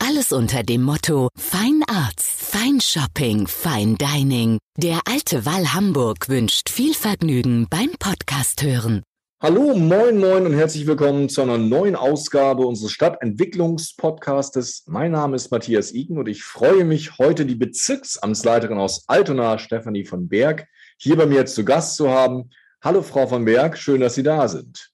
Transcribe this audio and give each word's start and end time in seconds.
Alles 0.00 0.32
unter 0.32 0.62
dem 0.62 0.82
Motto 0.82 1.28
Fine 1.36 1.84
Arts, 1.88 2.28
Fine 2.28 2.80
Shopping, 2.80 3.48
Fine 3.48 3.96
Dining. 3.96 4.58
Der 4.76 5.00
Alte 5.10 5.44
Wall 5.44 5.74
Hamburg 5.74 6.28
wünscht 6.28 6.70
viel 6.70 6.94
Vergnügen 6.94 7.66
beim 7.68 7.90
Podcast 7.98 8.62
hören. 8.62 9.02
Hallo, 9.40 9.76
moin, 9.76 10.18
moin 10.18 10.46
und 10.46 10.54
herzlich 10.54 10.86
willkommen 10.86 11.28
zu 11.28 11.42
einer 11.42 11.58
neuen 11.58 11.96
Ausgabe 11.96 12.64
unseres 12.64 12.92
Stadtentwicklungspodcastes. 12.92 14.84
Mein 14.86 15.12
Name 15.12 15.34
ist 15.34 15.50
Matthias 15.50 15.92
Iken 15.92 16.16
und 16.16 16.28
ich 16.28 16.44
freue 16.44 16.84
mich, 16.84 17.18
heute 17.18 17.44
die 17.44 17.56
Bezirksamtsleiterin 17.56 18.78
aus 18.78 19.04
Altona, 19.08 19.58
Stefanie 19.58 20.04
von 20.04 20.28
Berg, 20.28 20.66
hier 20.96 21.16
bei 21.16 21.26
mir 21.26 21.44
zu 21.46 21.64
Gast 21.64 21.96
zu 21.96 22.08
haben. 22.08 22.50
Hallo, 22.80 23.02
Frau 23.02 23.26
von 23.26 23.44
Berg, 23.44 23.76
schön, 23.76 24.00
dass 24.00 24.14
Sie 24.14 24.22
da 24.22 24.46
sind. 24.46 24.90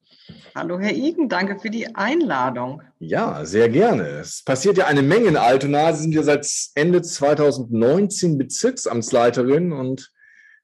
Hallo, 0.55 0.78
Herr 0.78 0.92
Igen, 0.92 1.28
danke 1.28 1.59
für 1.59 1.70
die 1.70 1.95
Einladung. 1.95 2.83
Ja, 2.98 3.45
sehr 3.45 3.69
gerne. 3.69 4.05
Es 4.05 4.42
passiert 4.42 4.78
ja 4.78 4.87
eine 4.87 5.02
Menge 5.02 5.27
in 5.27 5.37
Altona. 5.37 5.92
Sie 5.92 6.02
sind 6.02 6.14
ja 6.14 6.23
seit 6.23 6.47
Ende 6.74 7.02
2019 7.02 8.38
Bezirksamtsleiterin 8.38 9.72
und 9.72 10.11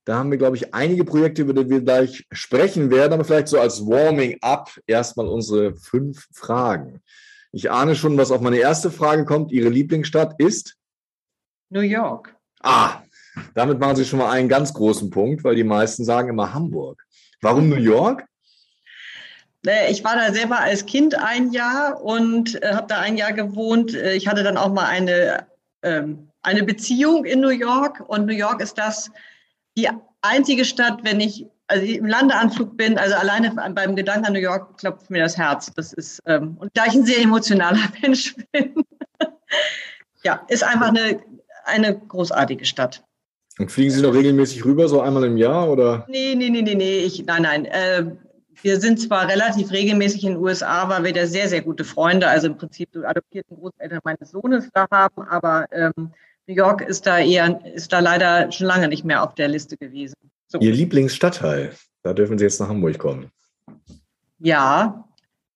da 0.05 0.17
haben 0.17 0.31
wir, 0.31 0.39
glaube 0.39 0.57
ich, 0.57 0.73
einige 0.73 1.05
Projekte, 1.05 1.43
über 1.43 1.53
die 1.53 1.69
wir 1.69 1.83
gleich 1.83 2.27
sprechen 2.33 2.91
werden, 2.91 3.13
aber 3.13 3.25
vielleicht 3.25 3.49
so 3.49 3.61
als 3.61 3.87
Warming-up 3.87 4.81
erstmal 4.87 5.29
unsere 5.29 5.77
fünf 5.77 6.27
Fragen. 6.33 7.03
Ich 7.53 7.71
ahne 7.71 7.95
schon, 7.95 8.17
was 8.17 8.31
auf 8.31 8.41
meine 8.41 8.59
erste 8.59 8.91
Frage 8.91 9.25
kommt. 9.25 9.53
Ihre 9.53 9.69
Lieblingsstadt 9.69 10.35
ist? 10.39 10.77
New 11.69 11.81
York. 11.81 12.35
Ah, 12.63 13.03
damit 13.55 13.79
machen 13.79 13.97
Sie 13.97 14.05
schon 14.05 14.21
mal 14.21 14.31
einen 14.31 14.49
ganz 14.49 14.73
großen 14.73 15.11
Punkt, 15.11 15.45
weil 15.45 15.55
die 15.55 15.65
meisten 15.65 16.05
sagen 16.05 16.31
immer 16.31 16.55
Hamburg. 16.55 17.05
Warum 17.43 17.69
New 17.69 17.77
York? 17.77 18.25
Äh, 19.67 19.91
ich 19.91 20.05
war 20.05 20.17
da 20.17 20.33
selber 20.33 20.61
als 20.61 20.87
Kind 20.87 21.15
ein 21.15 21.53
Jahr 21.53 22.03
und 22.03 22.63
äh, 22.63 22.75
habe 22.75 22.87
da 22.89 22.99
ein 23.01 23.17
Jahr 23.17 23.33
gewohnt. 23.33 23.95
Äh, 23.95 24.15
ich 24.15 24.27
hatte 24.29 24.43
dann 24.43 24.57
auch 24.57 24.73
mal 24.73 24.87
eine, 24.87 25.47
ähm, 25.83 26.29
eine 26.43 26.63
Beziehung 26.63 27.25
in 27.25 27.41
New 27.41 27.49
York 27.49 28.03
und 28.07 28.27
New 28.27 28.35
York 28.35 28.61
ist 28.61 28.79
das 28.79 29.11
die 29.77 29.89
einzige 30.23 30.65
Stadt, 30.65 31.01
wenn 31.03 31.21
ich 31.21 31.47
also 31.71 31.87
im 31.87 32.07
Landeanflug 32.07 32.77
bin, 32.77 32.99
also 32.99 33.15
alleine 33.15 33.53
beim 33.53 33.95
Gedanken 33.95 34.27
an 34.27 34.33
New 34.33 34.41
York 34.41 34.79
klopft 34.79 35.09
mir 35.09 35.23
das 35.23 35.37
Herz. 35.37 35.71
Das 35.77 35.93
ist, 35.93 36.21
ähm, 36.27 36.57
und 36.59 36.71
da 36.75 36.87
ich 36.87 36.95
ein 36.95 37.05
sehr 37.05 37.21
emotionaler 37.21 37.79
Mensch 38.03 38.35
bin, 38.51 38.75
ja, 40.25 40.45
ist 40.49 40.65
einfach 40.65 40.89
eine, 40.89 41.21
eine 41.65 41.97
großartige 41.97 42.65
Stadt. 42.65 43.05
Und 43.59 43.71
fliegen 43.71 43.91
Sie 43.91 44.03
noch 44.03 44.15
regelmäßig 44.15 44.65
rüber, 44.65 44.89
so 44.89 45.01
einmal 45.01 45.25
im 45.25 45.37
Jahr, 45.37 45.69
oder? 45.69 46.07
Nee, 46.09 46.35
nee, 46.35 46.51
nee, 46.51 46.63
nee, 46.63 46.75
nee, 46.75 46.99
ich, 47.01 47.25
nein, 47.25 47.43
nein. 47.43 47.67
Äh, 47.67 48.07
wir 48.63 48.81
sind 48.81 49.01
zwar 49.01 49.29
relativ 49.29 49.71
regelmäßig 49.71 50.25
in 50.25 50.35
den 50.35 50.43
USA, 50.43 50.89
weil 50.89 51.05
wir 51.05 51.13
da 51.13 51.27
sehr, 51.27 51.49
sehr 51.49 51.63
gute 51.63 51.85
Freunde, 51.85 52.29
also 52.29 52.47
im 52.47 52.57
Prinzip 52.57 52.93
die 52.93 53.05
adoptierten 53.05 53.57
Großeltern 53.57 54.01
meines 54.05 54.31
Sohnes 54.31 54.69
da 54.73 54.87
haben, 54.91 55.23
aber 55.23 55.67
ähm, 55.73 56.13
New 56.47 56.55
York 56.55 56.83
ist 56.83 57.07
da 57.07 57.19
eher, 57.19 57.61
ist 57.75 57.93
da 57.93 58.01
leider 58.01 58.51
schon 58.53 58.67
lange 58.67 58.89
nicht 58.89 59.05
mehr 59.05 59.23
auf 59.23 59.35
der 59.35 59.49
Liste 59.49 59.77
gewesen. 59.77 60.17
So. 60.49 60.59
Ihr 60.59 60.73
Lieblingsstadtteil, 60.73 61.73
da 62.03 62.13
dürfen 62.13 62.39
Sie 62.39 62.45
jetzt 62.45 62.61
nach 62.61 62.69
Hamburg 62.69 62.99
kommen. 62.99 63.31
Ja, 64.41 65.05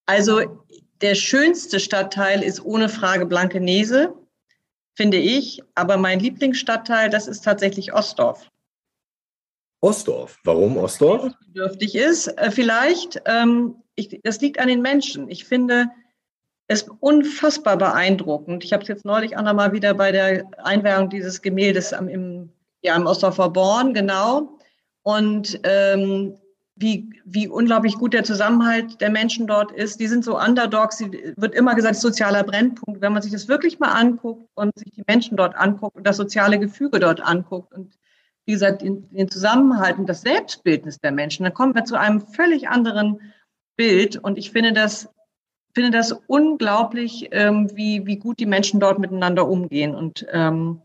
also 0.06 0.64
der 1.00 1.14
schönste 1.14 1.80
Stadtteil 1.80 2.42
ist 2.42 2.64
ohne 2.64 2.88
Frage 2.88 3.26
Blankenese, 3.26 4.14
finde 4.94 5.16
ich. 5.16 5.62
Aber 5.74 5.96
mein 5.96 6.20
Lieblingsstadtteil, 6.20 7.10
das 7.10 7.26
ist 7.26 7.44
tatsächlich 7.44 7.92
Ostdorf. 7.92 8.50
Ostdorf. 9.84 10.38
Warum 10.44 10.78
Ostdorf? 10.78 11.30
Dürftig 11.54 11.94
ist, 11.94 12.28
äh, 12.38 12.50
vielleicht. 12.50 13.20
Ähm, 13.26 13.76
ich, 13.96 14.18
das 14.22 14.40
liegt 14.40 14.58
an 14.58 14.68
den 14.68 14.80
Menschen. 14.80 15.28
Ich 15.28 15.44
finde 15.44 15.88
es 16.68 16.86
unfassbar 17.00 17.76
beeindruckend. 17.76 18.64
Ich 18.64 18.72
habe 18.72 18.82
es 18.82 18.88
jetzt 18.88 19.04
neulich 19.04 19.36
auch 19.36 19.42
noch 19.42 19.52
mal 19.52 19.72
wieder 19.72 19.92
bei 19.92 20.10
der 20.10 20.46
Einweihung 20.56 21.10
dieses 21.10 21.42
Gemäldes 21.42 21.92
am, 21.92 22.08
im, 22.08 22.48
ja, 22.82 22.96
im 22.96 23.04
Ostdorfer 23.06 23.50
Born, 23.50 23.92
genau. 23.92 24.58
Und 25.02 25.60
ähm, 25.64 26.38
wie, 26.76 27.10
wie 27.26 27.46
unglaublich 27.46 27.96
gut 27.96 28.14
der 28.14 28.24
Zusammenhalt 28.24 29.02
der 29.02 29.10
Menschen 29.10 29.46
dort 29.46 29.70
ist. 29.70 30.00
Die 30.00 30.08
sind 30.08 30.24
so 30.24 30.40
Underdogs, 30.40 30.96
die, 30.96 31.34
wird 31.36 31.54
immer 31.54 31.74
gesagt, 31.74 31.96
sozialer 31.96 32.42
Brennpunkt. 32.42 33.02
Wenn 33.02 33.12
man 33.12 33.20
sich 33.20 33.32
das 33.32 33.48
wirklich 33.48 33.78
mal 33.78 33.92
anguckt 33.92 34.48
und 34.54 34.76
sich 34.78 34.92
die 34.92 35.04
Menschen 35.06 35.36
dort 35.36 35.54
anguckt 35.54 35.96
und 35.96 36.06
das 36.06 36.16
soziale 36.16 36.58
Gefüge 36.58 37.00
dort 37.00 37.20
anguckt 37.20 37.74
und 37.74 37.92
wie 38.46 38.52
gesagt, 38.52 38.82
den, 38.82 39.08
den 39.10 39.30
Zusammenhalt 39.30 39.98
und 39.98 40.06
das 40.06 40.22
Selbstbildnis 40.22 40.98
der 40.98 41.12
Menschen, 41.12 41.44
dann 41.44 41.54
kommen 41.54 41.74
wir 41.74 41.84
zu 41.84 41.98
einem 41.98 42.20
völlig 42.20 42.68
anderen 42.68 43.20
Bild. 43.76 44.16
Und 44.16 44.38
ich 44.38 44.50
finde 44.50 44.72
das, 44.72 45.08
finde 45.74 45.90
das 45.90 46.12
unglaublich, 46.26 47.28
ähm, 47.32 47.70
wie, 47.74 48.06
wie 48.06 48.16
gut 48.16 48.38
die 48.38 48.46
Menschen 48.46 48.80
dort 48.80 48.98
miteinander 48.98 49.48
umgehen 49.48 49.94
und 49.94 50.26
ähm, 50.30 50.80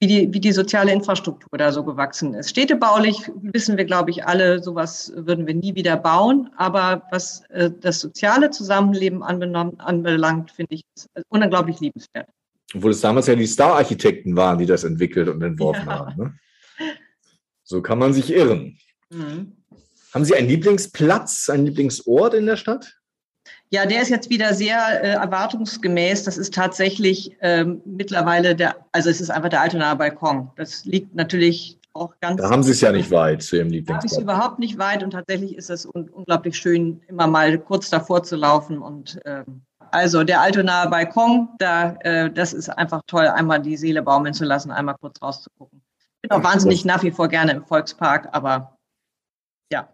wie, 0.00 0.06
die, 0.06 0.32
wie 0.32 0.40
die 0.40 0.52
soziale 0.52 0.92
Infrastruktur 0.92 1.58
da 1.58 1.70
so 1.72 1.84
gewachsen 1.84 2.34
ist. 2.34 2.50
Städtebaulich 2.50 3.30
wissen 3.42 3.76
wir, 3.76 3.84
glaube 3.84 4.10
ich, 4.10 4.24
alle, 4.24 4.62
sowas 4.62 5.12
würden 5.14 5.46
wir 5.46 5.54
nie 5.54 5.74
wieder 5.74 5.96
bauen. 5.96 6.50
Aber 6.56 7.02
was 7.10 7.42
äh, 7.50 7.70
das 7.80 8.00
soziale 8.00 8.50
Zusammenleben 8.50 9.22
anbelangt, 9.22 10.50
finde 10.50 10.74
ich 10.74 10.82
unglaublich 11.28 11.80
liebenswert. 11.80 12.28
Obwohl 12.74 12.92
es 12.92 13.00
damals 13.00 13.26
ja 13.26 13.34
die 13.34 13.46
Star-Architekten 13.46 14.36
waren, 14.36 14.58
die 14.58 14.66
das 14.66 14.84
entwickelt 14.84 15.28
und 15.28 15.42
entworfen 15.42 15.86
ja. 15.86 15.98
haben. 15.98 16.16
Ne? 16.16 16.34
So 17.62 17.82
kann 17.82 17.98
man 17.98 18.12
sich 18.12 18.32
irren. 18.32 18.78
Mhm. 19.10 19.56
Haben 20.12 20.24
Sie 20.24 20.34
einen 20.34 20.48
Lieblingsplatz, 20.48 21.48
einen 21.48 21.66
Lieblingsort 21.66 22.34
in 22.34 22.46
der 22.46 22.56
Stadt? 22.56 22.96
Ja, 23.72 23.86
der 23.86 24.02
ist 24.02 24.08
jetzt 24.08 24.28
wieder 24.28 24.54
sehr 24.54 25.04
äh, 25.04 25.10
erwartungsgemäß. 25.10 26.24
Das 26.24 26.36
ist 26.36 26.52
tatsächlich 26.52 27.36
ähm, 27.40 27.80
mittlerweile 27.84 28.56
der, 28.56 28.76
also 28.90 29.08
es 29.08 29.20
ist 29.20 29.30
einfach 29.30 29.48
der 29.48 29.60
Altonaer 29.60 29.94
Balkon. 29.94 30.50
Das 30.56 30.84
liegt 30.84 31.14
natürlich 31.14 31.78
auch 31.92 32.12
ganz. 32.20 32.42
Da 32.42 32.50
haben 32.50 32.64
Sie 32.64 32.72
es 32.72 32.80
ja 32.80 32.90
nicht 32.90 33.12
weit 33.12 33.42
zu 33.42 33.56
Ihrem 33.56 33.68
Lieblingsplatz. 33.68 33.86
Da 33.86 33.94
habe 33.94 34.06
ich 34.06 34.12
es 34.12 34.18
überhaupt 34.18 34.58
nicht 34.58 34.78
weit 34.78 35.04
und 35.04 35.12
tatsächlich 35.12 35.56
ist 35.56 35.70
es 35.70 35.86
un 35.86 36.08
unglaublich 36.08 36.56
schön, 36.56 37.00
immer 37.06 37.28
mal 37.28 37.56
kurz 37.58 37.88
davor 37.88 38.24
zu 38.24 38.34
laufen 38.34 38.78
und 38.78 39.20
ähm, 39.24 39.62
also 39.92 40.24
der 40.24 40.40
Altonaer 40.40 40.88
Balkon, 40.88 41.48
da, 41.58 41.96
äh, 42.00 42.30
das 42.30 42.52
ist 42.52 42.68
einfach 42.68 43.02
toll, 43.06 43.26
einmal 43.26 43.60
die 43.60 43.76
Seele 43.76 44.02
baumeln 44.02 44.34
zu 44.34 44.44
lassen, 44.44 44.70
einmal 44.70 44.96
kurz 45.00 45.20
rauszugucken 45.22 45.82
bin 46.20 46.30
auch 46.30 46.42
wahnsinnig 46.42 46.84
nach 46.84 47.02
wie 47.02 47.10
vor 47.10 47.28
gerne 47.28 47.52
im 47.52 47.64
Volkspark, 47.64 48.28
aber 48.32 48.78
ja. 49.72 49.88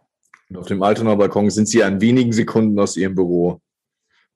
Und 0.48 0.56
auf 0.56 0.66
dem 0.66 0.82
Altonaer 0.82 1.16
Balkon 1.16 1.50
sind 1.50 1.69
Sie 1.69 1.82
an 1.82 2.00
wenigen 2.00 2.32
Sekunden 2.32 2.78
aus 2.78 2.97
Ihrem 2.97 3.14
Büro 3.14 3.60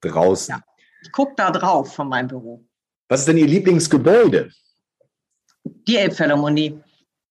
draußen. 0.00 0.55
Ja, 0.55 0.62
ich 1.03 1.12
gucke 1.12 1.34
da 1.37 1.50
drauf 1.50 1.95
von 1.95 2.09
meinem 2.09 2.29
Büro. 2.29 2.65
Was 3.09 3.21
ist 3.21 3.29
denn 3.29 3.39
Ihr 3.39 3.47
Lieblingsgebäude? 3.47 4.50
Die 5.65 5.97
Elbphilharmonie, 5.97 6.81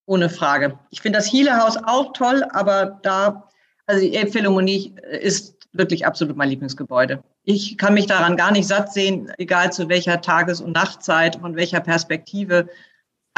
ohne 0.05 0.29
Frage. 0.29 0.77
Ich 0.91 1.01
finde 1.01 1.19
das 1.19 1.27
Hiele-Haus 1.27 1.77
auch 1.77 2.13
toll, 2.13 2.43
aber 2.51 2.99
da, 3.01 3.49
also 3.85 4.01
die 4.01 4.15
Elbphilharmonie 4.15 4.95
ist 5.21 5.67
wirklich 5.71 6.05
absolut 6.05 6.35
mein 6.35 6.49
Lieblingsgebäude. 6.49 7.23
Ich 7.43 7.77
kann 7.77 7.93
mich 7.93 8.07
daran 8.07 8.37
gar 8.37 8.51
nicht 8.51 8.67
satt 8.67 8.91
sehen, 8.91 9.31
egal 9.37 9.71
zu 9.71 9.87
welcher 9.89 10.21
Tages- 10.21 10.61
und 10.61 10.73
Nachtzeit, 10.73 11.37
von 11.37 11.55
welcher 11.55 11.79
Perspektive 11.79 12.69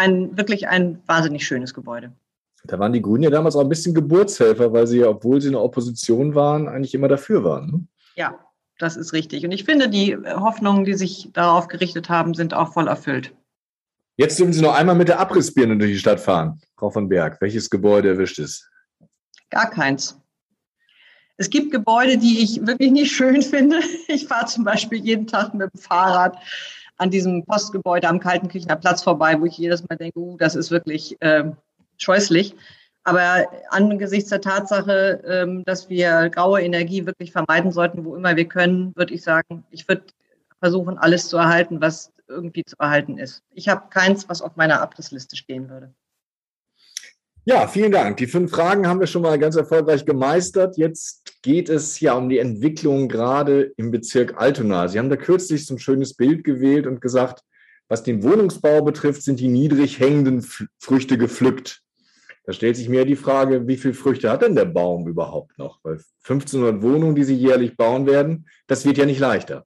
ein, 0.02 0.38
wirklich 0.38 0.68
ein 0.68 1.02
wahnsinnig 1.06 1.46
schönes 1.46 1.74
Gebäude. 1.74 2.12
Da 2.64 2.78
waren 2.80 2.94
die 2.94 3.02
Grünen 3.02 3.24
ja 3.24 3.30
damals 3.30 3.56
auch 3.56 3.62
ein 3.62 3.70
bisschen 3.70 3.94
Geburtshelfer, 3.94 4.72
weil 4.74 4.88
sie, 4.88 5.04
obwohl 5.04 5.42
sie 5.42 5.48
in 5.48 5.54
der 5.54 5.64
Opposition 5.64 6.36
waren, 6.36 6.68
eigentlich 6.68 6.94
immer 6.94 7.08
dafür 7.08 7.44
waren. 7.44 7.72
Ne? 7.72 7.88
Ja, 8.16 8.40
das 8.78 8.98
ist 8.98 9.14
richtig. 9.14 9.46
Und 9.46 9.52
ich 9.52 9.64
finde, 9.64 9.90
die 9.90 10.16
Hoffnungen, 10.16 10.86
die 10.86 10.94
sich 10.94 11.30
darauf 11.34 11.68
gerichtet 11.68 12.10
haben, 12.10 12.34
sind 12.34 12.54
auch 12.54 12.74
voll 12.74 12.88
erfüllt. 12.88 13.34
Jetzt 14.18 14.38
dürfen 14.40 14.54
Sie 14.54 14.62
noch 14.62 14.76
einmal 14.76 14.96
mit 14.96 15.08
der 15.08 15.20
Abrissbirne 15.20 15.78
durch 15.78 15.92
die 15.92 15.98
Stadt 16.00 16.20
fahren. 16.20 16.62
Frau 16.78 16.90
von 16.90 17.08
Berg, 17.10 17.40
welches 17.42 17.70
Gebäude 17.70 18.10
erwischt 18.10 18.40
es? 18.40 18.70
Gar 19.50 19.70
keins. 19.70 20.20
Es 21.38 21.50
gibt 21.50 21.72
Gebäude, 21.72 22.18
die 22.18 22.44
ich 22.44 22.66
wirklich 22.68 22.92
nicht 22.92 23.12
schön 23.12 23.42
finde. 23.42 23.80
Ich 24.08 24.28
fahre 24.28 24.46
zum 24.46 24.64
Beispiel 24.64 25.04
jeden 25.04 25.26
Tag 25.26 25.54
mit 25.54 25.74
dem 25.74 25.80
Fahrrad 25.80 26.38
an 27.02 27.10
diesem 27.10 27.44
Postgebäude 27.44 28.08
am 28.08 28.20
Kaltenkirchener 28.20 28.76
Platz 28.76 29.02
vorbei, 29.02 29.36
wo 29.40 29.46
ich 29.46 29.58
jedes 29.58 29.82
Mal 29.90 29.96
denke, 29.96 30.20
uh, 30.20 30.38
das 30.38 30.56
ist 30.56 30.70
wirklich 30.70 31.20
äh, 31.22 31.46
scheußlich. 31.98 32.56
Aber 33.04 33.48
angesichts 33.72 34.30
der 34.30 34.42
Tatsache, 34.42 35.24
ähm, 35.26 35.64
dass 35.66 35.90
wir 35.90 36.30
graue 36.30 36.62
Energie 36.62 37.08
wirklich 37.08 37.32
vermeiden 37.32 37.72
sollten, 37.72 38.06
wo 38.06 38.16
immer 38.16 38.36
wir 38.36 38.46
können, 38.46 38.96
würde 38.96 39.16
ich 39.16 39.24
sagen, 39.24 39.64
ich 39.72 39.88
würde 39.88 40.04
versuchen, 40.60 41.00
alles 41.00 41.28
zu 41.28 41.38
erhalten, 41.38 41.82
was 41.82 42.12
irgendwie 42.28 42.64
zu 42.64 42.76
erhalten 42.78 43.18
ist. 43.18 43.42
Ich 43.56 43.68
habe 43.68 43.90
keins, 43.90 44.30
was 44.30 44.44
auf 44.44 44.56
meiner 44.56 44.80
Abrissliste 44.80 45.36
stehen 45.36 45.70
würde. 45.70 45.92
Ja, 47.46 47.68
vielen 47.68 47.92
Dank. 47.92 48.18
Die 48.18 48.28
fünf 48.28 48.52
Fragen 48.52 48.88
haben 48.88 49.00
wir 49.00 49.08
schon 49.08 49.24
mal 49.24 49.40
ganz 49.40 49.56
erfolgreich 49.56 50.06
gemeistert. 50.06 50.78
Jetzt 50.78 51.21
geht 51.42 51.70
es 51.70 52.00
ja 52.00 52.14
um 52.14 52.30
die 52.30 52.40
Entwicklung 52.40 53.08
gerade 53.08 53.74
im 53.78 53.92
Bezirk 53.92 54.40
Altona. 54.40 54.88
Sie 54.88 55.00
haben 55.00 55.10
da 55.10 55.18
kürzlich 55.18 55.66
so 55.66 55.76
ein 55.76 55.80
schönes 55.80 56.14
Bild 56.14 56.44
gewählt 56.44 56.88
und 56.88 57.02
gesagt, 57.02 57.44
was 57.88 58.04
den 58.04 58.24
Wohnungsbau 58.24 58.82
betrifft, 58.84 59.24
sind 59.24 59.40
die 59.40 59.48
niedrig 59.48 60.00
hängenden 60.00 60.42
Früchte 60.80 61.18
gepflückt. 61.18 61.82
Da 62.46 62.54
stellt 62.54 62.76
sich 62.76 62.90
mir 62.90 63.06
die 63.06 63.16
Frage, 63.16 63.68
wie 63.68 63.78
viele 63.78 63.94
Früchte 63.94 64.30
hat 64.30 64.42
denn 64.42 64.56
der 64.56 64.66
Baum 64.66 65.08
überhaupt 65.08 65.58
noch? 65.58 65.80
Weil 65.84 66.00
1500 66.24 66.82
Wohnungen, 66.82 67.16
die 67.16 67.24
Sie 67.24 67.36
jährlich 67.36 67.76
bauen 67.76 68.06
werden, 68.08 68.48
das 68.68 68.86
wird 68.86 68.98
ja 68.98 69.06
nicht 69.06 69.20
leichter. 69.20 69.66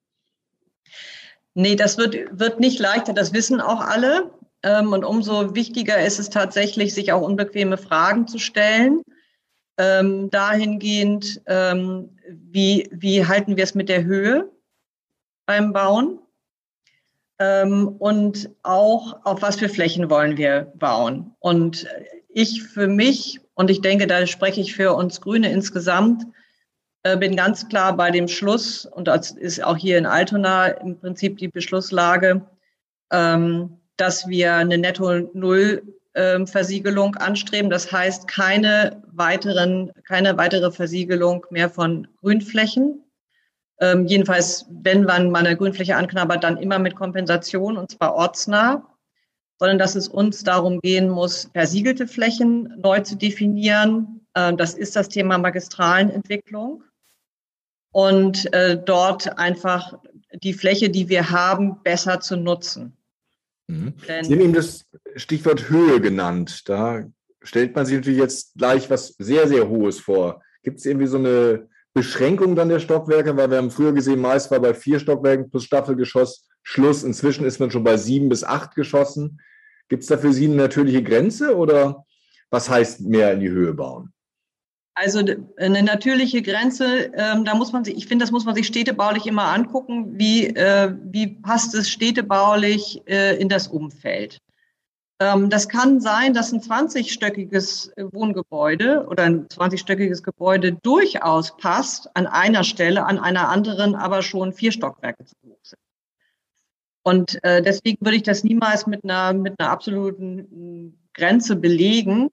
Nee, 1.54 1.76
das 1.76 1.98
wird, 1.98 2.18
wird 2.32 2.60
nicht 2.60 2.80
leichter, 2.80 3.14
das 3.14 3.34
wissen 3.34 3.62
auch 3.62 3.80
alle. 3.80 4.32
Ähm, 4.64 4.92
und 4.92 5.06
umso 5.06 5.56
wichtiger 5.56 6.04
ist 6.04 6.20
es 6.20 6.30
tatsächlich, 6.30 6.94
sich 6.94 7.14
auch 7.14 7.22
unbequeme 7.22 7.78
Fragen 7.78 8.28
zu 8.28 8.40
stellen. 8.40 9.04
Ähm, 9.78 10.30
dahingehend, 10.30 11.42
ähm, 11.48 12.10
wie, 12.30 12.88
wie 12.92 13.26
halten 13.26 13.58
wir 13.58 13.64
es 13.64 13.76
mit 13.76 13.90
der 13.90 14.06
Höhe 14.06 14.50
beim 15.46 15.74
Bauen? 15.74 16.20
Ähm, 17.40 17.90
und 18.00 18.50
auch 18.64 19.26
auf 19.26 19.42
was 19.42 19.58
für 19.58 19.68
Flächen 19.68 20.10
wollen 20.10 20.38
wir 20.38 20.72
bauen. 20.76 21.36
Und 21.40 21.86
ich 22.30 22.64
für 22.64 22.88
mich, 22.88 23.42
und 23.56 23.70
ich 23.70 23.82
denke, 23.82 24.08
da 24.08 24.26
spreche 24.28 24.62
ich 24.62 24.74
für 24.76 24.94
uns 24.94 25.20
Grüne 25.20 25.52
insgesamt, 25.52 26.26
äh, 27.04 27.18
bin 27.18 27.36
ganz 27.36 27.68
klar 27.68 27.96
bei 27.96 28.12
dem 28.12 28.28
Schluss, 28.28 28.86
und 28.86 29.08
das 29.08 29.32
ist 29.32 29.64
auch 29.64 29.78
hier 29.78 29.98
in 29.98 30.06
Altona 30.06 30.68
im 30.68 30.98
Prinzip 30.98 31.38
die 31.38 31.50
Beschlusslage, 31.50 32.46
ähm, 33.12 33.78
dass 33.98 34.28
wir 34.28 34.56
eine 34.56 34.78
Netto-Null-Versiegelung 34.78 35.96
ähm, 36.16 36.48
anstreben. 37.18 37.70
Das 37.70 37.92
heißt, 37.92 38.28
keine 38.28 39.04
weiteren, 39.12 39.92
keine 40.08 40.38
weitere 40.38 40.72
Versiegelung 40.72 41.46
mehr 41.50 41.70
von 41.70 42.08
Grünflächen. 42.22 43.04
Ähm, 43.80 44.08
jedenfalls, 44.08 44.66
wenn 44.70 45.04
man 45.04 45.32
mal 45.32 45.46
eine 45.46 45.58
Grünfläche 45.58 45.96
anknabbert, 45.96 46.44
dann 46.44 46.58
immer 46.58 46.80
mit 46.80 46.96
Kompensation 46.96 47.78
und 47.78 47.92
zwar 47.92 48.16
ortsnah, 48.16 48.88
sondern 49.60 49.78
dass 49.78 49.96
es 49.96 50.08
uns 50.08 50.44
darum 50.44 50.80
gehen 50.80 51.10
muss, 51.10 51.50
versiegelte 51.54 52.08
Flächen 52.08 52.74
neu 52.82 53.02
zu 53.02 53.16
definieren. 53.18 54.26
Ähm, 54.36 54.58
das 54.58 54.74
ist 54.74 54.96
das 54.96 55.10
Thema 55.10 55.38
Magistralenentwicklung. 55.38 56.84
Und 57.92 58.54
äh, 58.54 58.78
dort 58.78 59.38
einfach 59.38 59.98
die 60.34 60.54
Fläche, 60.54 60.90
die 60.90 61.08
wir 61.08 61.30
haben, 61.30 61.82
besser 61.84 62.20
zu 62.20 62.36
nutzen. 62.36 62.98
Mhm. 63.68 63.94
Sie 64.06 64.34
haben 64.34 64.42
eben 64.42 64.54
das 64.54 64.86
Stichwort 65.16 65.70
Höhe 65.70 66.02
genannt. 66.02 66.64
Da 66.68 67.06
stellt 67.42 67.76
man 67.76 67.86
sich 67.86 67.96
natürlich 67.96 68.20
jetzt 68.20 68.54
gleich 68.58 68.90
was 68.90 69.16
sehr, 69.18 69.48
sehr 69.48 69.70
Hohes 69.70 70.00
vor. 70.00 70.42
Gibt 70.64 70.80
es 70.80 70.86
irgendwie 70.86 71.08
so 71.08 71.18
eine 71.18 71.68
Beschränkung 71.94 72.56
dann 72.56 72.70
der 72.70 72.80
Stockwerke? 72.80 73.38
Weil 73.38 73.50
wir 73.50 73.58
haben 73.58 73.72
früher 73.72 73.94
gesehen, 73.94 74.20
meist 74.20 74.52
war 74.52 74.60
bei 74.60 74.74
vier 74.74 75.00
Stockwerken 75.00 75.50
plus 75.50 75.64
Staffelgeschoss 75.64 76.48
Schluss. 76.64 77.04
Inzwischen 77.04 77.46
ist 77.46 77.60
man 77.60 77.72
schon 77.72 77.84
bei 77.84 77.98
sieben 77.98 78.30
bis 78.30 78.44
acht 78.44 78.76
Geschossen. 78.76 79.40
Gibt 79.88 80.04
es 80.04 80.10
da 80.10 80.18
für 80.18 80.34
Sie 80.34 80.46
eine 80.46 80.56
natürliche 80.56 81.04
Grenze 81.04 81.56
oder 81.56 82.06
was 82.50 82.70
heißt 82.70 83.02
mehr 83.02 83.34
in 83.34 83.40
die 83.40 83.50
Höhe 83.50 83.74
bauen? 83.74 84.12
Also 84.98 85.20
eine 85.58 85.84
natürliche 85.84 86.42
Grenze, 86.42 87.12
ähm, 87.14 87.44
da 87.44 87.54
muss 87.54 87.74
man 87.74 87.84
sich, 87.84 87.98
ich 87.98 88.08
finde, 88.08 88.24
das 88.24 88.32
muss 88.32 88.46
man 88.46 88.56
sich 88.56 88.66
städtebaulich 88.66 89.28
immer 89.28 89.44
angucken, 89.44 90.18
wie, 90.18 90.48
äh, 90.48 90.96
wie 91.04 91.28
passt 91.28 91.76
es 91.76 91.90
städtebaulich 91.90 93.02
äh, 93.06 93.36
in 93.36 93.50
das 93.50 93.68
Umfeld. 93.68 94.40
Ähm, 95.20 95.50
das 95.50 95.70
kann 95.70 96.02
sein, 96.02 96.34
dass 96.34 96.52
ein 96.52 96.62
20-stöckiges 96.62 97.92
Wohngebäude 98.14 99.08
oder 99.08 99.24
ein 99.24 99.48
20-stöckiges 99.48 100.24
Gebäude 100.24 100.74
durchaus 100.74 101.56
passt 101.58 102.10
an 102.16 102.28
einer 102.28 102.64
Stelle, 102.64 103.06
an 103.06 103.20
einer 103.20 103.50
anderen 103.50 103.96
aber 103.96 104.22
schon 104.22 104.54
vier 104.54 104.72
Stockwerke 104.72 105.26
zu 105.26 105.36
hoch 105.44 105.60
sind. 105.64 105.80
Und 107.04 107.44
äh, 107.44 107.62
deswegen 107.62 108.04
würde 108.04 108.18
ich 108.18 108.24
das 108.24 108.44
niemals 108.44 108.88
mit 108.88 109.04
einer, 109.04 109.34
mit 109.34 109.60
einer 109.60 109.70
absoluten 109.70 111.00
Grenze 111.14 111.56
belegen, 111.56 112.30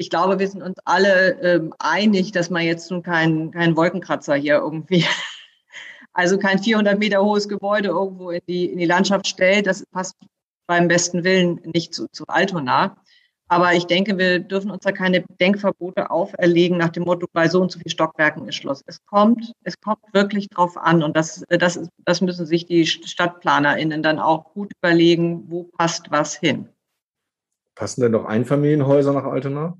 ich 0.00 0.08
glaube, 0.08 0.38
wir 0.38 0.48
sind 0.48 0.62
uns 0.62 0.78
alle 0.86 1.38
ähm, 1.42 1.74
einig, 1.78 2.32
dass 2.32 2.48
man 2.48 2.62
jetzt 2.62 2.90
nun 2.90 3.02
keinen 3.02 3.50
kein 3.50 3.76
Wolkenkratzer 3.76 4.34
hier 4.34 4.54
irgendwie, 4.54 5.04
also 6.14 6.38
kein 6.38 6.58
400 6.58 6.98
Meter 6.98 7.22
hohes 7.22 7.50
Gebäude 7.50 7.90
irgendwo 7.90 8.30
in 8.30 8.40
die, 8.48 8.64
in 8.64 8.78
die 8.78 8.86
Landschaft 8.86 9.28
stellt. 9.28 9.66
Das 9.66 9.84
passt 9.92 10.16
beim 10.70 10.86
besten 10.86 11.24
Willen 11.24 11.60
nicht 11.74 11.92
zu, 11.92 12.06
zu 12.12 12.24
Altona. 12.28 12.96
Aber 13.48 13.74
ich 13.74 13.86
denke, 13.86 14.16
wir 14.18 14.38
dürfen 14.38 14.70
uns 14.70 14.84
da 14.84 14.92
keine 14.92 15.24
Denkverbote 15.40 16.12
auferlegen 16.12 16.78
nach 16.78 16.90
dem 16.90 17.02
Motto, 17.02 17.26
bei 17.32 17.48
so 17.48 17.60
und 17.60 17.72
so 17.72 17.80
vielen 17.80 17.90
Stockwerken 17.90 18.46
ist 18.46 18.54
Schluss. 18.54 18.80
Es 18.86 19.04
kommt, 19.04 19.52
es 19.64 19.74
kommt 19.80 19.98
wirklich 20.12 20.48
drauf 20.48 20.76
an. 20.76 21.02
Und 21.02 21.16
das, 21.16 21.42
das, 21.48 21.80
das 22.04 22.20
müssen 22.20 22.46
sich 22.46 22.66
die 22.66 22.86
StadtplanerInnen 22.86 24.04
dann 24.04 24.20
auch 24.20 24.54
gut 24.54 24.70
überlegen, 24.80 25.50
wo 25.50 25.64
passt 25.64 26.12
was 26.12 26.36
hin. 26.36 26.68
Passen 27.74 28.02
denn 28.02 28.12
noch 28.12 28.26
Einfamilienhäuser 28.26 29.12
nach 29.12 29.24
Altona? 29.24 29.76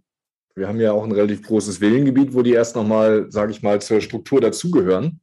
Wir 0.57 0.67
haben 0.67 0.81
ja 0.81 0.91
auch 0.91 1.05
ein 1.05 1.13
relativ 1.13 1.47
großes 1.47 1.81
Villengebiet, 1.81 2.35
wo 2.35 2.43
die 2.43 2.55
erst 2.55 2.75
nochmal, 2.75 3.31
sage 3.31 3.53
ich 3.53 3.63
mal, 3.63 3.81
zur 3.81 4.01
Struktur 4.01 4.41
dazugehören. 4.41 5.21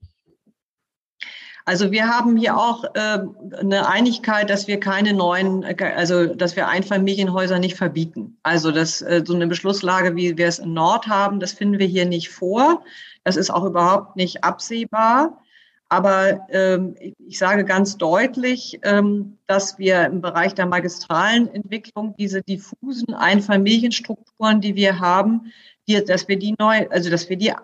Also 1.68 1.92
wir 1.92 2.08
haben 2.08 2.38
hier 2.38 2.58
auch 2.58 2.86
äh, 2.94 3.20
eine 3.60 3.90
Einigkeit, 3.90 4.50
dass 4.50 4.70
wir 4.70 4.80
keine 4.80 5.12
neuen, 5.12 5.66
also 5.82 6.26
dass 6.26 6.56
wir 6.56 6.70
Einfamilienhäuser 6.70 7.60
nicht 7.60 7.76
verbieten. 7.76 8.38
Also 8.42 8.72
das, 8.72 9.02
äh, 9.02 9.22
so 9.28 9.36
eine 9.36 9.48
Beschlusslage, 9.48 10.16
wie 10.16 10.38
wir 10.38 10.48
es 10.48 10.60
in 10.60 10.72
Nord 10.72 11.08
haben, 11.08 11.42
das 11.42 11.52
finden 11.52 11.78
wir 11.78 11.86
hier 11.86 12.06
nicht 12.06 12.30
vor. 12.30 12.84
Das 13.26 13.36
ist 13.36 13.50
auch 13.50 13.66
überhaupt 13.66 14.16
nicht 14.16 14.46
absehbar. 14.46 15.42
Aber 15.90 16.48
ähm, 16.52 16.96
ich 17.20 17.38
sage 17.38 17.66
ganz 17.66 17.98
deutlich, 17.98 18.80
ähm, 18.84 19.38
dass 19.46 19.78
wir 19.78 20.06
im 20.06 20.22
Bereich 20.22 20.56
der 20.56 20.68
magistralen 20.68 21.54
Entwicklung 21.54 22.16
diese 22.18 22.42
diffusen 22.44 23.14
Einfamilienstrukturen, 23.14 24.62
die 24.62 24.76
wir 24.76 25.02
haben, 25.02 25.52
die, 25.90 26.02
dass 26.02 26.30
wir 26.30 26.40
die 26.40 26.56
neu, 26.58 26.88
also 26.92 27.10
dass 27.10 27.28
wir 27.28 27.36
die 27.36 27.50
äh, 27.50 27.56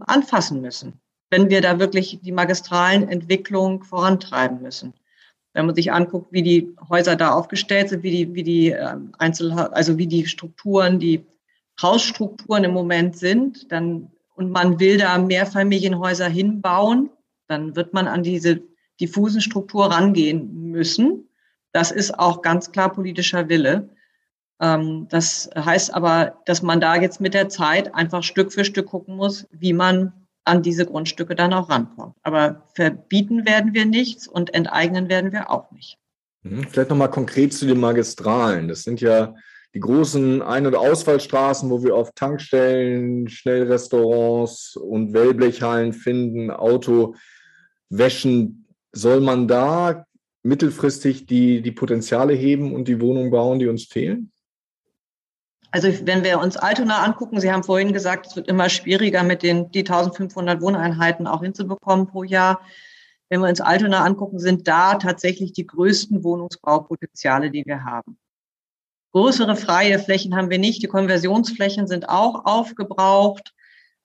anfassen 0.00 0.60
müssen, 0.60 1.00
wenn 1.32 1.48
wir 1.48 1.62
da 1.62 1.78
wirklich 1.78 2.20
die 2.22 2.30
magistralen 2.30 3.08
Entwicklung 3.08 3.82
vorantreiben 3.84 4.60
müssen. 4.60 4.92
Wenn 5.54 5.64
man 5.64 5.74
sich 5.74 5.90
anguckt, 5.90 6.30
wie 6.30 6.42
die 6.42 6.76
Häuser 6.90 7.16
da 7.16 7.32
aufgestellt 7.32 7.88
sind, 7.88 8.02
wie 8.02 8.10
die, 8.10 8.34
wie 8.34 8.42
die 8.42 8.70
äh, 8.70 8.96
Einzel, 9.18 9.50
also 9.52 9.96
wie 9.96 10.06
die 10.06 10.26
Strukturen, 10.26 10.98
die 10.98 11.24
Hausstrukturen 11.80 12.64
im 12.64 12.72
Moment 12.72 13.16
sind, 13.16 13.72
dann 13.72 14.10
und 14.34 14.50
man 14.50 14.78
will 14.78 14.98
da 14.98 15.16
Mehrfamilienhäuser 15.16 16.28
hinbauen, 16.28 17.08
dann 17.48 17.76
wird 17.76 17.94
man 17.94 18.08
an 18.08 18.22
diese 18.22 18.60
diffusen 19.00 19.40
Struktur 19.40 19.86
rangehen 19.86 20.70
müssen. 20.70 21.28
Das 21.72 21.90
ist 21.90 22.18
auch 22.18 22.42
ganz 22.42 22.72
klar 22.72 22.92
politischer 22.92 23.48
Wille. 23.48 23.88
Ähm, 24.60 25.06
das 25.08 25.48
heißt 25.56 25.94
aber, 25.94 26.36
dass 26.44 26.60
man 26.60 26.78
da 26.78 26.96
jetzt 26.96 27.22
mit 27.22 27.32
der 27.32 27.48
Zeit 27.48 27.94
einfach 27.94 28.22
Stück 28.22 28.52
für 28.52 28.66
Stück 28.66 28.88
gucken 28.88 29.16
muss, 29.16 29.46
wie 29.50 29.72
man 29.72 30.12
an 30.44 30.62
diese 30.62 30.86
Grundstücke 30.86 31.34
dann 31.34 31.52
auch 31.52 31.70
rankommt. 31.70 32.16
Aber 32.22 32.68
verbieten 32.74 33.46
werden 33.46 33.74
wir 33.74 33.86
nichts 33.86 34.26
und 34.26 34.54
enteignen 34.54 35.08
werden 35.08 35.32
wir 35.32 35.50
auch 35.50 35.70
nicht. 35.70 35.98
Mhm. 36.42 36.64
Vielleicht 36.68 36.90
nochmal 36.90 37.10
konkret 37.10 37.52
zu 37.52 37.66
den 37.66 37.80
Magistralen. 37.80 38.68
Das 38.68 38.82
sind 38.82 39.00
ja 39.00 39.34
die 39.74 39.80
großen 39.80 40.42
Ein- 40.42 40.66
und 40.66 40.74
Ausfallstraßen, 40.74 41.70
wo 41.70 41.82
wir 41.82 41.94
auf 41.94 42.12
Tankstellen, 42.14 43.28
Schnellrestaurants 43.28 44.76
und 44.76 45.14
Wellblechhallen 45.14 45.92
finden, 45.92 46.50
Auto, 46.50 47.14
wäschen, 47.88 48.66
soll 48.92 49.20
man 49.20 49.48
da 49.48 50.06
mittelfristig 50.42 51.26
die, 51.26 51.62
die 51.62 51.72
Potenziale 51.72 52.34
heben 52.34 52.74
und 52.74 52.88
die 52.88 53.00
Wohnungen 53.00 53.30
bauen, 53.30 53.58
die 53.58 53.68
uns 53.68 53.84
fehlen? 53.84 54.31
Also 55.72 55.88
wenn 56.06 56.22
wir 56.22 56.38
uns 56.38 56.58
Altona 56.58 57.02
angucken, 57.02 57.40
Sie 57.40 57.50
haben 57.50 57.64
vorhin 57.64 57.94
gesagt, 57.94 58.26
es 58.26 58.36
wird 58.36 58.46
immer 58.46 58.68
schwieriger, 58.68 59.22
mit 59.22 59.42
den 59.42 59.70
die 59.70 59.80
1500 59.80 60.60
Wohneinheiten 60.60 61.26
auch 61.26 61.42
hinzubekommen 61.42 62.06
pro 62.06 62.24
Jahr. 62.24 62.60
Wenn 63.30 63.40
wir 63.40 63.48
uns 63.48 63.62
Altona 63.62 64.04
angucken, 64.04 64.38
sind 64.38 64.68
da 64.68 64.96
tatsächlich 64.96 65.54
die 65.54 65.66
größten 65.66 66.22
Wohnungsbaupotenziale, 66.22 67.50
die 67.50 67.64
wir 67.64 67.84
haben. 67.84 68.18
Größere 69.12 69.56
freie 69.56 69.98
Flächen 69.98 70.36
haben 70.36 70.50
wir 70.50 70.58
nicht. 70.58 70.82
Die 70.82 70.88
Konversionsflächen 70.88 71.86
sind 71.86 72.06
auch 72.06 72.44
aufgebraucht. 72.44 73.54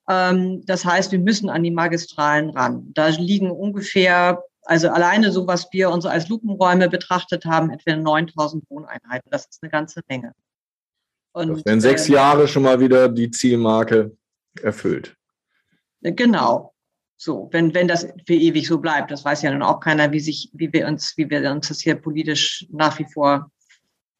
Ähm, 0.08 0.64
das 0.64 0.86
heißt, 0.86 1.12
wir 1.12 1.18
müssen 1.18 1.50
an 1.50 1.62
die 1.62 1.70
Magistralen 1.70 2.48
ran. 2.48 2.92
Da 2.94 3.08
liegen 3.08 3.50
ungefähr, 3.50 4.42
also 4.62 4.88
alleine 4.88 5.32
so, 5.32 5.46
was 5.46 5.68
wir 5.70 5.90
uns 5.90 6.06
als 6.06 6.28
Lupenräume 6.28 6.88
betrachtet 6.88 7.44
haben, 7.44 7.68
etwa 7.68 7.94
9000 7.94 8.64
Wohneinheiten. 8.70 9.30
Das 9.30 9.44
ist 9.44 9.62
eine 9.62 9.70
ganze 9.70 10.00
Menge. 10.08 10.32
Und, 11.38 11.48
das 11.50 11.64
wären 11.64 11.80
sechs 11.80 12.08
äh, 12.08 12.14
Jahre 12.14 12.48
schon 12.48 12.64
mal 12.64 12.80
wieder 12.80 13.08
die 13.08 13.30
Zielmarke 13.30 14.16
erfüllt. 14.60 15.16
Genau. 16.02 16.74
So, 17.16 17.48
wenn, 17.52 17.74
wenn 17.74 17.88
das 17.88 18.06
für 18.26 18.34
ewig 18.34 18.66
so 18.66 18.78
bleibt, 18.78 19.10
das 19.10 19.24
weiß 19.24 19.42
ja 19.42 19.50
nun 19.50 19.62
auch 19.62 19.80
keiner, 19.80 20.12
wie 20.12 20.20
sich, 20.20 20.50
wie 20.52 20.72
wir 20.72 20.86
uns, 20.86 21.14
wie 21.16 21.28
wir 21.28 21.50
uns 21.50 21.68
das 21.68 21.80
hier 21.80 21.96
politisch 21.96 22.66
nach 22.70 22.98
wie 22.98 23.06
vor 23.12 23.50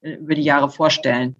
äh, 0.01 0.15
über 0.15 0.35
die 0.35 0.43
Jahre 0.43 0.71
vorstellen. 0.71 1.37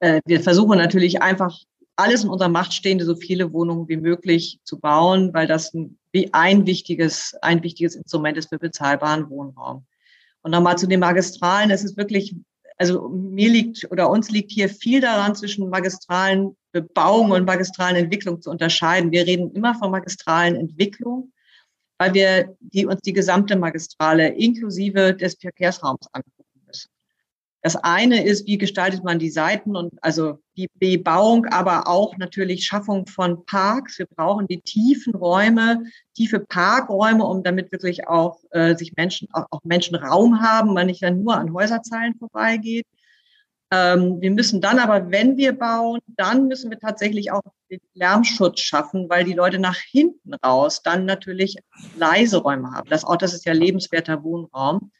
äh, 0.00 0.20
wir 0.24 0.40
versuchen 0.40 0.78
natürlich 0.78 1.22
einfach 1.22 1.56
alles 1.96 2.24
in 2.24 2.30
unserer 2.30 2.48
Macht 2.48 2.72
stehende, 2.72 3.04
so 3.04 3.14
viele 3.14 3.52
Wohnungen 3.52 3.88
wie 3.88 3.96
möglich 3.96 4.60
zu 4.64 4.80
bauen, 4.80 5.32
weil 5.34 5.46
das 5.46 5.72
ein, 5.74 5.98
wie 6.10 6.32
ein 6.32 6.66
wichtiges, 6.66 7.34
ein 7.42 7.62
wichtiges 7.62 7.94
Instrument 7.94 8.36
ist 8.38 8.48
für 8.48 8.58
bezahlbaren 8.58 9.28
Wohnraum. 9.30 9.86
Und 10.42 10.50
nochmal 10.50 10.78
zu 10.78 10.88
den 10.88 11.00
Magistralen. 11.00 11.70
Es 11.70 11.84
ist 11.84 11.96
wirklich, 11.96 12.34
also 12.82 13.08
mir 13.10 13.48
liegt 13.48 13.86
oder 13.92 14.10
uns 14.10 14.28
liegt 14.28 14.50
hier 14.50 14.68
viel 14.68 15.00
daran, 15.00 15.36
zwischen 15.36 15.70
magistralen 15.70 16.56
Bebauung 16.72 17.30
und 17.30 17.46
magistralen 17.46 17.94
Entwicklung 17.94 18.42
zu 18.42 18.50
unterscheiden. 18.50 19.12
Wir 19.12 19.24
reden 19.24 19.52
immer 19.52 19.76
von 19.76 19.92
magistralen 19.92 20.56
Entwicklung, 20.56 21.32
weil 21.98 22.12
wir 22.12 22.56
die, 22.58 22.84
uns 22.84 23.00
die 23.02 23.12
gesamte 23.12 23.54
Magistrale 23.54 24.30
inklusive 24.30 25.14
des 25.14 25.36
Verkehrsraums 25.40 26.08
angucken. 26.12 26.51
Das 27.62 27.76
eine 27.76 28.24
ist, 28.24 28.48
wie 28.48 28.58
gestaltet 28.58 29.04
man 29.04 29.20
die 29.20 29.30
Seiten 29.30 29.76
und 29.76 29.92
also 30.02 30.40
die 30.56 30.68
Bebauung, 30.74 31.46
aber 31.46 31.86
auch 31.86 32.16
natürlich 32.16 32.66
Schaffung 32.66 33.06
von 33.06 33.46
Parks. 33.46 34.00
Wir 34.00 34.06
brauchen 34.06 34.48
die 34.48 34.60
tiefen 34.60 35.14
Räume, 35.14 35.84
tiefe 36.14 36.40
Parkräume, 36.40 37.24
um 37.24 37.44
damit 37.44 37.70
wirklich 37.70 38.08
auch 38.08 38.40
äh, 38.50 38.74
sich 38.74 38.94
Menschen, 38.96 39.28
auch, 39.32 39.46
auch 39.50 39.60
Menschen 39.62 39.94
Raum 39.94 40.40
haben, 40.40 40.74
man 40.74 40.88
nicht 40.88 41.04
dann 41.04 41.22
nur 41.22 41.36
an 41.36 41.54
Häuserzeilen 41.54 42.16
vorbeigeht. 42.16 42.84
Ähm, 43.70 44.20
wir 44.20 44.32
müssen 44.32 44.60
dann 44.60 44.80
aber, 44.80 45.12
wenn 45.12 45.36
wir 45.36 45.56
bauen, 45.56 46.00
dann 46.06 46.48
müssen 46.48 46.68
wir 46.68 46.80
tatsächlich 46.80 47.30
auch 47.30 47.42
den 47.70 47.80
Lärmschutz 47.94 48.58
schaffen, 48.58 49.08
weil 49.08 49.24
die 49.24 49.34
Leute 49.34 49.60
nach 49.60 49.78
hinten 49.78 50.34
raus 50.34 50.82
dann 50.82 51.06
natürlich 51.06 51.56
leise 51.96 52.38
Räume 52.38 52.72
haben. 52.72 52.90
Das, 52.90 53.04
auch 53.04 53.16
das 53.16 53.32
ist 53.32 53.46
ja 53.46 53.52
lebenswerter 53.52 54.24
Wohnraum. 54.24 54.90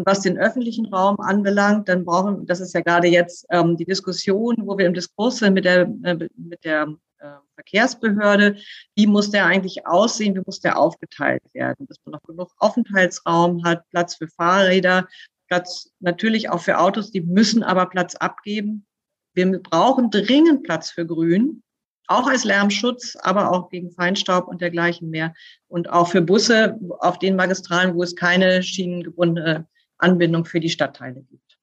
Und 0.00 0.06
was 0.06 0.22
den 0.22 0.38
öffentlichen 0.38 0.86
Raum 0.86 1.20
anbelangt, 1.20 1.86
dann 1.90 2.06
brauchen, 2.06 2.46
das 2.46 2.60
ist 2.60 2.72
ja 2.72 2.80
gerade 2.80 3.06
jetzt 3.06 3.44
ähm, 3.50 3.76
die 3.76 3.84
Diskussion, 3.84 4.56
wo 4.60 4.78
wir 4.78 4.86
im 4.86 4.94
Diskurs 4.94 5.36
sind 5.36 5.52
mit 5.52 5.66
der, 5.66 5.82
äh, 6.04 6.26
mit 6.36 6.64
der 6.64 6.96
äh, 7.18 7.32
Verkehrsbehörde, 7.54 8.56
wie 8.94 9.06
muss 9.06 9.30
der 9.30 9.44
eigentlich 9.44 9.86
aussehen, 9.86 10.34
wie 10.34 10.42
muss 10.46 10.60
der 10.60 10.78
aufgeteilt 10.78 11.42
werden, 11.52 11.86
dass 11.86 11.98
man 12.06 12.12
noch 12.12 12.22
genug 12.22 12.50
Aufenthaltsraum 12.56 13.62
hat, 13.62 13.86
Platz 13.90 14.14
für 14.14 14.28
Fahrräder, 14.28 15.06
Platz 15.48 15.90
natürlich 16.00 16.48
auch 16.48 16.62
für 16.62 16.78
Autos, 16.78 17.10
die 17.10 17.20
müssen 17.20 17.62
aber 17.62 17.84
Platz 17.84 18.14
abgeben. 18.14 18.86
Wir 19.34 19.60
brauchen 19.60 20.10
dringend 20.10 20.62
Platz 20.62 20.92
für 20.92 21.04
Grün, 21.04 21.62
auch 22.06 22.26
als 22.26 22.44
Lärmschutz, 22.44 23.18
aber 23.20 23.52
auch 23.52 23.68
gegen 23.68 23.90
Feinstaub 23.90 24.48
und 24.48 24.62
dergleichen 24.62 25.10
mehr. 25.10 25.34
Und 25.68 25.90
auch 25.90 26.08
für 26.08 26.22
Busse 26.22 26.80
auf 27.00 27.18
den 27.18 27.36
Magistralen, 27.36 27.94
wo 27.94 28.02
es 28.02 28.16
keine 28.16 28.62
schienengebundene 28.62 29.68
Anbindung 30.02 30.44
für 30.44 30.60
die 30.60 30.70
Stadtteile 30.70 31.22
gibt. 31.22 31.58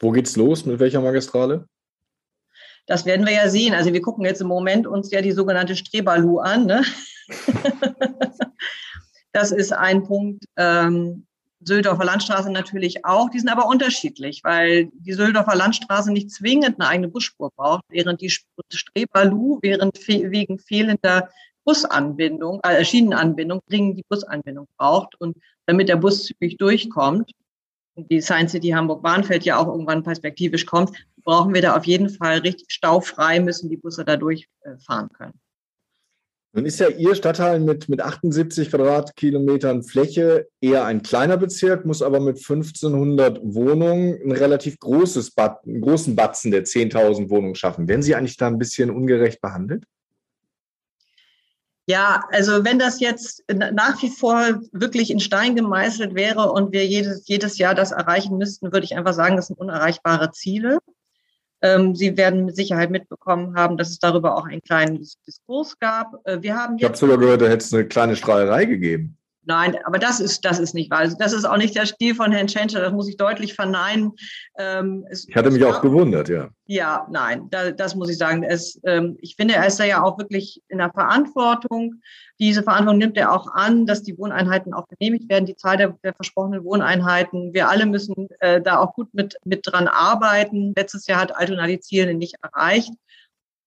Wo 0.00 0.10
geht's 0.10 0.36
los? 0.36 0.64
Mit 0.64 0.78
welcher 0.78 1.00
Magistrale? 1.00 1.66
Das 2.86 3.04
werden 3.04 3.26
wir 3.26 3.34
ja 3.34 3.48
sehen. 3.48 3.74
Also 3.74 3.92
wir 3.92 4.00
gucken 4.00 4.24
jetzt 4.24 4.40
im 4.40 4.48
Moment 4.48 4.86
uns 4.86 5.10
ja 5.10 5.20
die 5.20 5.32
sogenannte 5.32 5.76
Strebalu 5.76 6.38
an. 6.38 6.66
Ne? 6.66 6.82
das 9.32 9.52
ist 9.52 9.72
ein 9.72 10.04
Punkt. 10.04 10.44
Ähm, 10.56 11.26
Söldorfer 11.60 12.04
Landstraße 12.04 12.50
natürlich 12.50 13.04
auch. 13.04 13.30
Die 13.30 13.40
sind 13.40 13.48
aber 13.48 13.66
unterschiedlich, 13.66 14.42
weil 14.44 14.88
die 14.92 15.12
Söldorfer 15.12 15.56
Landstraße 15.56 16.12
nicht 16.12 16.30
zwingend 16.30 16.80
eine 16.80 16.88
eigene 16.88 17.08
Busspur 17.08 17.50
braucht, 17.54 17.82
während 17.88 18.20
die 18.20 18.30
Strebalu 18.30 19.58
während 19.60 19.98
fe 19.98 20.30
wegen 20.30 20.58
fehlender 20.58 21.28
Busanbindung, 21.64 22.60
äh, 22.62 22.82
Schienenanbindung, 22.84 23.60
dringend 23.68 23.98
die 23.98 24.04
Busanbindung 24.08 24.66
braucht 24.78 25.20
und 25.20 25.36
damit 25.66 25.88
der 25.88 25.96
Bus 25.96 26.24
zügig 26.24 26.56
durchkommt, 26.56 27.32
die 28.06 28.20
Science 28.20 28.52
City 28.52 28.68
Hamburg-Bahnfeld 28.68 29.44
ja 29.44 29.58
auch 29.58 29.66
irgendwann 29.66 30.02
perspektivisch 30.02 30.66
kommt, 30.66 30.92
brauchen 31.24 31.54
wir 31.54 31.62
da 31.62 31.76
auf 31.76 31.86
jeden 31.86 32.10
Fall 32.10 32.38
richtig 32.38 32.70
staufrei, 32.70 33.40
müssen 33.40 33.68
die 33.68 33.76
Busse 33.76 34.04
da 34.04 34.16
durchfahren 34.16 35.10
können. 35.12 35.34
Nun 36.54 36.64
ist 36.64 36.80
ja 36.80 36.88
Ihr 36.88 37.14
Stadtteil 37.14 37.60
mit, 37.60 37.88
mit 37.90 38.00
78 38.00 38.70
Quadratkilometern 38.70 39.82
Fläche 39.82 40.48
eher 40.60 40.86
ein 40.86 41.02
kleiner 41.02 41.36
Bezirk, 41.36 41.84
muss 41.84 42.00
aber 42.00 42.20
mit 42.20 42.38
1500 42.38 43.40
Wohnungen 43.42 44.18
ein 44.24 44.32
relativ 44.32 44.78
großes 44.78 45.32
Bat, 45.32 45.66
einen 45.66 45.82
großen 45.82 46.16
Batzen 46.16 46.50
der 46.50 46.64
10.000 46.64 47.28
Wohnungen 47.28 47.54
schaffen. 47.54 47.86
Werden 47.86 48.02
Sie 48.02 48.14
eigentlich 48.14 48.38
da 48.38 48.46
ein 48.46 48.58
bisschen 48.58 48.90
ungerecht 48.90 49.42
behandelt? 49.42 49.84
Ja, 51.88 52.22
also 52.30 52.66
wenn 52.66 52.78
das 52.78 53.00
jetzt 53.00 53.44
nach 53.48 54.02
wie 54.02 54.10
vor 54.10 54.60
wirklich 54.72 55.10
in 55.10 55.20
Stein 55.20 55.56
gemeißelt 55.56 56.14
wäre 56.14 56.52
und 56.52 56.70
wir 56.70 56.86
jedes, 56.86 57.26
jedes 57.26 57.56
Jahr 57.56 57.74
das 57.74 57.92
erreichen 57.92 58.36
müssten, 58.36 58.72
würde 58.72 58.84
ich 58.84 58.94
einfach 58.94 59.14
sagen, 59.14 59.36
das 59.36 59.46
sind 59.46 59.58
unerreichbare 59.58 60.30
Ziele. 60.30 60.80
Ähm, 61.62 61.94
Sie 61.94 62.18
werden 62.18 62.44
mit 62.44 62.56
Sicherheit 62.56 62.90
mitbekommen 62.90 63.56
haben, 63.56 63.78
dass 63.78 63.88
es 63.88 63.98
darüber 63.98 64.36
auch 64.36 64.44
einen 64.44 64.60
kleinen 64.60 65.02
Diskurs 65.26 65.78
gab. 65.78 66.20
Äh, 66.24 66.42
wir 66.42 66.56
haben 66.56 66.76
ich 66.76 66.84
habe 66.84 66.96
sogar 66.96 67.16
gehört, 67.16 67.40
da 67.40 67.46
hätte 67.46 67.64
es 67.64 67.72
eine 67.72 67.88
kleine 67.88 68.16
Strahlerei 68.16 68.66
gegeben. 68.66 69.17
Nein, 69.48 69.78
aber 69.84 69.98
das 69.98 70.20
ist, 70.20 70.44
das 70.44 70.58
ist 70.58 70.74
nicht 70.74 70.90
wahr. 70.90 70.98
Also 70.98 71.16
das 71.18 71.32
ist 71.32 71.46
auch 71.46 71.56
nicht 71.56 71.74
der 71.74 71.86
Stil 71.86 72.14
von 72.14 72.32
Herrn 72.32 72.48
Tschentscher, 72.48 72.82
das 72.82 72.92
muss 72.92 73.08
ich 73.08 73.16
deutlich 73.16 73.54
verneinen. 73.54 74.12
Ähm, 74.58 75.06
es, 75.08 75.26
ich 75.26 75.34
hatte 75.34 75.50
mich 75.50 75.64
auch 75.64 75.80
gewundert, 75.80 76.28
ja. 76.28 76.50
Ja, 76.66 77.06
nein, 77.10 77.48
da, 77.48 77.70
das 77.70 77.94
muss 77.94 78.10
ich 78.10 78.18
sagen. 78.18 78.42
Es, 78.42 78.78
ähm, 78.84 79.16
ich 79.22 79.36
finde, 79.36 79.54
er 79.54 79.66
ist 79.66 79.80
da 79.80 79.84
ja 79.84 80.02
auch 80.02 80.18
wirklich 80.18 80.62
in 80.68 80.76
der 80.76 80.90
Verantwortung. 80.90 81.94
Diese 82.38 82.62
Verantwortung 82.62 82.98
nimmt 82.98 83.16
er 83.16 83.32
auch 83.32 83.46
an, 83.54 83.86
dass 83.86 84.02
die 84.02 84.18
Wohneinheiten 84.18 84.74
auch 84.74 84.86
genehmigt 84.86 85.30
werden, 85.30 85.46
die 85.46 85.56
Zahl 85.56 85.78
der, 85.78 85.96
der 86.04 86.12
versprochenen 86.12 86.62
Wohneinheiten. 86.62 87.54
Wir 87.54 87.70
alle 87.70 87.86
müssen 87.86 88.28
äh, 88.40 88.60
da 88.60 88.80
auch 88.80 88.92
gut 88.92 89.08
mit, 89.14 89.38
mit 89.44 89.66
dran 89.66 89.88
arbeiten. 89.88 90.74
Letztes 90.76 91.06
Jahr 91.06 91.22
hat 91.22 91.34
Altona 91.34 91.66
die 91.66 91.80
Ziele 91.80 92.12
nicht 92.12 92.36
erreicht. 92.42 92.92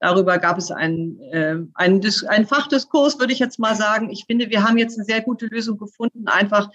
Darüber 0.02 0.40
gab 0.40 0.58
es 0.58 0.72
einen, 0.72 1.22
äh, 1.32 1.58
einen, 1.76 2.02
einen 2.28 2.48
Fachdiskurs, 2.48 3.20
würde 3.20 3.34
ich 3.34 3.40
jetzt 3.40 3.60
mal 3.60 3.76
sagen. 3.76 4.10
Ich 4.10 4.26
finde, 4.26 4.50
wir 4.50 4.64
haben 4.64 4.80
jetzt 4.80 4.98
eine 4.98 5.06
sehr 5.06 5.22
gute 5.22 5.46
Lösung 5.46 5.78
gefunden. 5.78 6.28
Einfach 6.28 6.70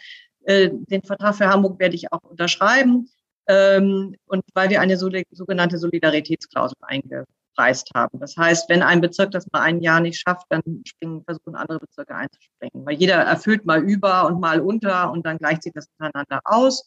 äh, 0.45 0.71
den 0.73 1.03
Vertrag 1.03 1.35
für 1.35 1.49
Hamburg 1.49 1.81
werde 1.81 1.97
ich 1.97 2.13
auch 2.13 2.23
unterschreiben. 2.23 3.11
Ähm, 3.49 4.15
und 4.27 4.45
weil 4.55 4.71
wir 4.71 4.81
eine 4.81 4.97
sogenannte 4.97 5.79
Solidaritätsklausel 5.79 6.77
eingepreist 6.83 7.91
haben. 7.97 8.21
Das 8.21 8.37
heißt, 8.37 8.69
wenn 8.69 8.83
ein 8.83 9.01
Bezirk 9.01 9.33
das 9.33 9.49
mal 9.53 9.63
ein 9.63 9.81
Jahr 9.81 9.99
nicht 9.99 10.21
schafft, 10.21 10.47
dann 10.51 10.63
springen, 10.87 11.25
versuchen 11.25 11.57
andere 11.57 11.81
Bezirke 11.81 12.15
einzuspringen. 12.15 12.87
Weil 12.87 12.95
jeder 12.95 13.17
erfüllt 13.17 13.67
mal 13.67 13.83
über 13.83 14.27
und 14.27 14.39
mal 14.41 14.61
unter 14.61 15.11
und 15.11 15.27
dann 15.27 15.39
gleicht 15.39 15.65
sich 15.65 15.73
das 15.73 15.89
miteinander 15.99 16.41
aus. 16.45 16.87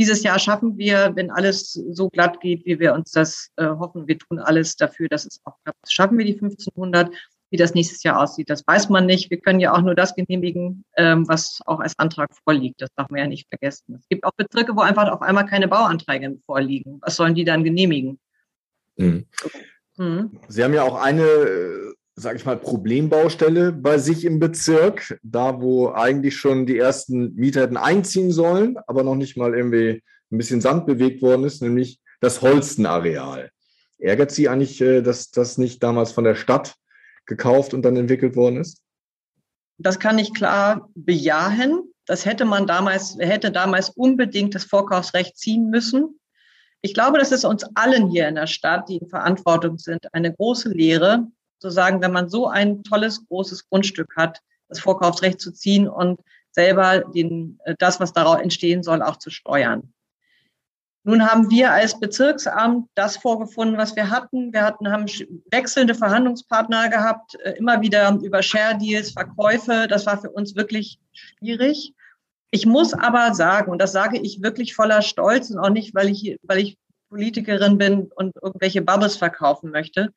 Dieses 0.00 0.22
Jahr 0.22 0.38
schaffen 0.38 0.78
wir, 0.78 1.12
wenn 1.14 1.30
alles 1.30 1.74
so 1.74 2.08
glatt 2.08 2.40
geht, 2.40 2.64
wie 2.64 2.80
wir 2.80 2.94
uns 2.94 3.10
das 3.10 3.50
äh, 3.56 3.66
hoffen, 3.66 4.08
wir 4.08 4.18
tun 4.18 4.38
alles 4.38 4.74
dafür, 4.74 5.08
dass 5.08 5.26
es 5.26 5.42
auch 5.44 5.58
klappt. 5.62 5.92
Schaffen 5.92 6.16
wir 6.16 6.24
die 6.24 6.32
1500? 6.32 7.14
Wie 7.50 7.58
das 7.58 7.74
nächstes 7.74 8.02
Jahr 8.02 8.18
aussieht, 8.18 8.48
das 8.48 8.66
weiß 8.66 8.88
man 8.88 9.04
nicht. 9.04 9.28
Wir 9.28 9.40
können 9.40 9.60
ja 9.60 9.74
auch 9.74 9.82
nur 9.82 9.94
das 9.94 10.14
genehmigen, 10.14 10.84
ähm, 10.96 11.28
was 11.28 11.58
auch 11.66 11.80
als 11.80 11.98
Antrag 11.98 12.30
vorliegt. 12.44 12.80
Das 12.80 12.88
darf 12.96 13.10
man 13.10 13.20
ja 13.20 13.26
nicht 13.26 13.46
vergessen. 13.48 13.96
Es 13.96 14.08
gibt 14.08 14.24
auch 14.24 14.32
Bezirke, 14.36 14.74
wo 14.74 14.80
einfach 14.80 15.10
auf 15.10 15.20
einmal 15.20 15.44
keine 15.44 15.68
Bauanträge 15.68 16.38
vorliegen. 16.46 16.98
Was 17.02 17.16
sollen 17.16 17.34
die 17.34 17.44
dann 17.44 17.62
genehmigen? 17.62 18.18
Mhm. 18.96 19.26
Mhm. 19.98 20.40
Sie 20.48 20.64
haben 20.64 20.72
ja 20.72 20.82
auch 20.82 20.94
eine 20.94 21.24
äh, 21.24 21.89
sage 22.14 22.36
ich 22.36 22.44
mal, 22.44 22.56
Problembaustelle 22.56 23.72
bei 23.72 23.98
sich 23.98 24.24
im 24.24 24.38
Bezirk, 24.38 25.18
da 25.22 25.60
wo 25.60 25.90
eigentlich 25.90 26.36
schon 26.36 26.66
die 26.66 26.78
ersten 26.78 27.34
Mieter 27.34 27.62
hätten 27.62 27.76
einziehen 27.76 28.30
sollen, 28.30 28.76
aber 28.86 29.02
noch 29.02 29.14
nicht 29.14 29.36
mal 29.36 29.54
irgendwie 29.54 30.02
ein 30.30 30.38
bisschen 30.38 30.60
Sand 30.60 30.86
bewegt 30.86 31.22
worden 31.22 31.44
ist, 31.44 31.62
nämlich 31.62 32.00
das 32.20 32.42
Holstenareal. 32.42 33.50
Ärgert 33.98 34.30
Sie 34.30 34.48
eigentlich, 34.48 34.80
äh, 34.80 35.02
dass 35.02 35.30
das 35.30 35.58
nicht 35.58 35.82
damals 35.82 36.12
von 36.12 36.24
der 36.24 36.34
Stadt 36.34 36.74
gekauft 37.26 37.74
und 37.74 37.82
dann 37.82 37.96
entwickelt 37.96 38.36
worden 38.36 38.58
ist? 38.58 38.82
Das 39.78 39.98
kann 39.98 40.18
ich 40.18 40.34
klar 40.34 40.90
bejahen. 40.94 41.82
Das 42.06 42.26
hätte 42.26 42.44
man 42.44 42.66
damals, 42.66 43.16
hätte 43.18 43.50
damals 43.50 43.90
unbedingt 43.90 44.54
das 44.54 44.64
Vorkaufsrecht 44.64 45.38
ziehen 45.38 45.70
müssen. 45.70 46.20
Ich 46.82 46.94
glaube, 46.94 47.18
das 47.18 47.30
ist 47.30 47.44
uns 47.44 47.64
allen 47.74 48.08
hier 48.08 48.28
in 48.28 48.34
der 48.34 48.46
Stadt, 48.46 48.88
die 48.88 48.96
in 48.96 49.08
Verantwortung 49.08 49.78
sind, 49.78 50.12
eine 50.14 50.32
große 50.34 50.70
Lehre, 50.70 51.26
zu 51.60 51.70
sagen, 51.70 52.02
wenn 52.02 52.12
man 52.12 52.28
so 52.28 52.48
ein 52.48 52.82
tolles, 52.82 53.26
großes 53.28 53.68
Grundstück 53.68 54.16
hat, 54.16 54.40
das 54.68 54.80
Vorkaufsrecht 54.80 55.40
zu 55.40 55.52
ziehen 55.52 55.88
und 55.88 56.20
selber 56.52 57.00
den, 57.00 57.58
äh, 57.64 57.74
das, 57.78 58.00
was 58.00 58.12
daraus 58.12 58.40
entstehen 58.40 58.82
soll, 58.82 59.02
auch 59.02 59.16
zu 59.16 59.30
steuern. 59.30 59.92
Nun 61.02 61.24
haben 61.24 61.50
wir 61.50 61.72
als 61.72 61.98
Bezirksamt 61.98 62.88
das 62.94 63.16
vorgefunden, 63.16 63.78
was 63.78 63.96
wir 63.96 64.10
hatten. 64.10 64.52
Wir 64.52 64.62
hatten, 64.62 64.90
haben 64.90 65.06
wechselnde 65.50 65.94
Verhandlungspartner 65.94 66.90
gehabt, 66.90 67.36
äh, 67.42 67.52
immer 67.52 67.80
wieder 67.80 68.18
über 68.22 68.42
Share 68.42 68.76
Deals, 68.76 69.12
Verkäufe. 69.12 69.86
Das 69.88 70.06
war 70.06 70.20
für 70.20 70.30
uns 70.30 70.56
wirklich 70.56 70.98
schwierig. 71.12 71.94
Ich 72.50 72.66
muss 72.66 72.92
aber 72.92 73.32
sagen, 73.34 73.70
und 73.70 73.80
das 73.80 73.92
sage 73.92 74.18
ich 74.18 74.42
wirklich 74.42 74.74
voller 74.74 75.02
Stolz 75.02 75.50
und 75.50 75.58
auch 75.58 75.70
nicht, 75.70 75.94
weil 75.94 76.08
ich, 76.08 76.36
weil 76.42 76.58
ich 76.58 76.76
Politikerin 77.08 77.78
bin 77.78 78.10
und 78.14 78.36
irgendwelche 78.42 78.82
Bubbles 78.82 79.16
verkaufen 79.16 79.70
möchte. 79.70 80.12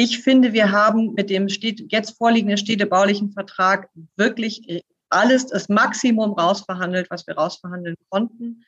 Ich 0.00 0.20
finde, 0.20 0.52
wir 0.52 0.70
haben 0.70 1.14
mit 1.14 1.28
dem 1.28 1.48
jetzt 1.48 2.16
vorliegenden 2.18 2.56
städtebaulichen 2.56 3.32
Vertrag 3.32 3.90
wirklich 4.14 4.84
alles, 5.08 5.46
das 5.46 5.68
Maximum 5.68 6.34
rausverhandelt, 6.34 7.10
was 7.10 7.26
wir 7.26 7.34
rausverhandeln 7.36 7.96
konnten. 8.08 8.64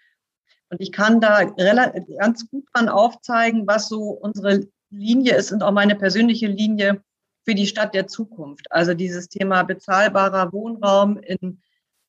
Und 0.70 0.80
ich 0.80 0.90
kann 0.90 1.20
da 1.20 1.44
ganz 1.44 2.50
gut 2.50 2.64
dran 2.72 2.88
aufzeigen, 2.88 3.64
was 3.68 3.88
so 3.88 4.10
unsere 4.10 4.66
Linie 4.90 5.36
ist 5.36 5.52
und 5.52 5.62
auch 5.62 5.70
meine 5.70 5.94
persönliche 5.94 6.48
Linie 6.48 7.00
für 7.44 7.54
die 7.54 7.68
Stadt 7.68 7.94
der 7.94 8.08
Zukunft. 8.08 8.66
Also 8.72 8.94
dieses 8.94 9.28
Thema 9.28 9.62
bezahlbarer 9.62 10.52
Wohnraum 10.52 11.16
in, 11.18 11.62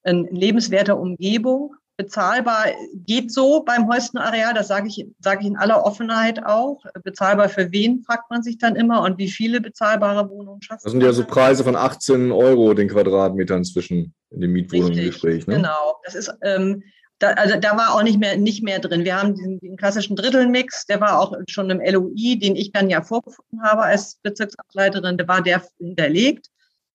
in 0.04 0.26
lebenswerter 0.36 1.00
Umgebung. 1.00 1.76
Bezahlbar 2.04 2.66
geht 2.94 3.32
so 3.32 3.64
beim 3.64 3.88
Holstenareal, 3.88 4.54
das 4.54 4.68
sage 4.68 4.88
ich, 4.88 5.06
sage 5.20 5.42
ich 5.42 5.48
in 5.48 5.58
aller 5.58 5.86
Offenheit 5.86 6.44
auch. 6.44 6.84
Bezahlbar 7.04 7.48
für 7.48 7.72
wen, 7.72 8.04
fragt 8.04 8.30
man 8.32 8.42
sich 8.42 8.58
dann 8.58 8.76
immer 8.76 9.04
und 9.04 9.18
wie 9.20 9.30
viele 9.30 9.62
bezahlbare 9.62 10.30
Wohnungen 10.30 10.62
schaffen. 10.62 10.82
Das 10.84 10.92
sind 10.92 11.04
ja 11.04 11.14
so 11.14 11.24
Preise 11.24 11.64
von 11.64 11.76
18 11.76 12.32
Euro 12.32 12.74
den 12.74 12.88
Quadratmeter 12.88 13.56
inzwischen 13.56 14.14
in 14.32 14.42
dem 14.42 14.52
Mietwohnungsgespräch. 14.54 15.46
Ne? 15.46 15.58
Genau, 15.58 16.00
das 16.04 16.16
ist 16.16 16.34
ähm, 16.42 16.84
da, 17.20 17.34
also 17.34 17.56
da 17.58 17.78
war 17.78 17.94
auch 17.94 18.02
nicht 18.02 18.20
mehr, 18.20 18.36
nicht 18.36 18.64
mehr 18.64 18.80
drin. 18.80 19.04
Wir 19.04 19.16
haben 19.16 19.36
diesen, 19.36 19.60
den 19.60 19.78
klassischen 19.78 20.16
Drittelmix, 20.16 20.88
der 20.88 21.02
war 21.02 21.20
auch 21.20 21.36
schon 21.48 21.70
im 21.70 21.80
LOI, 21.80 22.40
den 22.40 22.56
ich 22.56 22.72
dann 22.72 22.90
ja 22.90 23.04
vorgefunden 23.04 23.62
habe 23.62 23.84
als 23.84 24.18
Bezirksableiterin, 24.24 25.18
der 25.18 25.28
war 25.28 25.44
der 25.44 25.62
hinterlegt. 25.78 26.48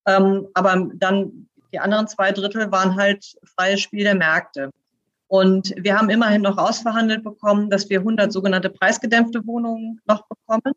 Ähm, 0.06 0.48
aber 0.54 0.88
dann 0.94 1.48
die 1.72 1.78
anderen 1.78 2.08
zwei 2.08 2.32
Drittel 2.32 2.72
waren 2.72 2.96
halt 2.96 3.36
freies 3.44 3.80
Spiel 3.80 4.04
der 4.04 4.14
Märkte. 4.14 4.70
Und 5.28 5.74
wir 5.76 5.98
haben 5.98 6.08
immerhin 6.10 6.42
noch 6.42 6.56
ausverhandelt 6.56 7.24
bekommen, 7.24 7.68
dass 7.70 7.88
wir 7.90 7.98
100 7.98 8.32
sogenannte 8.32 8.70
preisgedämpfte 8.70 9.46
Wohnungen 9.46 10.00
noch 10.06 10.26
bekommen 10.28 10.72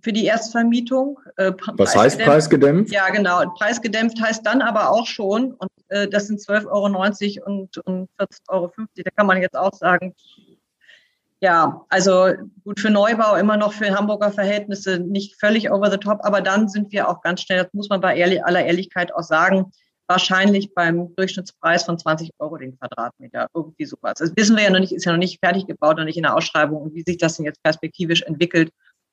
für 0.00 0.12
die 0.12 0.26
Erstvermietung. 0.26 1.18
Äh, 1.36 1.52
Was 1.72 1.96
heißt 1.96 2.20
preisgedämpft? 2.20 2.92
Ja, 2.92 3.08
genau. 3.08 3.42
Preisgedämpft 3.56 4.20
heißt 4.20 4.46
dann 4.46 4.62
aber 4.62 4.90
auch 4.90 5.06
schon, 5.06 5.54
und 5.54 5.70
äh, 5.88 6.06
das 6.06 6.28
sind 6.28 6.40
12,90 6.40 7.40
Euro 7.40 7.46
und, 7.46 7.78
und 7.78 8.08
14,50 8.20 8.38
Euro. 8.48 8.72
Da 8.96 9.10
kann 9.16 9.26
man 9.26 9.40
jetzt 9.40 9.56
auch 9.56 9.72
sagen, 9.72 10.14
ja, 11.40 11.84
also 11.88 12.32
gut 12.62 12.80
für 12.80 12.90
Neubau 12.90 13.34
immer 13.36 13.56
noch 13.56 13.72
für 13.72 13.94
Hamburger 13.94 14.30
Verhältnisse 14.30 14.98
nicht 14.98 15.38
völlig 15.38 15.70
over 15.70 15.90
the 15.90 15.98
top, 15.98 16.20
aber 16.22 16.40
dann 16.40 16.68
sind 16.68 16.92
wir 16.92 17.08
auch 17.08 17.22
ganz 17.22 17.42
schnell, 17.42 17.64
das 17.64 17.74
muss 17.74 17.88
man 17.88 18.00
bei 18.00 18.16
ehrlich, 18.16 18.44
aller 18.44 18.64
Ehrlichkeit 18.64 19.14
auch 19.14 19.22
sagen, 19.22 19.70
wahrscheinlich 20.06 20.74
beim 20.74 21.14
Durchschnittspreis 21.16 21.84
von 21.84 21.98
20 21.98 22.30
Euro 22.38 22.56
den 22.56 22.78
Quadratmeter, 22.78 23.48
irgendwie 23.54 23.86
sowas. 23.86 24.14
Das 24.18 24.32
wissen 24.36 24.56
wir 24.56 24.64
ja 24.64 24.70
noch 24.70 24.80
nicht, 24.80 24.92
ist 24.92 25.04
ja 25.04 25.12
noch 25.12 25.18
nicht 25.18 25.38
fertig 25.40 25.66
gebaut, 25.66 25.96
noch 25.96 26.04
nicht 26.04 26.16
in 26.16 26.24
der 26.24 26.36
Ausschreibung 26.36 26.82
und 26.82 26.94
wie 26.94 27.02
sich 27.02 27.18
das 27.18 27.36
denn 27.36 27.46
jetzt 27.46 27.62
perspektivisch 27.62 28.22
entwickelt, 28.22 28.70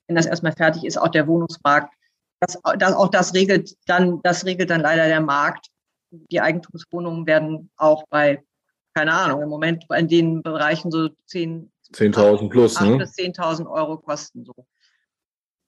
wenn 0.08 0.16
das 0.16 0.26
erstmal 0.26 0.54
fertig 0.54 0.84
ist, 0.84 0.98
auch 0.98 1.10
der 1.10 1.28
Wohnungsmarkt. 1.28 1.94
Das, 2.42 2.58
das, 2.80 2.94
auch 2.94 3.10
das 3.10 3.34
regelt 3.34 3.76
dann, 3.86 4.20
das 4.24 4.46
regelt 4.46 4.70
dann 4.70 4.82
leider 4.82 5.08
der 5.08 5.22
Markt. 5.22 5.68
Die 6.10 6.42
Eigentumswohnungen 6.42 7.26
werden 7.26 7.70
auch 7.78 8.04
bei, 8.10 8.44
keine 8.94 9.14
Ahnung, 9.14 9.42
im 9.42 9.50
Moment 9.50 9.86
in 9.96 10.08
den 10.08 10.42
Bereichen 10.42 10.92
so 10.92 11.10
10, 11.28 11.72
10.000 11.94 12.50
plus, 12.50 12.78
8 12.78 12.86
ne? 12.86 12.98
bis 12.98 13.16
10.000 13.16 13.70
Euro 13.70 13.98
kosten 13.98 14.44
so. 14.44 14.54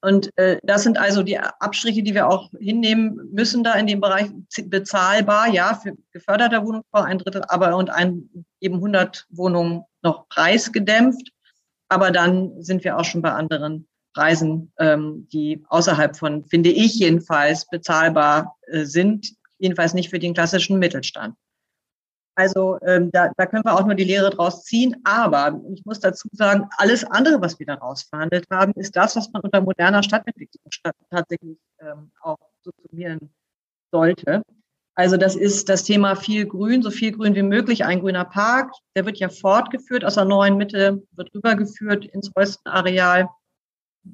Und 0.04 0.36
äh, 0.36 0.58
das 0.62 0.82
sind 0.82 0.98
also 0.98 1.22
die 1.22 1.38
Abstriche, 1.38 2.02
die 2.02 2.12
wir 2.12 2.28
auch 2.28 2.50
hinnehmen 2.58 3.30
müssen 3.32 3.64
da 3.64 3.72
in 3.72 3.86
dem 3.86 4.02
Bereich 4.02 4.26
bezahlbar, 4.66 5.48
ja, 5.48 5.80
für 5.82 5.96
geförderter 6.12 6.62
Wohnungsbau 6.62 7.00
ein 7.00 7.18
Drittel, 7.18 7.42
aber 7.48 7.74
und 7.74 7.88
ein, 7.88 8.28
eben 8.60 8.74
100 8.74 9.26
Wohnungen 9.30 9.84
noch 10.02 10.28
preisgedämpft. 10.28 11.30
Aber 11.88 12.10
dann 12.10 12.62
sind 12.62 12.84
wir 12.84 12.98
auch 12.98 13.04
schon 13.04 13.22
bei 13.22 13.32
anderen 13.32 13.88
Preisen, 14.12 14.72
ähm, 14.78 15.26
die 15.32 15.64
außerhalb 15.70 16.14
von, 16.14 16.44
finde 16.44 16.68
ich 16.68 16.96
jedenfalls, 16.96 17.66
bezahlbar 17.66 18.58
äh, 18.66 18.84
sind, 18.84 19.34
jedenfalls 19.58 19.94
nicht 19.94 20.10
für 20.10 20.18
den 20.18 20.34
klassischen 20.34 20.78
Mittelstand. 20.78 21.34
Also 22.36 22.78
ähm, 22.82 23.10
da, 23.12 23.30
da 23.36 23.46
können 23.46 23.64
wir 23.64 23.74
auch 23.74 23.84
nur 23.84 23.94
die 23.94 24.04
Lehre 24.04 24.30
draus 24.30 24.64
ziehen. 24.64 24.96
Aber 25.04 25.60
ich 25.72 25.84
muss 25.84 26.00
dazu 26.00 26.28
sagen, 26.32 26.68
alles 26.78 27.04
andere, 27.04 27.40
was 27.40 27.58
wir 27.58 27.66
daraus 27.66 28.02
verhandelt 28.02 28.46
haben, 28.50 28.72
ist 28.72 28.96
das, 28.96 29.16
was 29.16 29.30
man 29.32 29.42
unter 29.42 29.60
moderner 29.60 30.02
Stadtentwicklung 30.02 30.64
tatsächlich 31.10 31.58
ähm, 31.80 32.10
auch 32.20 32.38
subsumieren 32.62 33.30
sollte. 33.92 34.42
Also 34.96 35.16
das 35.16 35.34
ist 35.34 35.68
das 35.68 35.82
Thema 35.84 36.14
viel 36.14 36.46
Grün, 36.46 36.82
so 36.82 36.90
viel 36.90 37.12
Grün 37.12 37.34
wie 37.34 37.42
möglich, 37.42 37.84
ein 37.84 38.00
grüner 38.00 38.24
Park. 38.24 38.72
Der 38.96 39.04
wird 39.06 39.18
ja 39.18 39.28
fortgeführt 39.28 40.04
aus 40.04 40.14
der 40.14 40.24
neuen 40.24 40.56
Mitte, 40.56 41.02
wird 41.12 41.34
rübergeführt 41.34 42.04
ins 42.06 42.30
Holstenareal 42.36 43.28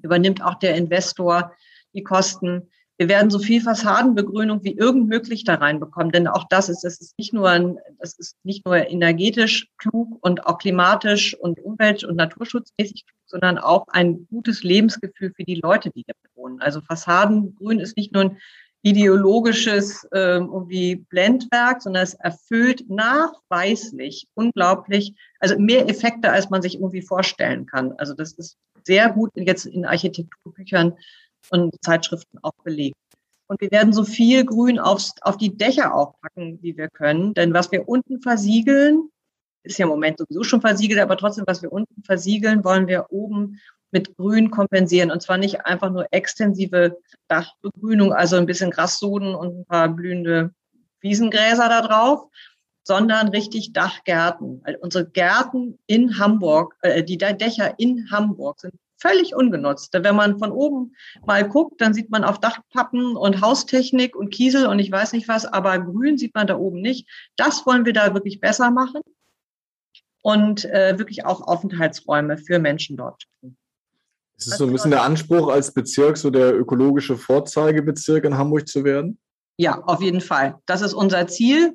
übernimmt 0.02 0.42
auch 0.42 0.54
der 0.54 0.76
Investor 0.76 1.52
die 1.94 2.02
Kosten. 2.02 2.70
Wir 3.00 3.08
werden 3.08 3.30
so 3.30 3.38
viel 3.38 3.62
Fassadenbegrünung 3.62 4.62
wie 4.62 4.76
irgend 4.76 5.08
möglich 5.08 5.44
da 5.44 5.54
reinbekommen, 5.54 6.12
denn 6.12 6.26
auch 6.26 6.44
das 6.50 6.68
ist, 6.68 6.82
das 6.82 7.00
ist 7.00 7.16
nicht 7.16 7.32
nur, 7.32 7.48
ein, 7.48 7.78
das 7.98 8.12
ist 8.18 8.36
nicht 8.42 8.66
nur 8.66 8.76
energetisch 8.76 9.68
klug 9.78 10.18
und 10.20 10.46
auch 10.46 10.58
klimatisch 10.58 11.34
und 11.34 11.60
umwelt- 11.60 12.04
und 12.04 12.16
naturschutzmäßig 12.16 13.06
klug, 13.06 13.18
sondern 13.24 13.56
auch 13.56 13.88
ein 13.88 14.26
gutes 14.26 14.62
Lebensgefühl 14.64 15.32
für 15.34 15.44
die 15.44 15.54
Leute, 15.54 15.88
die 15.88 16.04
hier 16.04 16.14
wohnen. 16.34 16.60
Also 16.60 16.82
Fassadengrün 16.82 17.80
ist 17.80 17.96
nicht 17.96 18.12
nur 18.12 18.24
ein 18.24 18.38
ideologisches 18.82 20.04
äh, 20.12 20.36
irgendwie 20.36 20.96
Blendwerk, 20.96 21.80
sondern 21.80 22.02
es 22.02 22.12
erfüllt 22.12 22.90
nachweislich 22.90 24.28
unglaublich, 24.34 25.14
also 25.38 25.58
mehr 25.58 25.88
Effekte, 25.88 26.30
als 26.30 26.50
man 26.50 26.60
sich 26.60 26.74
irgendwie 26.74 27.00
vorstellen 27.00 27.64
kann. 27.64 27.92
Also 27.92 28.12
das 28.12 28.34
ist 28.34 28.58
sehr 28.84 29.10
gut 29.10 29.30
jetzt 29.36 29.64
in 29.64 29.86
Architekturbüchern 29.86 30.98
und 31.50 31.74
Zeitschriften 31.82 32.38
auch 32.42 32.52
belegt. 32.64 32.96
Und 33.46 33.60
wir 33.60 33.70
werden 33.72 33.92
so 33.92 34.04
viel 34.04 34.44
Grün 34.44 34.78
aufs, 34.78 35.14
auf 35.22 35.36
die 35.36 35.56
Dächer 35.56 35.94
auch 35.94 36.14
packen, 36.20 36.62
wie 36.62 36.76
wir 36.76 36.88
können. 36.88 37.34
Denn 37.34 37.52
was 37.52 37.72
wir 37.72 37.88
unten 37.88 38.20
versiegeln, 38.20 39.10
ist 39.64 39.78
ja 39.78 39.86
im 39.86 39.90
Moment 39.90 40.18
sowieso 40.18 40.44
schon 40.44 40.60
versiegelt, 40.60 41.00
aber 41.00 41.16
trotzdem, 41.16 41.44
was 41.46 41.60
wir 41.60 41.72
unten 41.72 42.02
versiegeln, 42.04 42.64
wollen 42.64 42.86
wir 42.86 43.06
oben 43.10 43.58
mit 43.90 44.16
Grün 44.16 44.50
kompensieren. 44.50 45.10
Und 45.10 45.20
zwar 45.22 45.36
nicht 45.36 45.66
einfach 45.66 45.90
nur 45.90 46.06
extensive 46.12 46.98
Dachbegrünung, 47.28 48.12
also 48.12 48.36
ein 48.36 48.46
bisschen 48.46 48.70
Grassoden 48.70 49.34
und 49.34 49.60
ein 49.60 49.64
paar 49.66 49.88
blühende 49.88 50.54
Wiesengräser 51.00 51.68
da 51.68 51.82
drauf, 51.82 52.28
sondern 52.84 53.28
richtig 53.28 53.72
Dachgärten. 53.72 54.62
Weil 54.64 54.76
unsere 54.76 55.08
Gärten 55.08 55.78
in 55.86 56.18
Hamburg, 56.18 56.76
äh, 56.82 57.02
die 57.02 57.18
Dächer 57.18 57.74
in 57.78 58.10
Hamburg 58.10 58.60
sind 58.60 58.74
völlig 59.00 59.34
ungenutzt. 59.34 59.92
Wenn 59.92 60.14
man 60.14 60.38
von 60.38 60.52
oben 60.52 60.94
mal 61.26 61.48
guckt, 61.48 61.80
dann 61.80 61.94
sieht 61.94 62.10
man 62.10 62.24
auf 62.24 62.38
Dachpappen 62.38 63.16
und 63.16 63.40
Haustechnik 63.40 64.14
und 64.14 64.30
Kiesel 64.30 64.66
und 64.66 64.78
ich 64.78 64.92
weiß 64.92 65.12
nicht 65.12 65.28
was, 65.28 65.46
aber 65.46 65.78
Grün 65.78 66.18
sieht 66.18 66.34
man 66.34 66.46
da 66.46 66.56
oben 66.56 66.80
nicht. 66.80 67.08
Das 67.36 67.66
wollen 67.66 67.84
wir 67.84 67.92
da 67.92 68.14
wirklich 68.14 68.40
besser 68.40 68.70
machen 68.70 69.00
und 70.22 70.64
äh, 70.66 70.98
wirklich 70.98 71.24
auch 71.24 71.40
Aufenthaltsräume 71.46 72.38
für 72.38 72.58
Menschen 72.58 72.96
dort. 72.96 73.24
Ist 74.36 74.46
es 74.46 74.58
so 74.58 74.66
ein 74.66 74.72
bisschen 74.72 74.90
der 74.90 75.02
Anspruch, 75.02 75.48
als 75.48 75.72
Bezirk 75.72 76.16
so 76.16 76.30
der 76.30 76.54
ökologische 76.54 77.16
Vorzeigebezirk 77.16 78.24
in 78.24 78.38
Hamburg 78.38 78.68
zu 78.68 78.84
werden? 78.84 79.18
Ja, 79.58 79.82
auf 79.84 80.00
jeden 80.00 80.22
Fall. 80.22 80.56
Das 80.64 80.80
ist 80.80 80.94
unser 80.94 81.26
Ziel. 81.26 81.74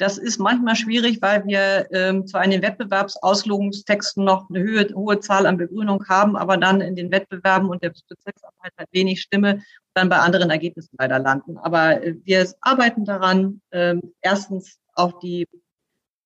Das 0.00 0.16
ist 0.16 0.38
manchmal 0.38 0.76
schwierig, 0.76 1.20
weil 1.20 1.44
wir 1.44 1.86
ähm, 1.92 2.26
zwar 2.26 2.42
in 2.42 2.50
den 2.50 2.62
Wettbewerbsauslogungstexten 2.62 4.24
noch 4.24 4.48
eine 4.48 4.60
Höhe, 4.60 4.88
hohe 4.94 5.20
Zahl 5.20 5.44
an 5.44 5.58
Begrünung 5.58 6.08
haben, 6.08 6.36
aber 6.36 6.56
dann 6.56 6.80
in 6.80 6.96
den 6.96 7.10
Wettbewerben 7.10 7.68
und 7.68 7.82
der 7.82 7.90
Bezirksarbeit 7.90 8.72
hat 8.78 8.88
wenig 8.92 9.20
Stimme, 9.20 9.62
dann 9.92 10.08
bei 10.08 10.16
anderen 10.16 10.48
Ergebnissen 10.48 10.96
leider 10.98 11.18
landen. 11.18 11.58
Aber 11.58 12.02
äh, 12.02 12.14
wir 12.24 12.50
arbeiten 12.62 13.04
daran, 13.04 13.60
äh, 13.72 13.96
erstens 14.22 14.78
auch 14.94 15.18
die 15.20 15.46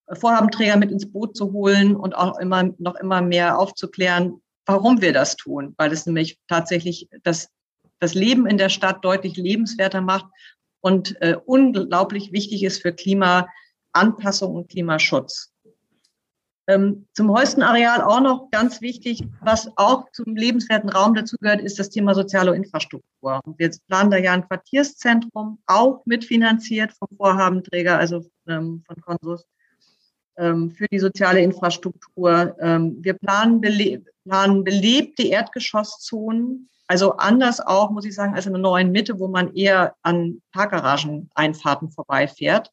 Vorhabenträger 0.09 0.77
mit 0.77 0.93
ins 0.93 1.11
Boot 1.11 1.37
zu 1.37 1.53
holen 1.53 1.97
und 1.97 2.15
auch 2.15 2.39
immer 2.39 2.71
noch 2.79 2.95
immer 2.95 3.23
mehr 3.23 3.59
aufzuklären, 3.59 4.41
warum 4.67 5.01
wir 5.01 5.13
das 5.13 5.35
tun, 5.35 5.75
weil 5.79 5.91
es 5.91 6.07
nämlich 6.07 6.39
tatsächlich 6.47 7.09
das, 7.25 7.49
das 7.99 8.15
Leben 8.15 8.47
in 8.47 8.57
der 8.57 8.69
Stadt 8.69 9.05
deutlich 9.05 9.37
lebenswerter 9.37 10.01
macht 10.01 10.27
und 10.81 11.21
äh, 11.23 11.37
unglaublich 11.45 12.31
wichtig 12.31 12.63
ist 12.63 12.83
für 12.83 12.93
Klimaanpassung 13.95 14.55
und 14.55 14.69
Klimaschutz. 14.69 15.51
Ähm, 16.67 17.07
zum 17.13 17.31
Holstenareal 17.31 18.01
auch 18.01 18.21
noch 18.21 18.51
ganz 18.51 18.81
wichtig, 18.81 19.23
was 19.43 19.71
auch 19.77 20.11
zum 20.13 20.35
lebenswerten 20.35 20.89
Raum 20.89 21.15
dazugehört, 21.15 21.61
ist 21.61 21.79
das 21.79 21.91
Thema 21.91 22.15
soziale 22.15 22.55
Infrastruktur. 22.57 23.41
Wir 23.59 23.71
planen 23.87 24.11
da 24.11 24.17
ja 24.17 24.33
ein 24.33 24.49
Quartierszentrum, 24.49 25.59
auch 25.67 26.03
mitfinanziert 26.07 26.93
vom 26.95 27.09
Vorhabenträger, 27.19 27.99
also 27.99 28.25
ähm, 28.49 28.83
von 28.87 28.97
Konsus, 29.03 29.45
ähm, 30.39 30.71
für 30.71 30.87
die 30.91 30.99
soziale 30.99 31.41
Infrastruktur. 31.41 32.57
Ähm, 32.59 32.97
wir 33.01 33.13
planen, 33.15 33.61
bele 33.61 34.03
planen 34.25 34.65
belebte 34.65 35.23
Erdgeschosszonen, 35.23 36.71
also 36.87 37.13
anders 37.17 37.61
auch, 37.61 37.91
muss 37.91 38.07
ich 38.07 38.15
sagen, 38.15 38.35
als 38.35 38.47
in 38.47 38.55
der 38.55 38.63
neuen 38.63 38.91
Mitte, 38.91 39.19
wo 39.19 39.29
man 39.29 39.55
eher 39.55 39.95
an 40.03 40.41
Parkgaragen-Einfahrten 40.53 41.91
vorbeifährt 41.91 42.71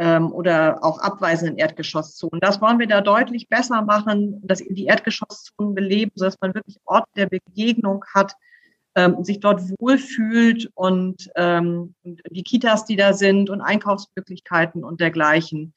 ähm, 0.00 0.32
oder 0.32 0.82
auch 0.82 0.98
abweisenden 0.98 1.58
Erdgeschosszonen. 1.58 2.40
Das 2.40 2.60
wollen 2.62 2.78
wir 2.78 2.86
da 2.86 3.02
deutlich 3.02 3.48
besser 3.48 3.82
machen, 3.82 4.40
dass 4.42 4.58
die 4.58 4.86
Erdgeschosszonen 4.86 5.74
beleben, 5.74 6.12
sodass 6.14 6.40
man 6.40 6.54
wirklich 6.54 6.78
Orte 6.86 7.10
der 7.16 7.26
Begegnung 7.26 8.02
hat, 8.14 8.34
ähm, 8.94 9.22
sich 9.22 9.40
dort 9.40 9.60
wohlfühlt 9.78 10.70
und 10.74 11.30
ähm, 11.36 11.94
die 12.02 12.42
Kitas, 12.42 12.86
die 12.86 12.96
da 12.96 13.12
sind 13.12 13.50
und 13.50 13.60
Einkaufsmöglichkeiten 13.60 14.84
und 14.84 15.00
dergleichen 15.00 15.74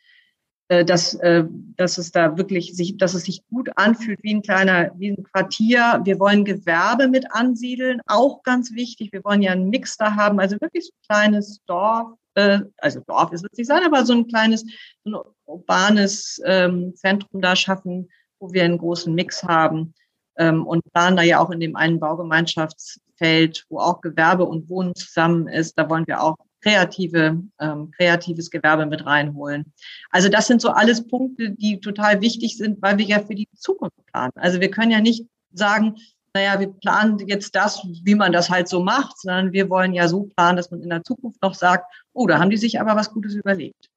äh, 0.69 0.85
dass, 0.85 1.15
äh, 1.15 1.43
dass 1.75 1.97
es 1.97 2.13
da 2.13 2.37
wirklich 2.37 2.77
sich, 2.77 2.97
dass 2.97 3.13
es 3.15 3.25
sich 3.25 3.45
gut 3.47 3.69
anfühlt 3.75 4.19
wie 4.23 4.33
ein 4.33 4.41
kleiner, 4.41 4.91
wie 4.95 5.09
ein 5.09 5.23
Quartier. 5.23 5.99
Wir 6.05 6.17
wollen 6.17 6.45
Gewerbe 6.45 7.09
mit 7.09 7.29
ansiedeln, 7.31 7.99
auch 8.07 8.41
ganz 8.43 8.73
wichtig. 8.73 9.11
Wir 9.11 9.23
wollen 9.25 9.41
ja 9.41 9.51
einen 9.51 9.69
Mix 9.69 9.97
da 9.97 10.15
haben, 10.15 10.39
also 10.39 10.55
wirklich 10.61 10.85
so 10.85 10.91
ein 10.93 11.05
kleines 11.09 11.59
Dorf, 11.65 12.13
äh, 12.35 12.59
also 12.77 13.01
Dorf 13.01 13.31
ist 13.31 13.45
es 13.45 13.57
nicht 13.57 13.67
sein, 13.67 13.83
aber 13.85 14.05
so 14.05 14.13
ein 14.13 14.27
kleines, 14.27 14.65
so 15.03 15.11
ein 15.11 15.15
urbanes 15.45 16.41
ähm, 16.45 16.93
Zentrum 16.95 17.41
da 17.41 17.55
schaffen, 17.55 18.09
wo 18.39 18.51
wir 18.51 18.63
einen 18.63 18.77
großen 18.77 19.13
Mix 19.13 19.43
haben. 19.43 19.93
Ähm, 20.35 20.65
und 20.65 20.83
planen 20.91 21.15
da 21.15 21.23
ja 21.23 21.39
auch 21.39 21.51
in 21.51 21.59
dem 21.59 21.75
einen 21.75 21.99
Baugemeinschaftsfeld, 21.99 23.65
wo 23.69 23.79
auch 23.79 24.01
Gewerbe 24.01 24.45
und 24.45 24.67
Wohnen 24.67 24.95
zusammen 24.95 25.47
ist. 25.47 25.77
Da 25.77 25.87
wollen 25.89 26.07
wir 26.07 26.23
auch 26.23 26.37
kreative, 26.63 27.43
ähm, 27.59 27.91
kreatives 27.91 28.49
Gewerbe 28.49 28.85
mit 28.85 29.05
reinholen. 29.05 29.71
Also 30.09 30.29
das 30.29 30.47
sind 30.47 30.61
so 30.61 30.69
alles 30.69 31.07
Punkte, 31.07 31.51
die 31.51 31.79
total 31.79 32.21
wichtig 32.21 32.57
sind, 32.57 32.81
weil 32.81 32.97
wir 32.97 33.05
ja 33.05 33.19
für 33.19 33.35
die 33.35 33.47
Zukunft 33.55 33.97
planen. 34.11 34.31
Also 34.35 34.59
wir 34.59 34.71
können 34.71 34.91
ja 34.91 35.01
nicht 35.01 35.27
sagen, 35.51 35.97
naja, 36.33 36.59
wir 36.59 36.73
planen 36.73 37.19
jetzt 37.27 37.55
das, 37.55 37.85
wie 38.03 38.15
man 38.15 38.31
das 38.31 38.49
halt 38.49 38.67
so 38.67 38.81
macht, 38.81 39.19
sondern 39.19 39.51
wir 39.51 39.69
wollen 39.69 39.93
ja 39.93 40.07
so 40.07 40.23
planen, 40.35 40.57
dass 40.57 40.71
man 40.71 40.81
in 40.81 40.89
der 40.89 41.03
Zukunft 41.03 41.39
noch 41.43 41.53
sagt, 41.53 41.85
oh, 42.13 42.27
da 42.27 42.39
haben 42.39 42.49
die 42.49 42.57
sich 42.57 42.79
aber 42.79 42.95
was 42.95 43.11
Gutes 43.11 43.35
überlegt. 43.35 43.89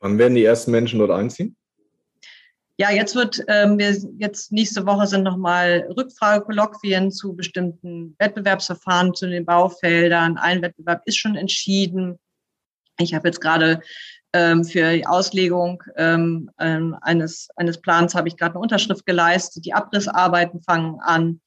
Wann 0.00 0.18
werden 0.18 0.34
die 0.34 0.44
ersten 0.44 0.70
Menschen 0.70 0.98
dort 0.98 1.10
einziehen? 1.10 1.56
Ja, 2.78 2.90
jetzt 2.90 3.14
wird, 3.14 3.44
ähm, 3.48 3.78
wir, 3.78 3.96
jetzt 4.18 4.50
nächste 4.50 4.86
Woche 4.86 5.06
sind 5.06 5.22
nochmal 5.22 5.86
Rückfragekolloquien 5.96 7.12
zu 7.12 7.36
bestimmten 7.36 8.16
Wettbewerbsverfahren 8.18 9.14
zu 9.14 9.28
den 9.28 9.44
Baufeldern. 9.44 10.38
Ein 10.38 10.62
Wettbewerb 10.62 11.02
ist 11.04 11.18
schon 11.18 11.36
entschieden. 11.36 12.18
Ich 12.98 13.14
habe 13.14 13.28
jetzt 13.28 13.40
gerade 13.40 13.80
ähm, 14.32 14.64
für 14.64 14.94
die 14.94 15.06
Auslegung 15.06 15.82
ähm, 15.96 16.50
ähm 16.58 16.96
eines, 17.02 17.48
eines 17.56 17.80
Plans 17.80 18.14
habe 18.14 18.28
ich 18.28 18.36
gerade 18.36 18.54
eine 18.54 18.60
Unterschrift 18.60 19.04
geleistet. 19.06 19.64
Die 19.66 19.74
Abrissarbeiten 19.74 20.62
fangen 20.62 20.98
an. 21.00 21.40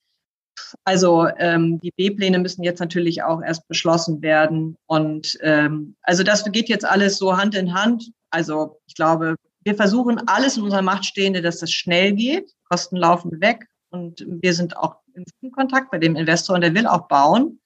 Also 0.84 1.28
ähm, 1.38 1.80
die 1.80 1.92
B-Pläne 1.92 2.40
müssen 2.40 2.64
jetzt 2.64 2.80
natürlich 2.80 3.24
auch 3.24 3.42
erst 3.42 3.68
beschlossen 3.68 4.22
werden. 4.22 4.78
Und 4.88 5.38
ähm, 5.42 5.96
also 6.02 6.24
das 6.24 6.44
geht 6.52 6.70
jetzt 6.70 6.86
alles 6.86 7.18
so 7.18 7.38
Hand 7.38 7.56
in 7.56 7.74
Hand. 7.74 8.12
Also 8.30 8.80
ich 8.88 8.96
glaube, 8.96 9.36
wir 9.64 9.76
versuchen 9.76 10.28
alles 10.28 10.58
in 10.58 10.64
unserer 10.64 10.82
Macht 10.82 11.06
Stehende, 11.06 11.42
dass 11.42 11.60
das 11.60 11.72
schnell 11.72 12.14
geht. 12.14 12.54
Kosten 12.70 12.98
laufen 12.98 13.42
weg 13.42 13.68
und 13.90 14.26
wir 14.28 14.54
sind 14.54 14.78
auch 14.78 14.98
im 15.14 15.52
Kontakt 15.52 15.92
bei 15.92 15.98
dem 15.98 16.16
Investor 16.16 16.56
und 16.56 16.62
der 16.62 16.74
will 16.74 16.88
auch 16.88 17.08
bauen. 17.08 17.60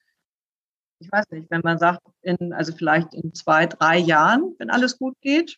Ich 1.00 1.12
weiß 1.12 1.26
nicht, 1.32 1.50
wenn 1.50 1.62
man 1.64 1.78
sagt, 1.78 2.02
in, 2.22 2.54
also 2.54 2.74
vielleicht 2.74 3.14
in 3.14 3.34
zwei, 3.34 3.66
drei 3.66 3.98
Jahren, 3.98 4.56
wenn 4.60 4.70
alles 4.70 4.98
gut 4.98 5.16
geht. 5.22 5.58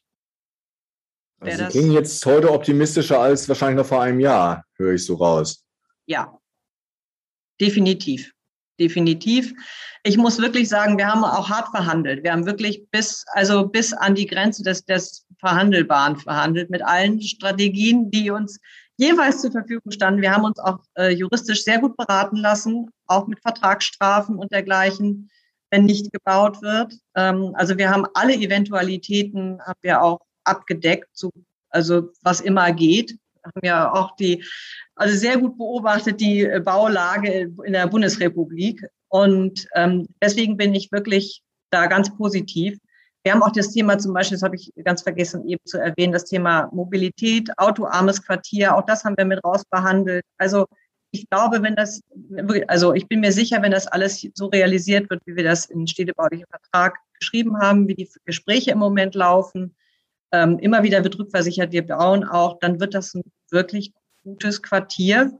Also 1.39 1.65
Sie 1.65 1.69
klingen 1.69 1.91
jetzt 1.91 2.23
heute 2.25 2.51
optimistischer 2.51 3.19
als 3.19 3.49
wahrscheinlich 3.49 3.77
noch 3.77 3.87
vor 3.87 4.01
einem 4.01 4.19
Jahr, 4.19 4.63
höre 4.75 4.93
ich 4.93 5.05
so 5.05 5.15
raus. 5.15 5.65
Ja, 6.05 6.39
definitiv 7.61 8.31
definitiv. 8.81 9.53
Ich 10.03 10.17
muss 10.17 10.39
wirklich 10.39 10.67
sagen, 10.67 10.97
wir 10.97 11.07
haben 11.07 11.23
auch 11.23 11.49
hart 11.49 11.69
verhandelt. 11.69 12.23
Wir 12.23 12.31
haben 12.31 12.45
wirklich 12.45 12.89
bis, 12.89 13.23
also 13.33 13.67
bis 13.67 13.93
an 13.93 14.15
die 14.15 14.25
Grenze 14.25 14.63
des, 14.63 14.83
des 14.85 15.25
Verhandelbaren 15.39 16.17
verhandelt 16.17 16.69
mit 16.69 16.81
allen 16.81 17.21
Strategien, 17.21 18.09
die 18.09 18.31
uns 18.31 18.59
jeweils 18.97 19.41
zur 19.41 19.51
Verfügung 19.51 19.91
standen. 19.91 20.21
Wir 20.21 20.31
haben 20.31 20.45
uns 20.45 20.59
auch 20.59 20.79
äh, 20.97 21.11
juristisch 21.11 21.63
sehr 21.63 21.79
gut 21.79 21.95
beraten 21.95 22.37
lassen, 22.37 22.89
auch 23.05 23.27
mit 23.27 23.39
Vertragsstrafen 23.41 24.37
und 24.37 24.51
dergleichen, 24.51 25.29
wenn 25.69 25.85
nicht 25.85 26.11
gebaut 26.11 26.61
wird. 26.61 26.93
Ähm, 27.15 27.53
also 27.53 27.77
wir 27.77 27.89
haben 27.89 28.05
alle 28.15 28.33
Eventualitäten, 28.33 29.61
haben 29.61 29.79
wir 29.81 30.01
auch 30.01 30.19
abgedeckt, 30.43 31.09
so, 31.13 31.31
also 31.69 32.09
was 32.23 32.41
immer 32.41 32.71
geht 32.73 33.17
haben 33.43 33.65
ja 33.65 33.91
auch 33.91 34.15
die, 34.15 34.43
also 34.95 35.15
sehr 35.15 35.37
gut 35.37 35.57
beobachtet 35.57 36.19
die 36.19 36.45
äh, 36.45 36.59
Baulage 36.59 37.51
in 37.63 37.73
der 37.73 37.87
Bundesrepublik. 37.87 38.85
Und 39.09 39.67
ähm, 39.75 40.07
deswegen 40.21 40.57
bin 40.57 40.73
ich 40.73 40.91
wirklich 40.91 41.41
da 41.71 41.87
ganz 41.87 42.15
positiv. 42.15 42.77
Wir 43.23 43.33
haben 43.33 43.43
auch 43.43 43.51
das 43.51 43.71
Thema 43.71 43.97
zum 43.99 44.13
Beispiel, 44.13 44.35
das 44.35 44.43
habe 44.43 44.55
ich 44.55 44.71
ganz 44.83 45.03
vergessen 45.03 45.47
eben 45.47 45.63
zu 45.65 45.77
erwähnen, 45.77 46.13
das 46.13 46.25
Thema 46.25 46.69
Mobilität, 46.71 47.49
autoarmes 47.57 48.25
Quartier, 48.25 48.75
auch 48.75 48.85
das 48.85 49.03
haben 49.03 49.15
wir 49.17 49.25
mit 49.25 49.43
raus 49.43 49.63
behandelt. 49.69 50.23
Also 50.37 50.65
ich 51.11 51.29
glaube, 51.29 51.61
wenn 51.61 51.75
das, 51.75 52.01
also 52.67 52.93
ich 52.93 53.07
bin 53.07 53.19
mir 53.19 53.31
sicher, 53.31 53.61
wenn 53.61 53.71
das 53.71 53.85
alles 53.85 54.25
so 54.33 54.47
realisiert 54.47 55.09
wird, 55.09 55.21
wie 55.25 55.35
wir 55.35 55.43
das 55.43 55.65
im 55.65 55.85
städtebaulichen 55.85 56.45
Vertrag 56.49 56.97
geschrieben 57.19 57.59
haben, 57.59 57.87
wie 57.87 57.95
die 57.95 58.09
Gespräche 58.25 58.71
im 58.71 58.79
Moment 58.79 59.13
laufen, 59.13 59.75
ähm, 60.31 60.59
immer 60.59 60.83
wieder 60.83 61.03
wird 61.03 61.17
rückversichert, 61.19 61.71
wir 61.71 61.85
bauen 61.85 62.23
auch, 62.23 62.59
dann 62.59 62.79
wird 62.79 62.93
das 62.93 63.13
ein 63.13 63.23
wirklich 63.49 63.93
gutes 64.23 64.61
Quartier, 64.61 65.31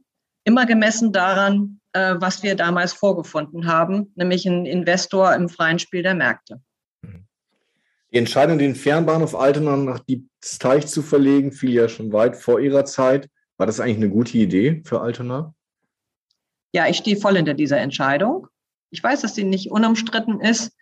immer 0.44 0.66
gemessen 0.66 1.12
daran, 1.12 1.80
äh, 1.94 2.16
was 2.18 2.44
wir 2.44 2.56
damals 2.56 2.94
vorgefunden 2.94 3.68
haben, 3.68 4.12
nämlich 4.16 4.46
ein 4.46 4.66
Investor 4.66 5.34
im 5.36 5.50
freien 5.50 5.80
Spiel 5.80 6.04
der 6.04 6.16
Märkte. 6.16 6.62
Die 8.14 8.18
Entscheidung, 8.18 8.58
den 8.58 8.76
Fernbahnhof 8.76 9.36
Altona 9.36 9.78
nach 9.78 10.00
Diebsteich 10.00 10.88
zu 10.88 11.02
verlegen, 11.02 11.54
fiel 11.54 11.72
ja 11.72 11.88
schon 11.88 12.12
weit 12.12 12.36
vor 12.36 12.60
Ihrer 12.60 12.84
Zeit. 12.84 13.30
War 13.58 13.68
das 13.68 13.80
eigentlich 13.80 13.98
eine 13.98 14.10
gute 14.10 14.38
Idee 14.38 14.82
für 14.84 15.00
Altona? 15.00 15.54
Ja, 16.74 16.88
ich 16.88 16.98
stehe 16.98 17.16
voll 17.16 17.38
hinter 17.38 17.54
dieser 17.54 17.78
Entscheidung. 17.78 18.48
Ich 18.90 19.02
weiß, 19.02 19.22
dass 19.22 19.36
sie 19.36 19.46
nicht 19.46 19.72
unumstritten 19.72 20.42
ist, 20.42 20.76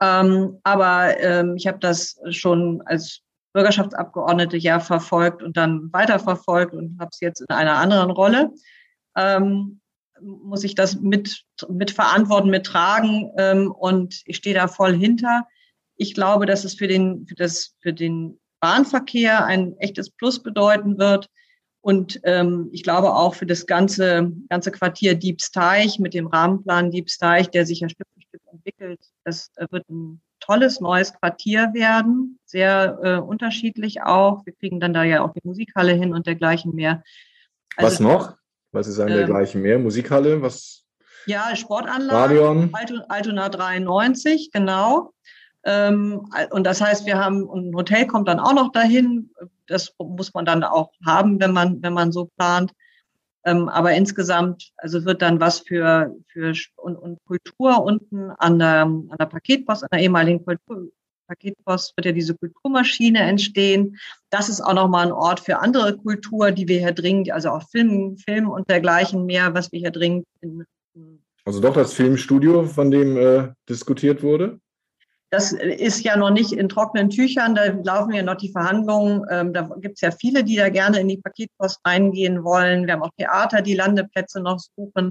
ähm, 0.00 0.58
aber 0.64 1.20
ähm, 1.20 1.54
ich 1.56 1.68
habe 1.68 1.78
das 1.78 2.18
schon 2.30 2.82
als 2.82 3.22
Bürgerschaftsabgeordnete 3.56 4.58
ja 4.58 4.80
verfolgt 4.80 5.42
und 5.42 5.56
dann 5.56 5.90
weiterverfolgt 5.90 6.74
und 6.74 6.98
habe 7.00 7.08
es 7.10 7.20
jetzt 7.20 7.40
in 7.40 7.48
einer 7.48 7.76
anderen 7.76 8.10
Rolle. 8.10 8.52
Ähm, 9.16 9.80
muss 10.20 10.62
ich 10.62 10.74
das 10.74 11.00
mit, 11.00 11.44
mit 11.70 11.90
verantworten, 11.90 12.50
mittragen 12.50 13.32
ähm, 13.38 13.72
und 13.72 14.20
ich 14.26 14.36
stehe 14.36 14.54
da 14.54 14.68
voll 14.68 14.94
hinter. 14.94 15.46
Ich 15.96 16.12
glaube, 16.12 16.44
dass 16.44 16.64
es 16.64 16.74
für 16.74 16.86
den, 16.86 17.26
für 17.26 17.34
das, 17.34 17.74
für 17.80 17.94
den 17.94 18.38
Bahnverkehr 18.60 19.46
ein 19.46 19.74
echtes 19.78 20.10
Plus 20.10 20.42
bedeuten 20.42 20.98
wird. 20.98 21.30
Und 21.80 22.20
ähm, 22.24 22.68
ich 22.72 22.82
glaube 22.82 23.14
auch 23.14 23.34
für 23.34 23.46
das 23.46 23.66
ganze, 23.66 24.32
ganze 24.50 24.70
Quartier 24.70 25.14
Diebsteich 25.14 25.98
mit 25.98 26.12
dem 26.12 26.26
Rahmenplan 26.26 26.90
Diebsteich, 26.90 27.48
der 27.50 27.64
sich 27.64 27.80
ja 27.80 27.88
Stück 27.88 28.08
für 28.14 28.20
Stück 28.20 28.42
entwickelt, 28.52 29.00
das 29.24 29.50
wird 29.70 29.88
ein 29.88 30.20
tolles 30.46 30.80
neues 30.80 31.12
Quartier 31.12 31.70
werden, 31.74 32.38
sehr 32.44 32.98
äh, 33.02 33.16
unterschiedlich 33.16 34.02
auch. 34.02 34.44
Wir 34.46 34.54
kriegen 34.54 34.80
dann 34.80 34.94
da 34.94 35.02
ja 35.02 35.22
auch 35.24 35.32
die 35.32 35.40
Musikhalle 35.44 35.92
hin 35.92 36.14
und 36.14 36.26
dergleichen 36.26 36.74
mehr. 36.74 37.02
Also, 37.76 37.92
was 37.92 38.00
noch? 38.00 38.36
Was 38.72 38.86
ist 38.86 39.00
an 39.00 39.08
ähm, 39.08 39.14
dergleichen 39.14 39.62
mehr? 39.62 39.78
Musikhalle? 39.78 40.42
Was? 40.42 40.84
Ja, 41.26 41.54
Sportanlage. 41.56 42.70
Altona 43.08 43.48
93, 43.48 44.50
genau. 44.52 45.12
Ähm, 45.64 46.30
und 46.50 46.64
das 46.64 46.80
heißt, 46.80 47.06
wir 47.06 47.18
haben 47.18 47.48
ein 47.50 47.74
Hotel 47.74 48.06
kommt 48.06 48.28
dann 48.28 48.38
auch 48.38 48.54
noch 48.54 48.70
dahin. 48.70 49.30
Das 49.66 49.92
muss 49.98 50.32
man 50.32 50.44
dann 50.44 50.62
auch 50.62 50.92
haben, 51.04 51.40
wenn 51.40 51.52
man 51.52 51.82
wenn 51.82 51.92
man 51.92 52.12
so 52.12 52.30
plant. 52.36 52.72
Ähm, 53.46 53.68
aber 53.68 53.92
insgesamt, 53.92 54.72
also 54.76 55.04
wird 55.04 55.22
dann 55.22 55.40
was 55.40 55.60
für, 55.60 56.14
für 56.26 56.52
und, 56.74 56.96
und 56.96 57.18
Kultur 57.26 57.82
unten 57.82 58.30
an 58.32 58.58
der, 58.58 58.82
an 58.82 59.16
der 59.18 59.26
Paketpost, 59.26 59.84
an 59.84 59.88
der 59.92 60.00
ehemaligen 60.00 60.44
Kultur, 60.44 60.90
Paketpost 61.28 61.96
wird 61.96 62.06
ja 62.06 62.12
diese 62.12 62.34
Kulturmaschine 62.34 63.20
entstehen. 63.20 63.98
Das 64.30 64.48
ist 64.48 64.60
auch 64.60 64.74
nochmal 64.74 65.06
ein 65.06 65.12
Ort 65.12 65.40
für 65.40 65.58
andere 65.58 65.96
Kultur, 65.96 66.50
die 66.50 66.68
wir 66.68 66.80
hier 66.80 66.92
dringend, 66.92 67.30
also 67.30 67.50
auch 67.50 67.62
Film, 67.70 68.16
Film 68.16 68.48
und 68.48 68.68
dergleichen 68.68 69.26
mehr, 69.26 69.54
was 69.54 69.70
wir 69.72 69.80
hier 69.80 69.90
dringend 69.90 70.26
in, 70.40 70.64
also 71.44 71.60
doch 71.60 71.74
das 71.74 71.92
Filmstudio, 71.92 72.64
von 72.64 72.90
dem 72.90 73.16
äh, 73.16 73.52
diskutiert 73.68 74.24
wurde? 74.24 74.58
Das 75.30 75.52
ist 75.52 76.04
ja 76.04 76.16
noch 76.16 76.30
nicht 76.30 76.52
in 76.52 76.68
trockenen 76.68 77.10
Tüchern, 77.10 77.56
da 77.56 77.64
laufen 77.64 78.12
ja 78.12 78.22
noch 78.22 78.36
die 78.36 78.52
Verhandlungen. 78.52 79.24
Ähm, 79.28 79.52
da 79.52 79.62
gibt 79.80 79.96
es 79.96 80.00
ja 80.00 80.12
viele, 80.12 80.44
die 80.44 80.56
da 80.56 80.68
gerne 80.68 81.00
in 81.00 81.08
die 81.08 81.18
Paketpost 81.18 81.80
reingehen 81.84 82.44
wollen. 82.44 82.86
Wir 82.86 82.94
haben 82.94 83.02
auch 83.02 83.10
Theater, 83.18 83.60
die 83.60 83.74
Landeplätze 83.74 84.40
noch 84.40 84.60
suchen. 84.60 85.10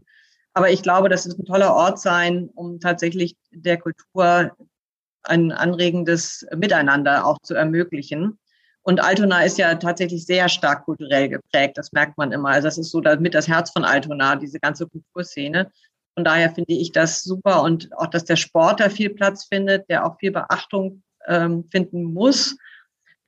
Aber 0.53 0.71
ich 0.71 0.81
glaube, 0.81 1.09
das 1.09 1.25
ist 1.25 1.37
ein 1.37 1.45
toller 1.45 1.73
Ort 1.73 1.99
sein, 1.99 2.49
um 2.55 2.79
tatsächlich 2.79 3.35
der 3.51 3.77
Kultur 3.77 4.51
ein 5.23 5.51
anregendes 5.51 6.47
Miteinander 6.55 7.25
auch 7.25 7.39
zu 7.43 7.53
ermöglichen. 7.55 8.39
Und 8.81 9.03
Altona 9.03 9.41
ist 9.41 9.57
ja 9.57 9.75
tatsächlich 9.75 10.25
sehr 10.25 10.47
stark 10.47 10.85
kulturell 10.85 11.27
geprägt. 11.27 11.77
Das 11.77 11.91
merkt 11.91 12.17
man 12.17 12.31
immer. 12.31 12.49
Also 12.49 12.67
das 12.67 12.77
ist 12.77 12.91
so 12.91 13.01
damit 13.01 13.33
das 13.33 13.47
Herz 13.47 13.71
von 13.71 13.83
Altona, 13.83 14.35
diese 14.35 14.59
ganze 14.59 14.87
Kulturszene. 14.87 15.71
Von 16.15 16.23
daher 16.23 16.49
finde 16.49 16.73
ich 16.73 16.91
das 16.91 17.23
super 17.23 17.61
und 17.61 17.89
auch, 17.97 18.07
dass 18.07 18.25
der 18.25 18.37
Sport 18.37 18.79
da 18.79 18.89
viel 18.89 19.09
Platz 19.09 19.45
findet, 19.45 19.89
der 19.89 20.05
auch 20.05 20.17
viel 20.17 20.31
Beachtung 20.31 21.03
ähm, 21.27 21.65
finden 21.69 22.03
muss. 22.03 22.57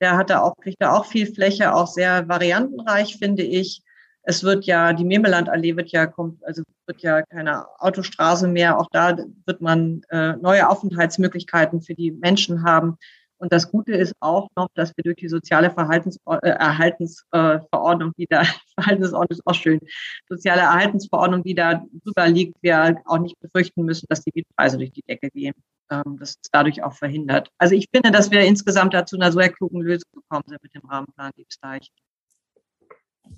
Der 0.00 0.16
hat 0.16 0.30
da 0.30 0.40
auch, 0.40 0.56
kriegt 0.56 0.80
da 0.80 0.96
auch 0.96 1.04
viel 1.04 1.32
Fläche, 1.32 1.74
auch 1.74 1.86
sehr 1.86 2.28
variantenreich, 2.28 3.18
finde 3.18 3.42
ich. 3.42 3.82
Es 4.22 4.42
wird 4.42 4.64
ja, 4.64 4.92
die 4.92 5.04
Memelandallee 5.04 5.76
wird 5.76 5.90
ja, 5.90 6.12
also 6.42 6.62
wird 6.86 7.02
ja 7.02 7.22
keine 7.22 7.66
Autostraße 7.80 8.48
mehr. 8.48 8.78
Auch 8.78 8.88
da 8.90 9.16
wird 9.46 9.60
man 9.60 10.02
äh, 10.10 10.34
neue 10.36 10.68
Aufenthaltsmöglichkeiten 10.68 11.82
für 11.82 11.94
die 11.94 12.12
Menschen 12.12 12.62
haben. 12.62 12.96
Und 13.38 13.52
das 13.52 13.70
Gute 13.70 13.92
ist 13.92 14.14
auch 14.20 14.48
noch, 14.56 14.68
dass 14.74 14.96
wir 14.96 15.04
durch 15.04 15.16
die 15.16 15.28
soziale 15.28 15.70
Verhaltens 15.70 16.18
äh, 16.26 16.48
Erhaltensverordnung, 16.48 18.12
die 18.18 18.26
da, 18.28 18.42
Verhaltensordnung 18.74 19.30
ist 19.30 19.46
auch 19.46 19.54
schön, 19.54 19.80
soziale 20.28 20.62
Erhaltensverordnung, 20.62 21.44
die 21.44 21.54
da 21.54 21.84
drüber 22.04 22.28
liegt, 22.28 22.56
wir 22.62 23.00
auch 23.04 23.18
nicht 23.18 23.38
befürchten 23.40 23.84
müssen, 23.84 24.06
dass 24.08 24.22
die 24.22 24.32
Mietpreise 24.34 24.76
durch 24.76 24.92
die 24.92 25.02
Decke 25.02 25.30
gehen. 25.30 25.54
Ähm, 25.90 26.16
das 26.18 26.30
ist 26.30 26.48
dadurch 26.52 26.82
auch 26.82 26.94
verhindert. 26.94 27.48
Also 27.58 27.74
ich 27.74 27.86
finde, 27.92 28.10
dass 28.10 28.30
wir 28.30 28.40
insgesamt 28.40 28.92
dazu 28.92 29.16
einer 29.16 29.32
sehr 29.32 29.50
klugen 29.50 29.80
Lösung 29.80 30.10
gekommen 30.12 30.44
sind 30.46 30.62
mit 30.62 30.74
dem 30.74 30.84
Rahmenplan 30.88 31.32
Diebsteich. 31.36 31.90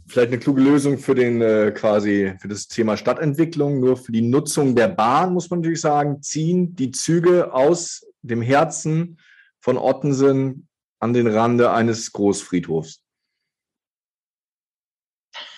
Vielleicht 0.07 0.29
eine 0.29 0.39
kluge 0.39 0.63
Lösung 0.63 0.99
für 0.99 1.15
den 1.15 1.43
äh, 1.43 1.73
quasi 1.73 2.35
für 2.41 2.49
das 2.49 2.69
Thema 2.69 2.97
Stadtentwicklung, 2.97 3.81
nur 3.81 3.97
für 3.97 4.13
die 4.13 4.23
Nutzung 4.23 4.75
der 4.75 4.89
Bahn 4.89 5.35
muss 5.35 5.51
man 5.51 5.61
natürlich 5.61 5.81
sagen, 5.81 6.23
ziehen 6.23 6.75
die 6.75 6.91
Züge 6.91 7.53
aus 7.53 8.07
dem 8.23 8.41
Herzen 8.41 9.19
von 9.61 9.77
Ottensen 9.77 10.69
an 11.01 11.13
den 11.13 11.27
Rande 11.27 11.71
eines 11.71 12.13
Großfriedhofs. 12.13 13.03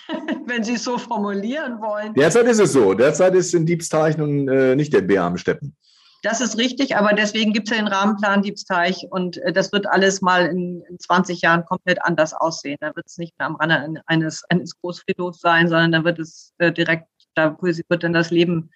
Wenn 0.45 0.63
Sie 0.63 0.73
es 0.73 0.83
so 0.83 0.97
formulieren 0.97 1.79
wollen. 1.79 2.13
Derzeit 2.13 2.45
ist 2.47 2.59
es 2.59 2.73
so. 2.73 2.93
Derzeit 2.93 3.35
ist 3.35 3.53
in 3.53 3.65
Diebsteich 3.65 4.17
nun 4.17 4.47
äh, 4.47 4.75
nicht 4.75 4.93
der 4.93 5.01
Bär 5.01 5.23
am 5.23 5.37
Steppen. 5.37 5.75
Das 6.23 6.39
ist 6.39 6.57
richtig, 6.57 6.95
aber 6.95 7.13
deswegen 7.13 7.51
gibt 7.51 7.69
es 7.69 7.75
ja 7.75 7.83
den 7.83 7.91
Rahmenplan 7.91 8.43
Diebsteich 8.43 9.07
und 9.09 9.37
äh, 9.39 9.51
das 9.51 9.73
wird 9.73 9.87
alles 9.87 10.21
mal 10.21 10.45
in, 10.45 10.81
in 10.89 10.97
20 10.97 11.41
Jahren 11.41 11.65
komplett 11.65 12.01
anders 12.01 12.33
aussehen. 12.33 12.77
Da 12.79 12.95
wird 12.95 13.07
es 13.07 13.17
nicht 13.17 13.37
mehr 13.37 13.47
am 13.47 13.57
Rande 13.57 14.01
eines, 14.05 14.43
eines 14.49 14.79
Großfriedhofs 14.79 15.41
sein, 15.41 15.67
sondern 15.67 15.91
da 15.91 16.03
wird 16.05 16.19
es 16.19 16.53
äh, 16.59 16.71
direkt, 16.71 17.09
da 17.35 17.57
wird 17.61 18.03
dann 18.03 18.13
das 18.13 18.31
Leben 18.31 18.71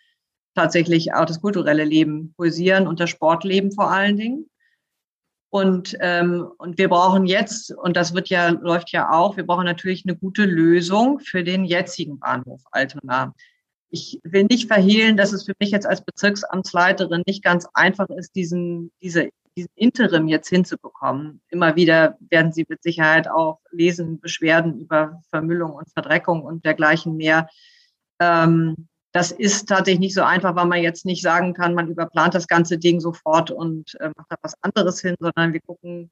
tatsächlich 0.55 1.13
auch 1.13 1.23
das 1.23 1.39
kulturelle 1.39 1.85
Leben 1.85 2.33
poesieren 2.35 2.85
und 2.85 2.99
das 2.99 3.11
Sportleben 3.11 3.71
vor 3.71 3.91
allen 3.91 4.17
Dingen. 4.17 4.49
Und, 5.49 5.95
ähm, 6.01 6.47
und 6.57 6.77
wir 6.77 6.89
brauchen 6.89 7.25
jetzt, 7.25 7.73
und 7.73 7.95
das 7.95 8.13
wird 8.13 8.29
ja, 8.29 8.49
läuft 8.49 8.91
ja 8.91 9.11
auch, 9.11 9.37
wir 9.37 9.45
brauchen 9.45 9.65
natürlich 9.65 10.03
eine 10.05 10.15
gute 10.15 10.43
Lösung 10.43 11.19
für 11.19 11.43
den 11.43 11.63
jetzigen 11.63 12.19
Bahnhof 12.19 12.61
Altona. 12.71 13.33
Ich 13.89 14.19
will 14.23 14.43
nicht 14.43 14.67
verhehlen, 14.67 15.15
dass 15.15 15.31
es 15.31 15.45
für 15.45 15.53
mich 15.59 15.71
jetzt 15.71 15.87
als 15.87 16.03
Bezirksamtsleiterin 16.03 17.23
nicht 17.25 17.43
ganz 17.43 17.65
einfach 17.73 18.09
ist, 18.09 18.35
diesen, 18.35 18.91
diese, 19.01 19.29
diesen 19.55 19.71
Interim 19.75 20.27
jetzt 20.27 20.49
hinzubekommen. 20.49 21.39
Immer 21.47 21.77
wieder 21.77 22.17
werden 22.19 22.51
Sie 22.51 22.65
mit 22.67 22.83
Sicherheit 22.83 23.29
auch 23.29 23.59
lesen, 23.71 24.19
Beschwerden 24.19 24.77
über 24.77 25.21
Vermüllung 25.29 25.71
und 25.71 25.89
Verdreckung 25.93 26.41
und 26.43 26.65
dergleichen 26.65 27.15
mehr. 27.15 27.47
Ähm, 28.19 28.89
das 29.17 29.31
ist 29.31 29.67
tatsächlich 29.67 29.99
nicht 29.99 30.13
so 30.13 30.21
einfach, 30.21 30.55
weil 30.55 30.67
man 30.67 30.83
jetzt 30.83 31.03
nicht 31.03 31.23
sagen 31.23 31.55
kann, 31.55 31.73
man 31.73 31.89
überplant 31.89 32.35
das 32.35 32.47
ganze 32.47 32.77
Ding 32.77 32.99
sofort 32.99 33.49
und 33.49 33.99
äh, 33.99 34.11
macht 34.15 34.27
da 34.29 34.35
was 34.43 34.53
anderes 34.61 35.01
hin, 35.01 35.15
sondern 35.19 35.53
wir 35.53 35.59
gucken, 35.61 36.11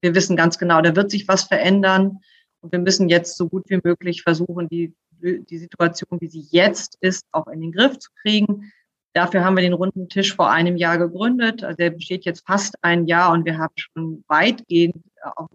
wir 0.00 0.14
wissen 0.14 0.36
ganz 0.36 0.56
genau, 0.56 0.80
da 0.80 0.96
wird 0.96 1.10
sich 1.10 1.28
was 1.28 1.42
verändern 1.42 2.20
und 2.62 2.72
wir 2.72 2.78
müssen 2.78 3.10
jetzt 3.10 3.36
so 3.36 3.46
gut 3.46 3.64
wie 3.68 3.78
möglich 3.84 4.22
versuchen, 4.22 4.70
die, 4.70 4.94
die 5.20 5.58
Situation, 5.58 6.18
wie 6.18 6.28
sie 6.28 6.46
jetzt 6.50 6.96
ist, 7.02 7.26
auch 7.30 7.46
in 7.48 7.60
den 7.60 7.72
Griff 7.72 7.98
zu 7.98 8.08
kriegen. 8.22 8.72
Dafür 9.12 9.44
haben 9.44 9.56
wir 9.56 9.62
den 9.62 9.74
runden 9.74 10.08
Tisch 10.08 10.34
vor 10.34 10.50
einem 10.50 10.78
Jahr 10.78 10.96
gegründet. 10.96 11.62
Also 11.62 11.76
der 11.76 11.90
besteht 11.90 12.24
jetzt 12.24 12.46
fast 12.46 12.82
ein 12.82 13.06
Jahr 13.06 13.32
und 13.32 13.44
wir 13.44 13.58
haben 13.58 13.74
schon 13.76 14.24
weitgehend 14.28 15.04
auch 15.36 15.48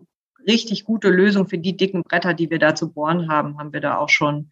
richtig 0.47 0.83
gute 0.83 1.09
Lösungen 1.09 1.47
für 1.47 1.57
die 1.57 1.75
dicken 1.75 2.03
Bretter, 2.03 2.35
die 2.35 2.51
wir 2.51 2.59
da 2.59 2.75
zu 2.75 2.91
bohren 2.91 3.27
haben, 3.27 3.57
haben 3.57 3.73
wir 3.73 3.81
da 3.81 3.97
auch 3.97 4.09
schon 4.09 4.51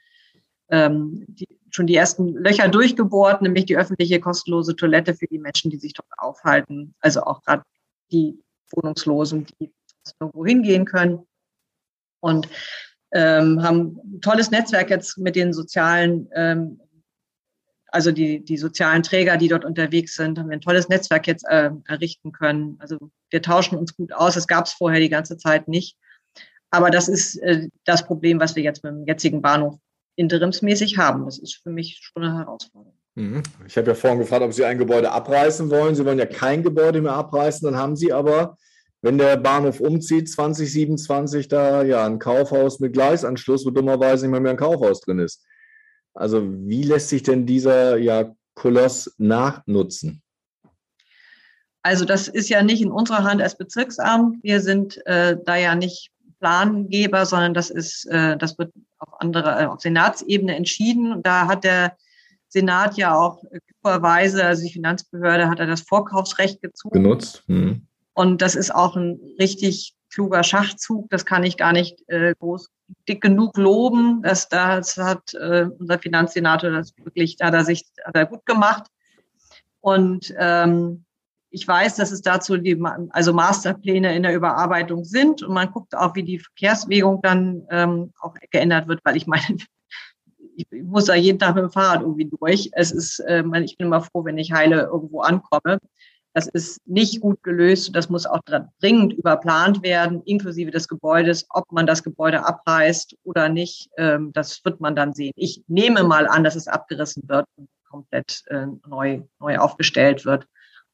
ähm, 0.71 1.25
die, 1.27 1.58
schon 1.71 1.87
die 1.87 1.95
ersten 1.95 2.33
Löcher 2.35 2.67
durchgebohrt, 2.67 3.41
nämlich 3.41 3.65
die 3.65 3.77
öffentliche 3.77 4.19
kostenlose 4.19 4.75
Toilette 4.75 5.13
für 5.13 5.27
die 5.27 5.39
Menschen, 5.39 5.71
die 5.71 5.77
sich 5.77 5.93
dort 5.93 6.07
aufhalten. 6.17 6.93
Also 6.99 7.23
auch 7.23 7.41
gerade 7.43 7.63
die 8.11 8.39
Wohnungslosen, 8.71 9.47
die 9.59 9.71
irgendwo 10.19 10.45
hingehen 10.45 10.85
können. 10.85 11.25
Und 12.21 12.49
ähm, 13.11 13.63
haben 13.63 13.99
ein 14.03 14.21
tolles 14.21 14.51
Netzwerk 14.51 14.89
jetzt 14.89 15.17
mit 15.17 15.35
den 15.35 15.53
sozialen, 15.53 16.29
ähm, 16.33 16.79
also 17.87 18.11
die, 18.11 18.43
die 18.43 18.57
sozialen 18.57 19.03
Träger, 19.03 19.37
die 19.37 19.47
dort 19.47 19.65
unterwegs 19.65 20.15
sind, 20.15 20.37
haben 20.37 20.49
wir 20.49 20.57
ein 20.57 20.61
tolles 20.61 20.89
Netzwerk 20.89 21.25
jetzt 21.27 21.45
äh, 21.47 21.71
errichten 21.85 22.31
können. 22.31 22.75
Also 22.79 22.97
wir 23.29 23.41
tauschen 23.41 23.77
uns 23.77 23.95
gut 23.95 24.13
aus. 24.13 24.35
Das 24.35 24.47
gab 24.47 24.65
es 24.65 24.73
vorher 24.73 24.99
die 24.99 25.09
ganze 25.09 25.37
Zeit 25.37 25.67
nicht. 25.67 25.97
Aber 26.71 26.91
das 26.91 27.07
ist 27.07 27.37
äh, 27.37 27.69
das 27.85 28.05
Problem, 28.05 28.39
was 28.39 28.55
wir 28.55 28.63
jetzt 28.63 28.83
mit 28.83 28.93
dem 28.93 29.05
jetzigen 29.05 29.41
Bahnhof 29.41 29.79
interimsmäßig 30.19 30.97
haben. 30.97 31.25
Das 31.25 31.39
ist 31.39 31.55
für 31.63 31.69
mich 31.69 31.99
schon 32.01 32.23
eine 32.23 32.37
Herausforderung. 32.37 32.97
Mhm. 33.15 33.41
Ich 33.65 33.77
habe 33.77 33.87
ja 33.87 33.95
vorhin 33.95 34.19
gefragt, 34.19 34.43
ob 34.43 34.53
Sie 34.53 34.65
ein 34.65 34.77
Gebäude 34.77 35.11
abreißen 35.11 35.69
wollen. 35.69 35.95
Sie 35.95 36.05
wollen 36.05 36.19
ja 36.19 36.25
kein 36.25 36.61
Gebäude 36.61 37.01
mehr 37.01 37.13
abreißen. 37.13 37.65
Dann 37.65 37.79
haben 37.79 37.95
Sie 37.95 38.11
aber, 38.11 38.57
wenn 39.01 39.17
der 39.17 39.37
Bahnhof 39.37 39.79
umzieht, 39.79 40.29
2027 40.29 41.47
da 41.47 41.83
ja 41.83 42.05
ein 42.05 42.19
Kaufhaus 42.19 42.79
mit 42.79 42.93
Gleisanschluss, 42.93 43.65
wo 43.65 43.69
dummerweise 43.69 44.25
nicht 44.25 44.31
mehr, 44.31 44.41
mehr 44.41 44.51
ein 44.51 44.57
Kaufhaus 44.57 44.99
drin 45.01 45.19
ist. 45.19 45.45
Also 46.13 46.43
wie 46.43 46.83
lässt 46.83 47.09
sich 47.09 47.23
denn 47.23 47.45
dieser 47.45 47.97
ja, 47.97 48.35
Koloss 48.55 49.15
nachnutzen? 49.17 50.21
Also 51.81 52.03
das 52.03 52.27
ist 52.27 52.49
ja 52.49 52.61
nicht 52.61 52.81
in 52.81 52.91
unserer 52.91 53.23
Hand 53.23 53.41
als 53.41 53.57
Bezirksamt. 53.57 54.43
Wir 54.43 54.59
sind 54.59 54.99
äh, 55.05 55.37
da 55.45 55.55
ja 55.55 55.75
nicht 55.75 56.11
Plangeber, 56.39 57.25
sondern 57.25 57.53
das 57.53 57.69
ist, 57.69 58.05
äh, 58.05 58.37
das 58.37 58.57
wird 58.57 58.73
auf 58.97 59.21
andere, 59.21 59.61
äh, 59.61 59.65
auf 59.65 59.81
Senatsebene 59.81 60.55
entschieden. 60.55 61.11
Und 61.11 61.25
da 61.25 61.47
hat 61.47 61.63
der 61.63 61.95
Senat 62.47 62.97
ja 62.97 63.15
auch 63.15 63.43
klugerweise, 63.67 64.43
also 64.45 64.63
die 64.63 64.73
Finanzbehörde 64.73 65.49
hat 65.49 65.59
er 65.59 65.67
das 65.67 65.81
Vorkaufsrecht 65.81 66.61
gezogen. 66.61 67.03
Genutzt. 67.03 67.43
Mhm. 67.47 67.87
Und 68.13 68.41
das 68.41 68.55
ist 68.55 68.73
auch 68.73 68.95
ein 68.95 69.19
richtig 69.39 69.93
kluger 70.11 70.43
Schachzug. 70.43 71.09
Das 71.09 71.25
kann 71.25 71.43
ich 71.43 71.57
gar 71.57 71.71
nicht 71.71 72.03
äh, 72.07 72.33
groß 72.39 72.69
dick 73.07 73.21
genug 73.21 73.57
loben. 73.57 74.21
Das, 74.23 74.49
das 74.49 74.97
hat 74.97 75.33
äh, 75.35 75.67
unser 75.77 75.99
Finanzsenator 75.99 76.71
das 76.71 76.93
wirklich, 76.97 77.37
da 77.37 77.47
hat 77.47 77.53
er 77.53 77.65
sich 77.65 77.85
hat 78.03 78.15
er 78.15 78.25
gut 78.25 78.45
gemacht. 78.45 78.87
Und 79.81 80.33
ähm, 80.37 81.05
ich 81.51 81.67
weiß, 81.67 81.95
dass 81.95 82.11
es 82.11 82.21
dazu 82.21 82.57
die 82.57 82.81
also 83.09 83.33
Masterpläne 83.33 84.15
in 84.15 84.23
der 84.23 84.35
Überarbeitung 84.35 85.03
sind 85.03 85.41
und 85.43 85.53
man 85.53 85.71
guckt 85.71 85.95
auch, 85.95 86.15
wie 86.15 86.23
die 86.23 86.39
Verkehrswegung 86.39 87.21
dann 87.21 87.65
ähm, 87.71 88.13
auch 88.19 88.33
geändert 88.51 88.87
wird, 88.87 88.99
weil 89.03 89.17
ich 89.17 89.27
meine, 89.27 89.43
ich 90.55 90.67
muss 90.83 91.05
da 91.05 91.15
jeden 91.15 91.39
Tag 91.39 91.55
mit 91.55 91.63
dem 91.63 91.71
Fahrrad 91.71 92.01
irgendwie 92.01 92.29
durch. 92.39 92.69
Es 92.73 92.91
ist, 92.91 93.19
äh, 93.21 93.43
ich 93.63 93.77
bin 93.77 93.87
immer 93.87 94.01
froh, 94.01 94.25
wenn 94.25 94.37
ich 94.37 94.51
heile 94.51 94.83
irgendwo 94.83 95.21
ankomme. 95.21 95.79
Das 96.33 96.47
ist 96.47 96.79
nicht 96.85 97.21
gut 97.21 97.41
gelöst. 97.41 97.95
Das 97.95 98.09
muss 98.09 98.27
auch 98.27 98.41
dringend 98.79 99.13
überplant 99.13 99.81
werden, 99.81 100.21
inklusive 100.25 100.69
des 100.69 100.87
Gebäudes, 100.87 101.47
ob 101.49 101.71
man 101.71 101.87
das 101.87 102.03
Gebäude 102.03 102.45
abreißt 102.45 103.15
oder 103.23 103.49
nicht. 103.49 103.89
Ähm, 103.97 104.31
das 104.33 104.63
wird 104.63 104.79
man 104.79 104.95
dann 104.95 105.13
sehen. 105.13 105.31
Ich 105.35 105.63
nehme 105.67 106.03
mal 106.03 106.27
an, 106.27 106.43
dass 106.43 106.55
es 106.55 106.67
abgerissen 106.67 107.23
wird 107.27 107.45
und 107.55 107.67
komplett 107.89 108.43
äh, 108.47 108.67
neu, 108.87 109.23
neu 109.39 109.57
aufgestellt 109.57 110.25
wird 110.25 110.45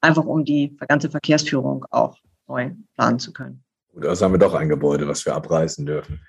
einfach 0.06 0.26
um 0.26 0.46
die 0.46 0.78
ganze 0.88 1.10
Verkehrsführung 1.10 1.86
auch 1.90 2.18
neu 2.48 2.72
planen 2.96 3.20
zu 3.20 3.34
können. 3.34 3.64
Gut, 3.92 4.06
also 4.06 4.26
haben 4.26 4.34
wir 4.34 4.40
doch 4.40 4.54
ein 4.54 4.70
Gebäude, 4.70 5.08
was 5.08 5.26
wir 5.26 5.36
abreißen 5.36 5.86
dürfen. 5.86 6.22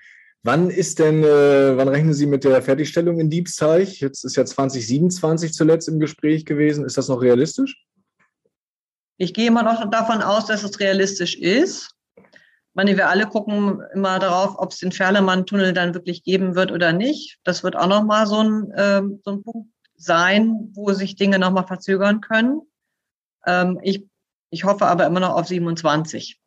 Wann 0.43 0.69
ist 0.69 0.99
denn, 0.99 1.23
äh, 1.23 1.77
wann 1.77 1.87
rechnen 1.87 2.13
Sie 2.13 2.25
mit 2.25 2.43
der 2.43 2.61
Fertigstellung 2.61 3.19
in 3.19 3.29
Diebsteich? 3.29 3.99
Jetzt 3.99 4.23
ist 4.23 4.35
ja 4.35 4.45
2027 4.45 5.51
zuletzt 5.53 5.89
im 5.89 5.99
Gespräch 5.99 6.45
gewesen. 6.45 6.85
Ist 6.85 6.97
das 6.97 7.09
noch 7.09 7.21
realistisch? 7.21 7.83
Ich 9.17 9.33
gehe 9.33 9.47
immer 9.47 9.63
noch 9.63 9.89
davon 9.89 10.21
aus, 10.21 10.45
dass 10.45 10.63
es 10.63 10.79
realistisch 10.79 11.35
ist. 11.35 11.89
Meine, 12.73 12.95
wir 12.95 13.09
alle 13.09 13.25
gucken 13.25 13.81
immer 13.93 14.19
darauf, 14.19 14.59
ob 14.59 14.71
es 14.71 14.77
den 14.77 14.91
Ferlemann-Tunnel 14.91 15.73
dann 15.73 15.95
wirklich 15.95 16.23
geben 16.23 16.55
wird 16.55 16.71
oder 16.71 16.93
nicht. 16.93 17.39
Das 17.43 17.63
wird 17.63 17.75
auch 17.75 17.87
nochmal 17.87 18.27
so 18.27 18.41
ein, 18.41 18.71
äh, 18.71 19.01
so 19.23 19.31
ein 19.31 19.43
Punkt 19.43 19.71
sein, 19.95 20.71
wo 20.75 20.93
sich 20.93 21.15
Dinge 21.15 21.39
nochmal 21.39 21.65
verzögern 21.65 22.21
können. 22.21 22.61
Ähm, 23.47 23.79
ich, 23.81 24.05
ich 24.51 24.65
hoffe 24.65 24.85
aber 24.85 25.07
immer 25.07 25.19
noch 25.19 25.35
auf 25.35 25.47
27. 25.47 26.39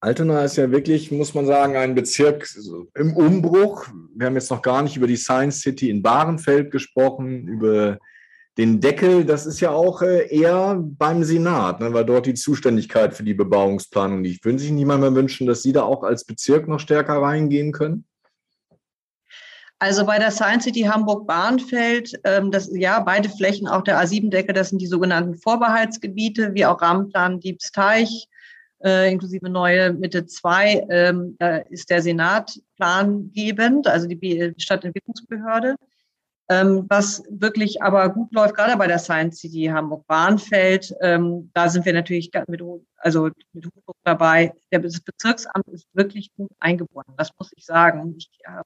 Altona 0.00 0.44
ist 0.44 0.56
ja 0.56 0.70
wirklich, 0.70 1.10
muss 1.10 1.32
man 1.32 1.46
sagen, 1.46 1.76
ein 1.76 1.94
Bezirk 1.94 2.46
im 2.94 3.16
Umbruch. 3.16 3.86
Wir 4.14 4.26
haben 4.26 4.34
jetzt 4.34 4.50
noch 4.50 4.60
gar 4.60 4.82
nicht 4.82 4.96
über 4.96 5.06
die 5.06 5.16
Science 5.16 5.60
City 5.62 5.88
in 5.88 6.02
Bahrenfeld 6.02 6.70
gesprochen, 6.70 7.48
über 7.48 7.98
den 8.58 8.80
Deckel. 8.80 9.24
Das 9.24 9.46
ist 9.46 9.60
ja 9.60 9.70
auch 9.70 10.02
äh, 10.02 10.28
eher 10.28 10.78
beim 10.78 11.24
Senat, 11.24 11.80
ne, 11.80 11.92
weil 11.94 12.04
dort 12.04 12.26
die 12.26 12.34
Zuständigkeit 12.34 13.14
für 13.14 13.24
die 13.24 13.32
Bebauungsplanung 13.32 14.22
liegt. 14.22 14.44
Würden 14.44 14.58
sich 14.58 14.70
niemand 14.70 15.00
mehr 15.00 15.14
wünschen, 15.14 15.46
dass 15.46 15.62
Sie 15.62 15.72
da 15.72 15.84
auch 15.84 16.02
als 16.02 16.24
Bezirk 16.24 16.68
noch 16.68 16.80
stärker 16.80 17.22
reingehen 17.22 17.72
können? 17.72 18.04
Also 19.84 20.06
bei 20.06 20.18
der 20.18 20.30
Science 20.30 20.64
City 20.64 20.80
Hamburg-Bahnfeld, 20.84 22.18
ähm, 22.24 22.50
das, 22.50 22.70
ja, 22.74 23.00
beide 23.00 23.28
Flächen, 23.28 23.68
auch 23.68 23.82
der 23.82 24.02
A7-Decke, 24.02 24.54
das 24.54 24.70
sind 24.70 24.80
die 24.80 24.86
sogenannten 24.86 25.34
Vorbehaltsgebiete, 25.34 26.54
wie 26.54 26.64
auch 26.64 26.80
Rahmenplan 26.80 27.38
Diebsteich, 27.38 28.26
äh, 28.82 29.12
inklusive 29.12 29.50
neue 29.50 29.92
Mitte 29.92 30.24
2, 30.24 30.86
ähm, 30.88 31.36
ist 31.68 31.90
der 31.90 32.00
Senat 32.00 32.58
plangebend, 32.78 33.86
also 33.86 34.08
die 34.08 34.54
Stadtentwicklungsbehörde. 34.56 35.74
Ähm, 36.48 36.86
was 36.88 37.22
wirklich 37.28 37.82
aber 37.82 38.08
gut 38.08 38.32
läuft, 38.32 38.54
gerade 38.54 38.78
bei 38.78 38.86
der 38.86 38.98
Science 38.98 39.40
City 39.40 39.66
Hamburg-Bahnfeld, 39.66 40.94
ähm, 41.02 41.50
da 41.52 41.68
sind 41.68 41.84
wir 41.84 41.92
natürlich 41.92 42.30
mit, 42.48 42.62
also 42.96 43.28
mit 43.52 43.66
Hochdruck 43.66 43.96
dabei. 44.02 44.54
Der 44.72 44.78
Bezirksamt 44.78 45.68
ist 45.68 45.86
wirklich 45.92 46.30
gut 46.38 46.50
eingebunden, 46.58 47.12
das 47.18 47.32
muss 47.38 47.52
ich 47.54 47.66
sagen. 47.66 48.14
Ich, 48.16 48.30
äh, 48.44 48.62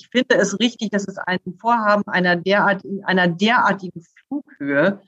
ich 0.00 0.08
finde 0.08 0.36
es 0.36 0.58
richtig, 0.58 0.90
dass 0.90 1.06
es 1.06 1.18
ein 1.18 1.38
Vorhaben 1.58 2.06
einer, 2.06 2.36
derart, 2.36 2.82
einer 3.04 3.28
derartigen 3.28 4.02
Flughöhe, 4.28 5.00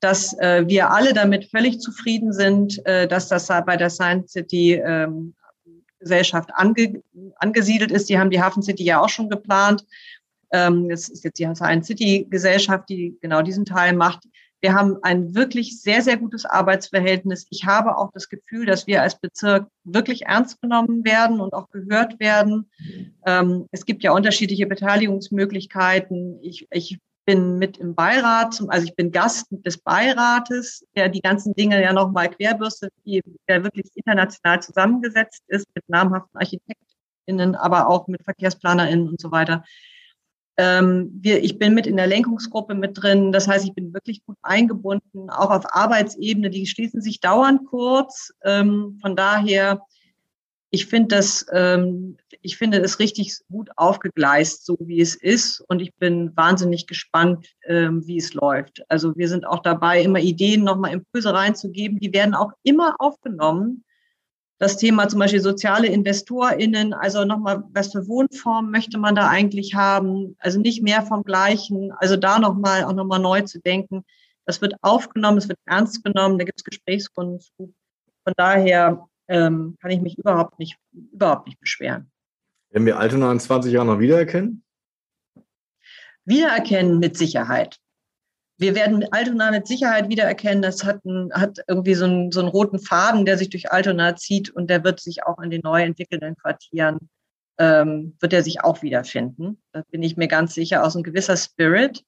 dass 0.00 0.38
äh, 0.38 0.64
wir 0.66 0.90
alle 0.90 1.12
damit 1.14 1.46
völlig 1.50 1.80
zufrieden 1.80 2.32
sind, 2.32 2.84
äh, 2.86 3.08
dass 3.08 3.28
das 3.28 3.48
bei 3.48 3.76
der 3.76 3.90
Science 3.90 4.32
City 4.32 4.74
ähm, 4.74 5.34
Gesellschaft 5.98 6.50
ange, 6.54 7.02
angesiedelt 7.36 7.90
ist. 7.90 8.08
Die 8.08 8.18
haben 8.18 8.30
die 8.30 8.40
Hafen 8.40 8.62
City 8.62 8.84
ja 8.84 9.00
auch 9.00 9.08
schon 9.08 9.30
geplant. 9.30 9.84
Ähm, 10.52 10.88
das 10.88 11.08
ist 11.08 11.24
jetzt 11.24 11.38
die 11.38 11.48
Science 11.54 11.86
City 11.86 12.26
Gesellschaft, 12.28 12.88
die 12.88 13.16
genau 13.20 13.42
diesen 13.42 13.64
Teil 13.64 13.94
macht. 13.94 14.24
Wir 14.64 14.72
haben 14.72 14.96
ein 15.02 15.34
wirklich 15.34 15.82
sehr, 15.82 16.00
sehr 16.00 16.16
gutes 16.16 16.46
Arbeitsverhältnis. 16.46 17.46
Ich 17.50 17.66
habe 17.66 17.98
auch 17.98 18.10
das 18.14 18.30
Gefühl, 18.30 18.64
dass 18.64 18.86
wir 18.86 19.02
als 19.02 19.20
Bezirk 19.20 19.68
wirklich 19.84 20.24
ernst 20.24 20.62
genommen 20.62 21.04
werden 21.04 21.42
und 21.42 21.52
auch 21.52 21.68
gehört 21.68 22.18
werden. 22.18 22.70
Ähm, 23.26 23.66
es 23.72 23.84
gibt 23.84 24.02
ja 24.02 24.12
unterschiedliche 24.12 24.66
Beteiligungsmöglichkeiten. 24.66 26.38
Ich, 26.40 26.66
ich 26.70 26.98
bin 27.26 27.58
mit 27.58 27.76
im 27.76 27.94
Beirat, 27.94 28.58
also 28.68 28.86
ich 28.86 28.96
bin 28.96 29.12
Gast 29.12 29.48
des 29.50 29.76
Beirates, 29.76 30.82
der 30.96 31.10
die 31.10 31.20
ganzen 31.20 31.52
Dinge 31.52 31.82
ja 31.82 31.92
nochmal 31.92 32.30
querbürstet, 32.30 32.90
der 33.04 33.64
wirklich 33.64 33.90
international 33.94 34.62
zusammengesetzt 34.62 35.42
ist 35.48 35.66
mit 35.74 35.86
namhaften 35.90 36.40
ArchitektInnen, 36.40 37.54
aber 37.54 37.90
auch 37.90 38.08
mit 38.08 38.24
VerkehrsplanerInnen 38.24 39.10
und 39.10 39.20
so 39.20 39.30
weiter. 39.30 39.62
Ähm, 40.56 41.10
wir, 41.20 41.42
ich 41.42 41.58
bin 41.58 41.74
mit 41.74 41.86
in 41.86 41.96
der 41.96 42.06
Lenkungsgruppe 42.06 42.74
mit 42.74 43.02
drin. 43.02 43.32
Das 43.32 43.48
heißt, 43.48 43.64
ich 43.64 43.74
bin 43.74 43.92
wirklich 43.92 44.24
gut 44.24 44.36
eingebunden, 44.42 45.30
auch 45.30 45.50
auf 45.50 45.64
Arbeitsebene. 45.74 46.50
Die 46.50 46.66
schließen 46.66 47.00
sich 47.00 47.20
dauernd 47.20 47.66
kurz. 47.66 48.32
Ähm, 48.44 48.98
von 49.00 49.16
daher, 49.16 49.82
ich 50.70 50.86
finde 50.86 51.16
das, 51.16 51.46
ähm, 51.52 52.16
ich 52.40 52.56
finde 52.56 52.78
es 52.78 52.98
richtig 52.98 53.38
gut 53.50 53.70
aufgegleist, 53.76 54.64
so 54.64 54.76
wie 54.80 55.00
es 55.00 55.14
ist. 55.14 55.60
Und 55.68 55.80
ich 55.80 55.94
bin 55.94 56.36
wahnsinnig 56.36 56.86
gespannt, 56.86 57.48
ähm, 57.66 58.06
wie 58.06 58.18
es 58.18 58.34
läuft. 58.34 58.82
Also 58.88 59.16
wir 59.16 59.28
sind 59.28 59.46
auch 59.46 59.60
dabei, 59.60 60.02
immer 60.02 60.20
Ideen, 60.20 60.62
nochmal 60.62 60.92
Impulse 60.92 61.32
reinzugeben. 61.32 61.98
Die 61.98 62.12
werden 62.12 62.34
auch 62.34 62.52
immer 62.62 62.96
aufgenommen 62.98 63.84
das 64.58 64.76
Thema 64.76 65.08
zum 65.08 65.18
Beispiel 65.18 65.40
soziale 65.40 65.88
InvestorInnen, 65.88 66.94
also 66.94 67.24
nochmal, 67.24 67.64
was 67.72 67.92
für 67.92 68.06
Wohnformen 68.06 68.70
möchte 68.70 68.98
man 68.98 69.14
da 69.14 69.28
eigentlich 69.28 69.74
haben? 69.74 70.36
Also 70.38 70.60
nicht 70.60 70.82
mehr 70.82 71.02
vom 71.02 71.24
Gleichen, 71.24 71.92
also 71.98 72.16
da 72.16 72.38
nochmal 72.38 72.84
auch 72.84 72.92
nochmal 72.92 73.18
neu 73.18 73.42
zu 73.42 73.60
denken. 73.60 74.04
Das 74.46 74.60
wird 74.60 74.74
aufgenommen, 74.82 75.38
es 75.38 75.48
wird 75.48 75.58
ernst 75.66 76.04
genommen, 76.04 76.38
da 76.38 76.44
gibt 76.44 76.58
es 76.58 76.64
Gesprächsrunden 76.64 77.40
zu. 77.40 77.74
Von 78.24 78.34
daher 78.36 79.06
ähm, 79.28 79.76
kann 79.80 79.90
ich 79.90 80.00
mich 80.00 80.18
überhaupt 80.18 80.58
nicht, 80.58 80.76
überhaupt 80.92 81.46
nicht 81.46 81.58
beschweren. 81.60 82.10
Werden 82.70 82.86
wir 82.86 82.98
Altona 82.98 83.32
in 83.32 83.40
20 83.40 83.72
Jahren 83.72 83.86
noch 83.88 83.98
wiedererkennen? 83.98 84.62
Wiedererkennen 86.24 86.98
mit 86.98 87.18
Sicherheit 87.18 87.78
wir 88.56 88.74
werden 88.74 89.04
Altona 89.10 89.50
mit 89.50 89.66
Sicherheit 89.66 90.08
wiedererkennen. 90.08 90.62
Das 90.62 90.84
hat, 90.84 91.04
ein, 91.04 91.32
hat 91.32 91.58
irgendwie 91.66 91.94
so 91.94 92.04
einen, 92.04 92.32
so 92.32 92.40
einen 92.40 92.48
roten 92.48 92.78
Faden, 92.78 93.24
der 93.24 93.36
sich 93.36 93.50
durch 93.50 93.72
Altona 93.72 94.16
zieht 94.16 94.50
und 94.50 94.68
der 94.68 94.84
wird 94.84 95.00
sich 95.00 95.24
auch 95.24 95.38
in 95.40 95.50
den 95.50 95.62
neu 95.62 95.82
entwickelnden 95.82 96.36
Quartieren, 96.36 96.98
ähm, 97.58 98.16
wird 98.20 98.32
er 98.32 98.42
sich 98.42 98.62
auch 98.62 98.82
wiederfinden. 98.82 99.60
Da 99.72 99.82
bin 99.90 100.02
ich 100.02 100.16
mir 100.16 100.28
ganz 100.28 100.54
sicher, 100.54 100.84
aus 100.84 100.94
ein 100.94 101.02
gewisser 101.02 101.36
Spirit. 101.36 102.04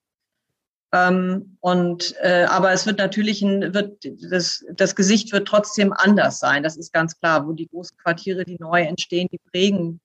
Ähm, 0.93 1.57
und, 1.61 2.15
äh, 2.23 2.47
aber 2.49 2.73
es 2.73 2.87
wird 2.87 2.99
natürlich, 2.99 3.43
ein, 3.43 3.75
wird, 3.75 4.07
das, 4.31 4.65
das 4.73 4.95
Gesicht 4.95 5.33
wird 5.33 5.49
trotzdem 5.49 5.93
anders 5.93 6.39
sein. 6.39 6.63
Das 6.63 6.77
ist 6.77 6.93
ganz 6.93 7.19
klar, 7.19 7.47
wo 7.47 7.53
die 7.53 7.69
großen 7.69 7.97
Quartiere, 7.99 8.45
die 8.45 8.57
neu 8.61 8.83
entstehen, 8.83 9.29
die 9.33 9.41
prägen, 9.51 10.01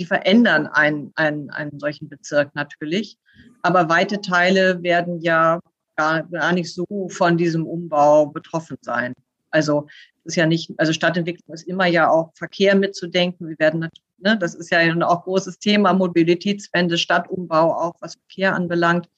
die 0.00 0.04
verändern 0.04 0.66
einen, 0.66 1.12
einen, 1.14 1.50
einen 1.50 1.78
solchen 1.78 2.08
Bezirk 2.08 2.52
natürlich. 2.56 3.16
Aber 3.62 3.88
weite 3.88 4.20
Teile 4.20 4.82
werden 4.82 5.20
ja 5.20 5.60
gar, 5.96 6.22
gar 6.24 6.52
nicht 6.52 6.72
so 6.72 7.08
von 7.08 7.36
diesem 7.36 7.66
Umbau 7.66 8.26
betroffen 8.26 8.76
sein. 8.80 9.12
Also 9.50 9.86
ist 10.24 10.36
ja 10.36 10.46
nicht, 10.46 10.72
also 10.78 10.92
Stadtentwicklung 10.92 11.54
ist 11.54 11.68
immer 11.68 11.86
ja 11.86 12.10
auch 12.10 12.32
Verkehr 12.34 12.74
mitzudenken. 12.74 13.48
Wir 13.48 13.58
werden, 13.58 13.88
ne, 14.18 14.38
das 14.38 14.54
ist 14.54 14.70
ja 14.70 14.80
auch 15.06 15.24
großes 15.24 15.58
Thema, 15.58 15.92
Mobilitätswende, 15.92 16.98
Stadtumbau, 16.98 17.72
auch 17.72 17.94
was 18.00 18.14
Verkehr 18.14 18.54
anbelangt. 18.54 19.08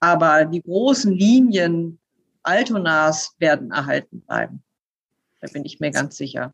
Aber 0.00 0.44
die 0.44 0.62
großen 0.62 1.12
Linien 1.12 1.98
Altonas 2.42 3.36
werden 3.38 3.70
erhalten 3.70 4.20
bleiben. 4.22 4.62
Da 5.40 5.48
bin 5.52 5.64
ich 5.64 5.80
mir 5.80 5.90
ganz 5.90 6.16
sicher. 6.16 6.52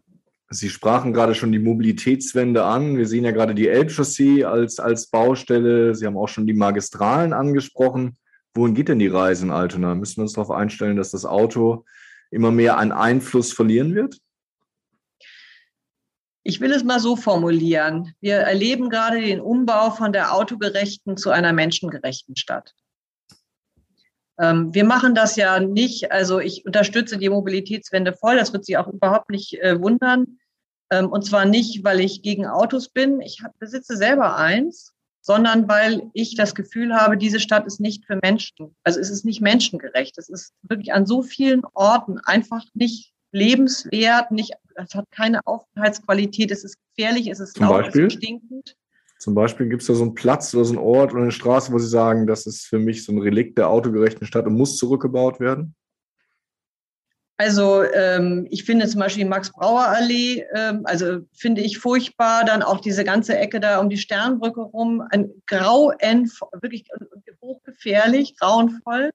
Sie 0.50 0.70
sprachen 0.70 1.12
gerade 1.12 1.34
schon 1.34 1.52
die 1.52 1.58
Mobilitätswende 1.58 2.64
an. 2.64 2.96
Wir 2.96 3.06
sehen 3.06 3.24
ja 3.24 3.32
gerade 3.32 3.54
die 3.54 3.68
Elbchaussee 3.68 4.44
als, 4.44 4.80
als 4.80 5.08
Baustelle. 5.08 5.94
Sie 5.94 6.06
haben 6.06 6.16
auch 6.16 6.28
schon 6.28 6.46
die 6.46 6.54
Magistralen 6.54 7.34
angesprochen. 7.34 8.16
Wohin 8.58 8.74
geht 8.74 8.88
denn 8.88 8.98
die 8.98 9.06
Reise 9.06 9.44
in 9.44 9.52
Altona? 9.52 9.94
Müssen 9.94 10.16
wir 10.16 10.22
uns 10.22 10.32
darauf 10.32 10.50
einstellen, 10.50 10.96
dass 10.96 11.12
das 11.12 11.24
Auto 11.24 11.84
immer 12.32 12.50
mehr 12.50 12.76
an 12.76 12.90
Einfluss 12.90 13.52
verlieren 13.52 13.94
wird? 13.94 14.18
Ich 16.42 16.60
will 16.60 16.72
es 16.72 16.82
mal 16.82 16.98
so 16.98 17.14
formulieren. 17.14 18.14
Wir 18.20 18.38
erleben 18.38 18.90
gerade 18.90 19.20
den 19.20 19.40
Umbau 19.40 19.90
von 19.90 20.12
der 20.12 20.34
autogerechten 20.34 21.16
zu 21.16 21.30
einer 21.30 21.52
menschengerechten 21.52 22.34
Stadt. 22.34 22.74
Ähm, 24.40 24.74
wir 24.74 24.84
machen 24.84 25.14
das 25.14 25.36
ja 25.36 25.60
nicht, 25.60 26.10
also 26.10 26.40
ich 26.40 26.66
unterstütze 26.66 27.16
die 27.16 27.28
Mobilitätswende 27.28 28.12
voll, 28.12 28.36
das 28.36 28.52
wird 28.52 28.64
Sie 28.64 28.76
auch 28.76 28.88
überhaupt 28.88 29.30
nicht 29.30 29.54
äh, 29.62 29.80
wundern. 29.80 30.38
Ähm, 30.90 31.08
und 31.10 31.24
zwar 31.24 31.44
nicht, 31.44 31.84
weil 31.84 32.00
ich 32.00 32.22
gegen 32.22 32.46
Autos 32.46 32.88
bin. 32.88 33.20
Ich 33.20 33.40
besitze 33.60 33.96
selber 33.96 34.36
eins 34.36 34.94
sondern 35.28 35.68
weil 35.68 36.10
ich 36.14 36.36
das 36.36 36.54
Gefühl 36.54 36.94
habe, 36.94 37.18
diese 37.18 37.38
Stadt 37.38 37.66
ist 37.66 37.80
nicht 37.80 38.06
für 38.06 38.18
Menschen. 38.22 38.74
Also 38.82 38.98
es 38.98 39.10
ist 39.10 39.26
nicht 39.26 39.42
menschengerecht. 39.42 40.16
Es 40.16 40.30
ist 40.30 40.54
wirklich 40.62 40.94
an 40.94 41.04
so 41.04 41.20
vielen 41.20 41.60
Orten 41.74 42.18
einfach 42.24 42.64
nicht 42.72 43.12
lebenswert, 43.30 44.30
nicht, 44.30 44.54
es 44.74 44.94
hat 44.94 45.04
keine 45.10 45.40
Aufenthaltsqualität, 45.44 46.50
es 46.50 46.64
ist 46.64 46.78
gefährlich, 46.96 47.28
es 47.28 47.40
ist 47.40 47.56
Zum 47.56 47.66
laut, 47.66 47.82
Beispiel? 47.82 48.06
es 48.06 48.14
ist 48.14 48.22
stinkend. 48.22 48.74
Zum 49.18 49.34
Beispiel 49.34 49.68
gibt 49.68 49.82
es 49.82 49.88
da 49.88 49.94
so 49.94 50.04
einen 50.04 50.14
Platz 50.14 50.54
oder 50.54 50.64
so 50.64 50.72
einen 50.72 50.82
Ort 50.82 51.12
oder 51.12 51.24
eine 51.24 51.30
Straße, 51.30 51.70
wo 51.74 51.78
Sie 51.78 51.88
sagen, 51.88 52.26
das 52.26 52.46
ist 52.46 52.64
für 52.64 52.78
mich 52.78 53.04
so 53.04 53.12
ein 53.12 53.18
Relikt 53.18 53.58
der 53.58 53.68
autogerechten 53.68 54.26
Stadt 54.26 54.46
und 54.46 54.54
muss 54.54 54.78
zurückgebaut 54.78 55.40
werden? 55.40 55.74
Also 57.40 57.84
ähm, 57.84 58.48
ich 58.50 58.64
finde 58.64 58.88
zum 58.88 58.98
Beispiel 58.98 59.24
Max-Brauer-Allee, 59.24 60.44
ähm, 60.54 60.80
also 60.84 61.20
finde 61.32 61.60
ich 61.60 61.78
furchtbar. 61.78 62.44
Dann 62.44 62.64
auch 62.64 62.80
diese 62.80 63.04
ganze 63.04 63.38
Ecke 63.38 63.60
da 63.60 63.78
um 63.78 63.88
die 63.88 63.96
Sternbrücke 63.96 64.60
rum, 64.60 65.04
ein 65.10 65.30
grauen, 65.46 66.28
wirklich 66.60 66.88
hochgefährlich, 67.40 68.36
grauenvoll. 68.36 69.12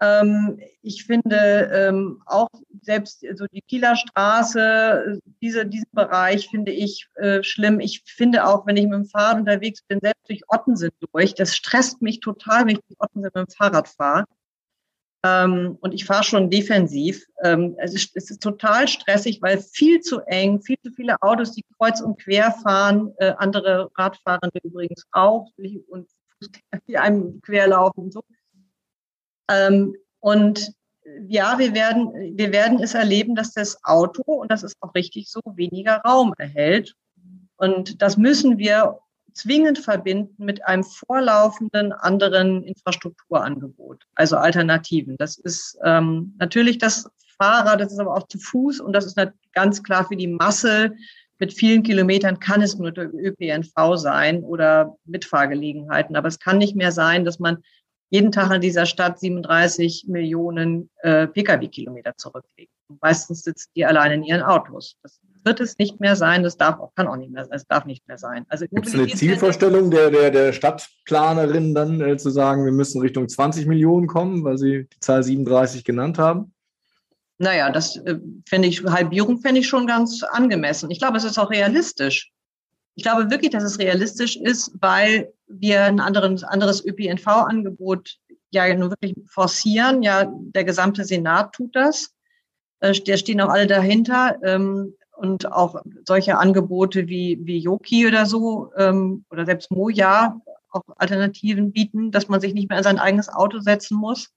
Ähm, 0.00 0.60
ich 0.82 1.06
finde 1.06 1.70
ähm, 1.74 2.22
auch 2.26 2.50
selbst 2.82 3.24
so 3.34 3.46
die 3.46 3.62
Kieler 3.62 3.96
Straße, 3.96 5.20
diese, 5.42 5.66
diesen 5.66 5.90
Bereich 5.90 6.48
finde 6.50 6.70
ich 6.70 7.08
äh, 7.16 7.42
schlimm. 7.42 7.80
Ich 7.80 8.02
finde 8.06 8.46
auch, 8.46 8.64
wenn 8.64 8.76
ich 8.76 8.84
mit 8.84 8.94
dem 8.94 9.06
Fahrrad 9.06 9.38
unterwegs 9.38 9.82
bin, 9.88 9.98
selbst 10.00 10.28
durch 10.28 10.42
Ottensen 10.46 10.90
durch, 11.12 11.34
das 11.34 11.56
stresst 11.56 12.00
mich 12.00 12.20
total, 12.20 12.60
wenn 12.66 12.76
ich 12.76 12.80
durch 12.86 13.00
Ottensen 13.00 13.22
mit 13.22 13.34
dem 13.34 13.48
Fahrrad 13.48 13.88
fahre 13.88 14.24
ähm, 15.24 15.78
und 15.80 15.94
ich 15.94 16.04
fahre 16.04 16.22
schon 16.22 16.50
defensiv. 16.50 17.24
Ähm, 17.42 17.74
es, 17.78 17.94
ist, 17.94 18.14
es 18.14 18.30
ist 18.30 18.42
total 18.42 18.86
stressig, 18.86 19.40
weil 19.40 19.58
viel 19.58 20.00
zu 20.00 20.20
eng, 20.26 20.60
viel 20.60 20.76
zu 20.84 20.92
viele 20.92 21.20
Autos, 21.22 21.52
die 21.52 21.64
kreuz 21.78 22.02
und 22.02 22.20
quer 22.20 22.52
fahren, 22.52 23.14
äh, 23.16 23.32
andere 23.38 23.90
Radfahrende 23.96 24.58
übrigens 24.62 25.06
auch 25.12 25.50
und 25.56 26.08
die 26.88 26.98
einem 26.98 27.40
querlaufen 27.40 28.04
und 28.04 28.12
so. 28.12 28.22
Ähm, 29.50 29.96
und 30.20 30.74
ja, 31.26 31.58
wir 31.58 31.74
werden, 31.74 32.36
wir 32.36 32.52
werden 32.52 32.82
es 32.82 32.92
erleben, 32.92 33.34
dass 33.34 33.52
das 33.52 33.82
Auto, 33.82 34.22
und 34.22 34.50
das 34.50 34.62
ist 34.62 34.76
auch 34.80 34.94
richtig 34.94 35.30
so, 35.30 35.40
weniger 35.54 35.98
Raum 35.98 36.34
erhält. 36.36 36.94
Und 37.56 38.02
das 38.02 38.18
müssen 38.18 38.58
wir 38.58 38.98
zwingend 39.34 39.78
verbinden 39.78 40.44
mit 40.44 40.64
einem 40.64 40.84
vorlaufenden 40.84 41.92
anderen 41.92 42.62
Infrastrukturangebot, 42.62 44.04
also 44.14 44.36
Alternativen. 44.36 45.16
Das 45.18 45.36
ist 45.36 45.76
ähm, 45.84 46.34
natürlich 46.38 46.78
das 46.78 47.08
Fahrrad, 47.36 47.80
das 47.80 47.92
ist 47.92 47.98
aber 47.98 48.16
auch 48.16 48.28
zu 48.28 48.38
Fuß 48.38 48.80
und 48.80 48.92
das 48.92 49.06
ist 49.06 49.18
ganz 49.52 49.82
klar 49.82 50.06
für 50.06 50.16
die 50.16 50.28
Masse 50.28 50.94
mit 51.38 51.52
vielen 51.52 51.82
Kilometern 51.82 52.38
kann 52.38 52.62
es 52.62 52.78
nur 52.78 52.92
der 52.92 53.12
ÖPNV 53.12 53.96
sein 53.96 54.42
oder 54.44 54.96
Mitfahrgelegenheiten. 55.04 56.16
Aber 56.16 56.28
es 56.28 56.38
kann 56.38 56.58
nicht 56.58 56.76
mehr 56.76 56.92
sein, 56.92 57.24
dass 57.24 57.38
man 57.38 57.58
jeden 58.14 58.30
Tag 58.30 58.54
in 58.54 58.60
dieser 58.60 58.86
Stadt 58.86 59.18
37 59.18 60.04
Millionen 60.06 60.88
äh, 61.02 61.26
Pkw-Kilometer 61.26 62.16
zurücklegen. 62.16 62.72
Meistens 63.00 63.42
sitzen 63.42 63.72
die 63.74 63.84
alleine 63.84 64.14
in 64.14 64.22
ihren 64.22 64.42
Autos. 64.42 64.96
Das 65.02 65.18
wird 65.42 65.58
es 65.58 65.78
nicht 65.78 65.98
mehr 65.98 66.14
sein. 66.14 66.44
Das 66.44 66.56
darf 66.56 66.78
auch, 66.78 66.94
kann 66.94 67.08
auch 67.08 67.16
nicht 67.16 67.32
mehr, 67.32 67.44
es 67.50 67.66
darf 67.66 67.86
nicht 67.86 68.06
mehr 68.06 68.16
sein. 68.16 68.46
Also 68.48 68.66
gibt 68.68 68.86
es 68.86 68.94
eine 68.94 69.08
Zielvorstellung 69.08 69.90
der, 69.90 70.12
der, 70.12 70.30
der 70.30 70.52
Stadtplanerin 70.52 71.74
dann 71.74 72.00
äh, 72.00 72.16
zu 72.16 72.30
sagen, 72.30 72.64
wir 72.64 72.70
müssen 72.70 73.00
Richtung 73.00 73.28
20 73.28 73.66
Millionen 73.66 74.06
kommen, 74.06 74.44
weil 74.44 74.58
Sie 74.58 74.86
die 74.92 75.00
Zahl 75.00 75.24
37 75.24 75.82
genannt 75.82 76.16
haben? 76.16 76.52
Naja, 77.38 77.72
das 77.72 77.96
äh, 77.96 78.20
finde 78.48 78.68
ich, 78.68 78.84
Halbierung 78.84 79.40
fände 79.40 79.60
ich 79.60 79.66
schon 79.66 79.88
ganz 79.88 80.22
angemessen. 80.22 80.88
Ich 80.92 81.00
glaube, 81.00 81.16
es 81.16 81.24
ist 81.24 81.36
auch 81.36 81.50
realistisch. 81.50 82.30
Ich 82.94 83.02
glaube 83.02 83.28
wirklich, 83.28 83.50
dass 83.50 83.64
es 83.64 83.80
realistisch 83.80 84.36
ist, 84.36 84.70
weil 84.80 85.33
wir 85.46 85.84
ein 85.84 86.00
anderes, 86.00 86.44
anderes 86.44 86.84
ÖPNV-Angebot 86.84 88.16
ja 88.50 88.74
nur 88.74 88.90
wirklich 88.90 89.14
forcieren. 89.28 90.02
Ja, 90.02 90.30
der 90.32 90.64
gesamte 90.64 91.04
Senat 91.04 91.52
tut 91.52 91.74
das. 91.74 92.14
Äh, 92.80 92.92
da 93.06 93.16
stehen 93.16 93.40
auch 93.40 93.48
alle 93.48 93.66
dahinter. 93.66 94.38
Ähm, 94.42 94.94
und 95.16 95.50
auch 95.52 95.80
solche 96.04 96.38
Angebote 96.38 97.06
wie, 97.06 97.38
wie 97.42 97.58
Yoki 97.58 98.06
oder 98.06 98.26
so 98.26 98.72
ähm, 98.76 99.24
oder 99.30 99.46
selbst 99.46 99.70
Moja 99.70 100.40
auch 100.70 100.82
Alternativen 100.96 101.72
bieten, 101.72 102.10
dass 102.10 102.28
man 102.28 102.40
sich 102.40 102.52
nicht 102.52 102.68
mehr 102.68 102.78
in 102.78 102.84
sein 102.84 102.98
eigenes 102.98 103.28
Auto 103.28 103.60
setzen 103.60 103.96
muss. 103.96 104.34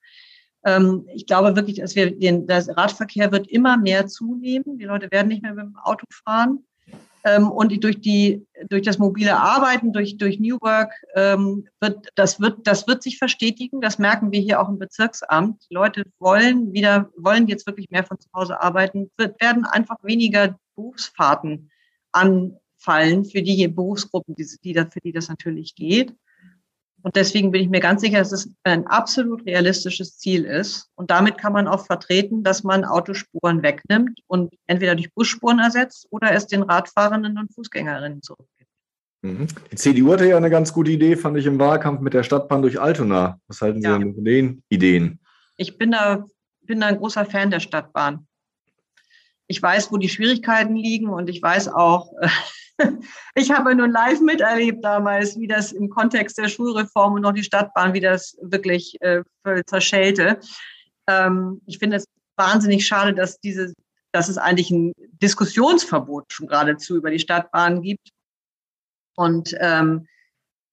Ähm, 0.64 1.08
ich 1.14 1.26
glaube 1.26 1.56
wirklich, 1.56 1.78
dass 1.78 1.96
wir 1.96 2.12
den, 2.12 2.46
der 2.46 2.68
Radverkehr 2.78 3.32
wird 3.32 3.48
immer 3.48 3.78
mehr 3.78 4.08
zunehmen. 4.08 4.78
Die 4.78 4.86
Leute 4.86 5.10
werden 5.12 5.30
nicht 5.30 5.42
mehr 5.42 5.54
mit 5.54 5.66
dem 5.66 5.78
Auto 5.78 6.06
fahren. 6.10 6.64
Ähm, 7.28 7.52
und 7.52 7.84
durch 7.84 8.00
die, 8.00 8.48
durch 8.70 8.84
das 8.84 9.00
mobile 9.00 9.38
Arbeiten, 9.38 9.92
durch, 9.92 10.18
durch 10.18 10.40
New 10.40 10.58
Work, 10.62 10.94
ähm, 11.16 11.68
wird, 11.82 12.08
das 12.16 12.40
wird, 12.40 12.66
das 12.66 12.88
wird 12.88 13.04
sich 13.04 13.18
verstetigen. 13.18 13.82
Das 13.82 14.00
merken 14.00 14.32
wir 14.32 14.40
hier 14.40 14.62
auch 14.62 14.70
im 14.70 14.80
Bezirksamt. 14.80 15.66
Die 15.70 15.74
Leute 15.74 16.04
wollen 16.20 16.72
wieder, 16.72 17.10
wollen 17.18 17.48
jetzt 17.48 17.68
wirklich 17.68 17.90
mehr 17.90 18.06
von 18.06 18.18
zu 18.20 18.30
Hause 18.34 18.62
arbeiten, 18.62 19.12
wird, 19.18 19.42
werden 19.42 19.66
einfach 19.66 19.98
weniger 20.04 20.58
Berufsfahrten 20.76 21.70
anfallen 22.14 23.26
für 23.26 23.42
die 23.42 23.68
Berufsgruppen, 23.68 24.36
die, 24.36 24.48
die, 24.64 24.74
für 24.74 25.02
die 25.04 25.12
das 25.12 25.28
natürlich 25.28 25.76
geht. 25.76 26.16
Und 27.08 27.16
deswegen 27.16 27.52
bin 27.52 27.62
ich 27.62 27.70
mir 27.70 27.80
ganz 27.80 28.02
sicher, 28.02 28.18
dass 28.18 28.34
es 28.34 28.52
ein 28.66 28.86
absolut 28.86 29.46
realistisches 29.46 30.18
Ziel 30.18 30.44
ist. 30.44 30.90
Und 30.96 31.10
damit 31.10 31.38
kann 31.38 31.54
man 31.54 31.66
auch 31.66 31.86
vertreten, 31.86 32.44
dass 32.44 32.66
man 32.66 32.84
Autospuren 32.84 33.64
wegnimmt 33.64 34.20
und 34.28 34.54
entweder 34.68 34.94
durch 34.94 35.14
Busspuren 35.14 35.60
ersetzt 35.60 36.08
oder 36.10 36.34
es 36.34 36.48
den 36.48 36.64
Radfahrenden 36.64 37.38
und 37.38 37.54
Fußgängerinnen 37.54 38.22
zurückgibt. 38.22 38.70
Mhm. 39.22 39.48
Die 39.72 39.78
CDU 39.78 40.12
hatte 40.12 40.28
ja 40.28 40.36
eine 40.36 40.50
ganz 40.50 40.74
gute 40.74 40.92
Idee, 40.92 41.16
fand 41.16 41.38
ich 41.38 41.46
im 41.46 41.58
Wahlkampf 41.60 42.02
mit 42.02 42.14
der 42.14 42.24
Stadtbahn 42.24 42.62
durch 42.62 42.78
Altona. 42.78 43.40
Was 43.48 43.62
halten 43.62 43.82
Sie 43.82 43.88
ja. 43.88 43.94
von 43.94 44.26
den 44.26 44.64
Ideen? 44.68 45.22
Ich 45.56 45.78
bin 45.78 45.92
da, 45.92 46.26
bin 46.64 46.82
da 46.82 46.88
ein 46.88 46.98
großer 46.98 47.24
Fan 47.24 47.52
der 47.52 47.62
Stadtbahn. 47.62 48.27
Ich 49.48 49.62
weiß, 49.62 49.92
wo 49.92 49.98
die 49.98 50.10
Schwierigkeiten 50.10 50.76
liegen 50.76 51.10
und 51.10 51.30
ich 51.30 51.42
weiß 51.42 51.70
auch, 51.70 52.12
ich 53.36 53.52
habe 53.52 53.74
nun 53.76 53.92
live 53.92 54.22
miterlebt 54.22 54.84
damals, 54.84 55.38
wie 55.40 55.48
das 55.48 55.72
im 55.72 55.90
Kontext 55.90 56.38
der 56.38 56.50
Schulreform 56.50 57.14
und 57.14 57.22
noch 57.22 57.34
die 57.34 57.44
Stadtbahn, 57.44 57.94
wie 57.94 58.02
das 58.02 58.38
wirklich 58.42 58.98
äh, 59.02 59.24
zerschellte. 59.66 60.40
Ähm, 61.08 61.62
ich 61.66 61.80
finde 61.80 61.98
es 61.98 62.06
wahnsinnig 62.36 62.86
schade, 62.86 63.14
dass 63.14 63.40
diese, 63.40 63.74
dass 64.12 64.30
es 64.30 64.38
eigentlich 64.38 64.72
ein 64.72 64.94
Diskussionsverbot 65.22 66.32
schon 66.32 66.48
geradezu 66.48 66.98
über 66.98 67.10
die 67.10 67.20
Stadtbahn 67.20 67.82
gibt. 67.82 68.10
Und 69.16 69.56
ähm, 69.60 70.08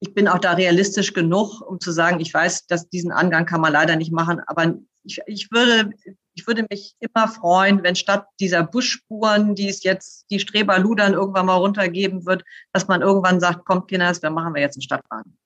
ich 0.01 0.13
bin 0.13 0.29
auch 0.29 0.39
da 0.39 0.53
realistisch 0.53 1.15
genug, 1.15 1.63
um 1.63 1.81
zu 1.81 1.91
sagen, 1.91 2.21
ich 2.21 2.33
weiß, 2.33 2.67
dass 2.67 2.89
diesen 2.91 3.11
Angang 3.11 3.47
kann 3.47 3.61
man 3.61 3.73
leider 3.73 3.97
nicht 3.97 4.13
machen, 4.13 4.41
aber 4.47 4.75
ich, 5.03 5.21
ich 5.27 5.51
würde 5.51 5.91
ich 6.35 6.47
würde 6.47 6.67
mich 6.69 6.97
immer 7.01 7.29
freuen, 7.29 7.83
wenn 7.83 7.95
statt 7.95 8.27
dieser 8.41 8.65
Busspuren, 8.65 9.55
die 9.55 9.69
es 9.69 9.83
jetzt 9.85 10.27
die 10.31 10.41
Streberludern 10.41 11.15
irgendwann 11.15 11.47
mal 11.47 11.57
runtergeben 11.57 12.27
wird, 12.27 12.43
dass 12.73 12.89
man 12.89 13.03
irgendwann 13.03 13.41
sagt, 13.41 13.65
kommt 13.65 13.89
Kinders, 13.89 14.21
dann 14.21 14.35
machen 14.35 14.55
wir 14.55 14.63
jetzt 14.63 14.77
eine 14.77 14.83
Stadtbahn. 14.83 15.37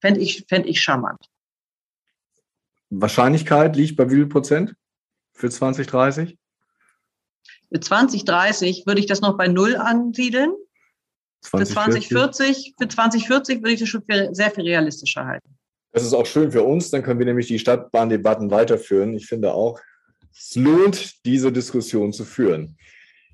Fände 0.00 0.20
ich, 0.20 0.44
fänd 0.48 0.66
ich 0.66 0.82
charmant. 0.82 1.26
Wahrscheinlichkeit 2.90 3.76
liegt 3.76 3.96
bei 3.96 4.08
wie 4.10 4.16
viel 4.16 4.26
Prozent 4.26 4.74
für 5.32 5.50
2030? 5.50 6.38
Für 7.72 7.80
2030 7.80 8.86
würde 8.86 9.00
ich 9.00 9.06
das 9.06 9.20
noch 9.20 9.36
bei 9.36 9.48
Null 9.48 9.76
ansiedeln. 9.76 10.52
2040? 11.40 12.08
Für 12.08 12.30
2040, 12.30 12.74
für 12.78 12.88
2040 12.88 13.58
würde 13.58 13.72
ich 13.72 13.80
das 13.80 13.88
schon 13.88 14.02
für 14.08 14.34
sehr 14.34 14.50
viel 14.50 14.64
realistischer 14.64 15.24
halten. 15.24 15.56
Das 15.92 16.04
ist 16.04 16.12
auch 16.12 16.26
schön 16.26 16.52
für 16.52 16.62
uns, 16.62 16.90
dann 16.90 17.02
können 17.02 17.18
wir 17.18 17.26
nämlich 17.26 17.46
die 17.46 17.58
Stadtbahndebatten 17.58 18.50
weiterführen. 18.50 19.14
Ich 19.14 19.26
finde 19.26 19.54
auch, 19.54 19.80
es 20.38 20.54
lohnt, 20.56 21.24
diese 21.24 21.50
Diskussion 21.52 22.12
zu 22.12 22.24
führen. 22.24 22.76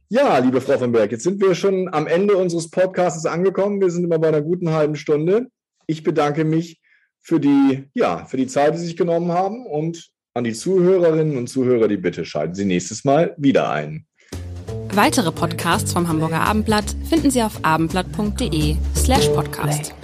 Ja, 0.09 0.38
liebe 0.38 0.61
Frau 0.61 0.78
von 0.78 0.92
Berg, 0.92 1.11
jetzt 1.11 1.24
sind 1.24 1.40
wir 1.40 1.55
schon 1.55 1.88
am 1.92 2.07
Ende 2.07 2.36
unseres 2.36 2.70
Podcasts 2.70 3.24
angekommen. 3.24 3.80
Wir 3.80 3.90
sind 3.90 4.05
immer 4.05 4.18
bei 4.18 4.28
einer 4.28 4.42
guten 4.42 4.70
halben 4.70 4.94
Stunde. 4.94 5.46
Ich 5.86 6.03
bedanke 6.03 6.44
mich 6.44 6.80
für 7.20 7.40
die, 7.40 7.84
ja, 7.94 8.26
für 8.26 8.36
die 8.36 8.46
Zeit, 8.46 8.74
die 8.74 8.78
Sie 8.78 8.86
sich 8.86 8.96
genommen 8.96 9.32
haben 9.32 9.64
und 9.66 10.11
an 10.34 10.44
die 10.44 10.53
Zuhörerinnen 10.53 11.36
und 11.36 11.48
Zuhörer 11.48 11.88
die 11.88 11.96
Bitte 11.96 12.24
schalten 12.24 12.55
Sie 12.55 12.64
nächstes 12.64 13.05
Mal 13.05 13.34
wieder 13.38 13.70
ein. 13.70 14.07
Weitere 14.94 15.32
Podcasts 15.32 15.92
vom 15.92 16.09
Hamburger 16.09 16.40
Abendblatt 16.40 16.94
finden 17.09 17.30
Sie 17.30 17.42
auf 17.42 17.64
abendblatt.de 17.64 18.76
slash 18.94 19.28
podcast. 19.28 19.94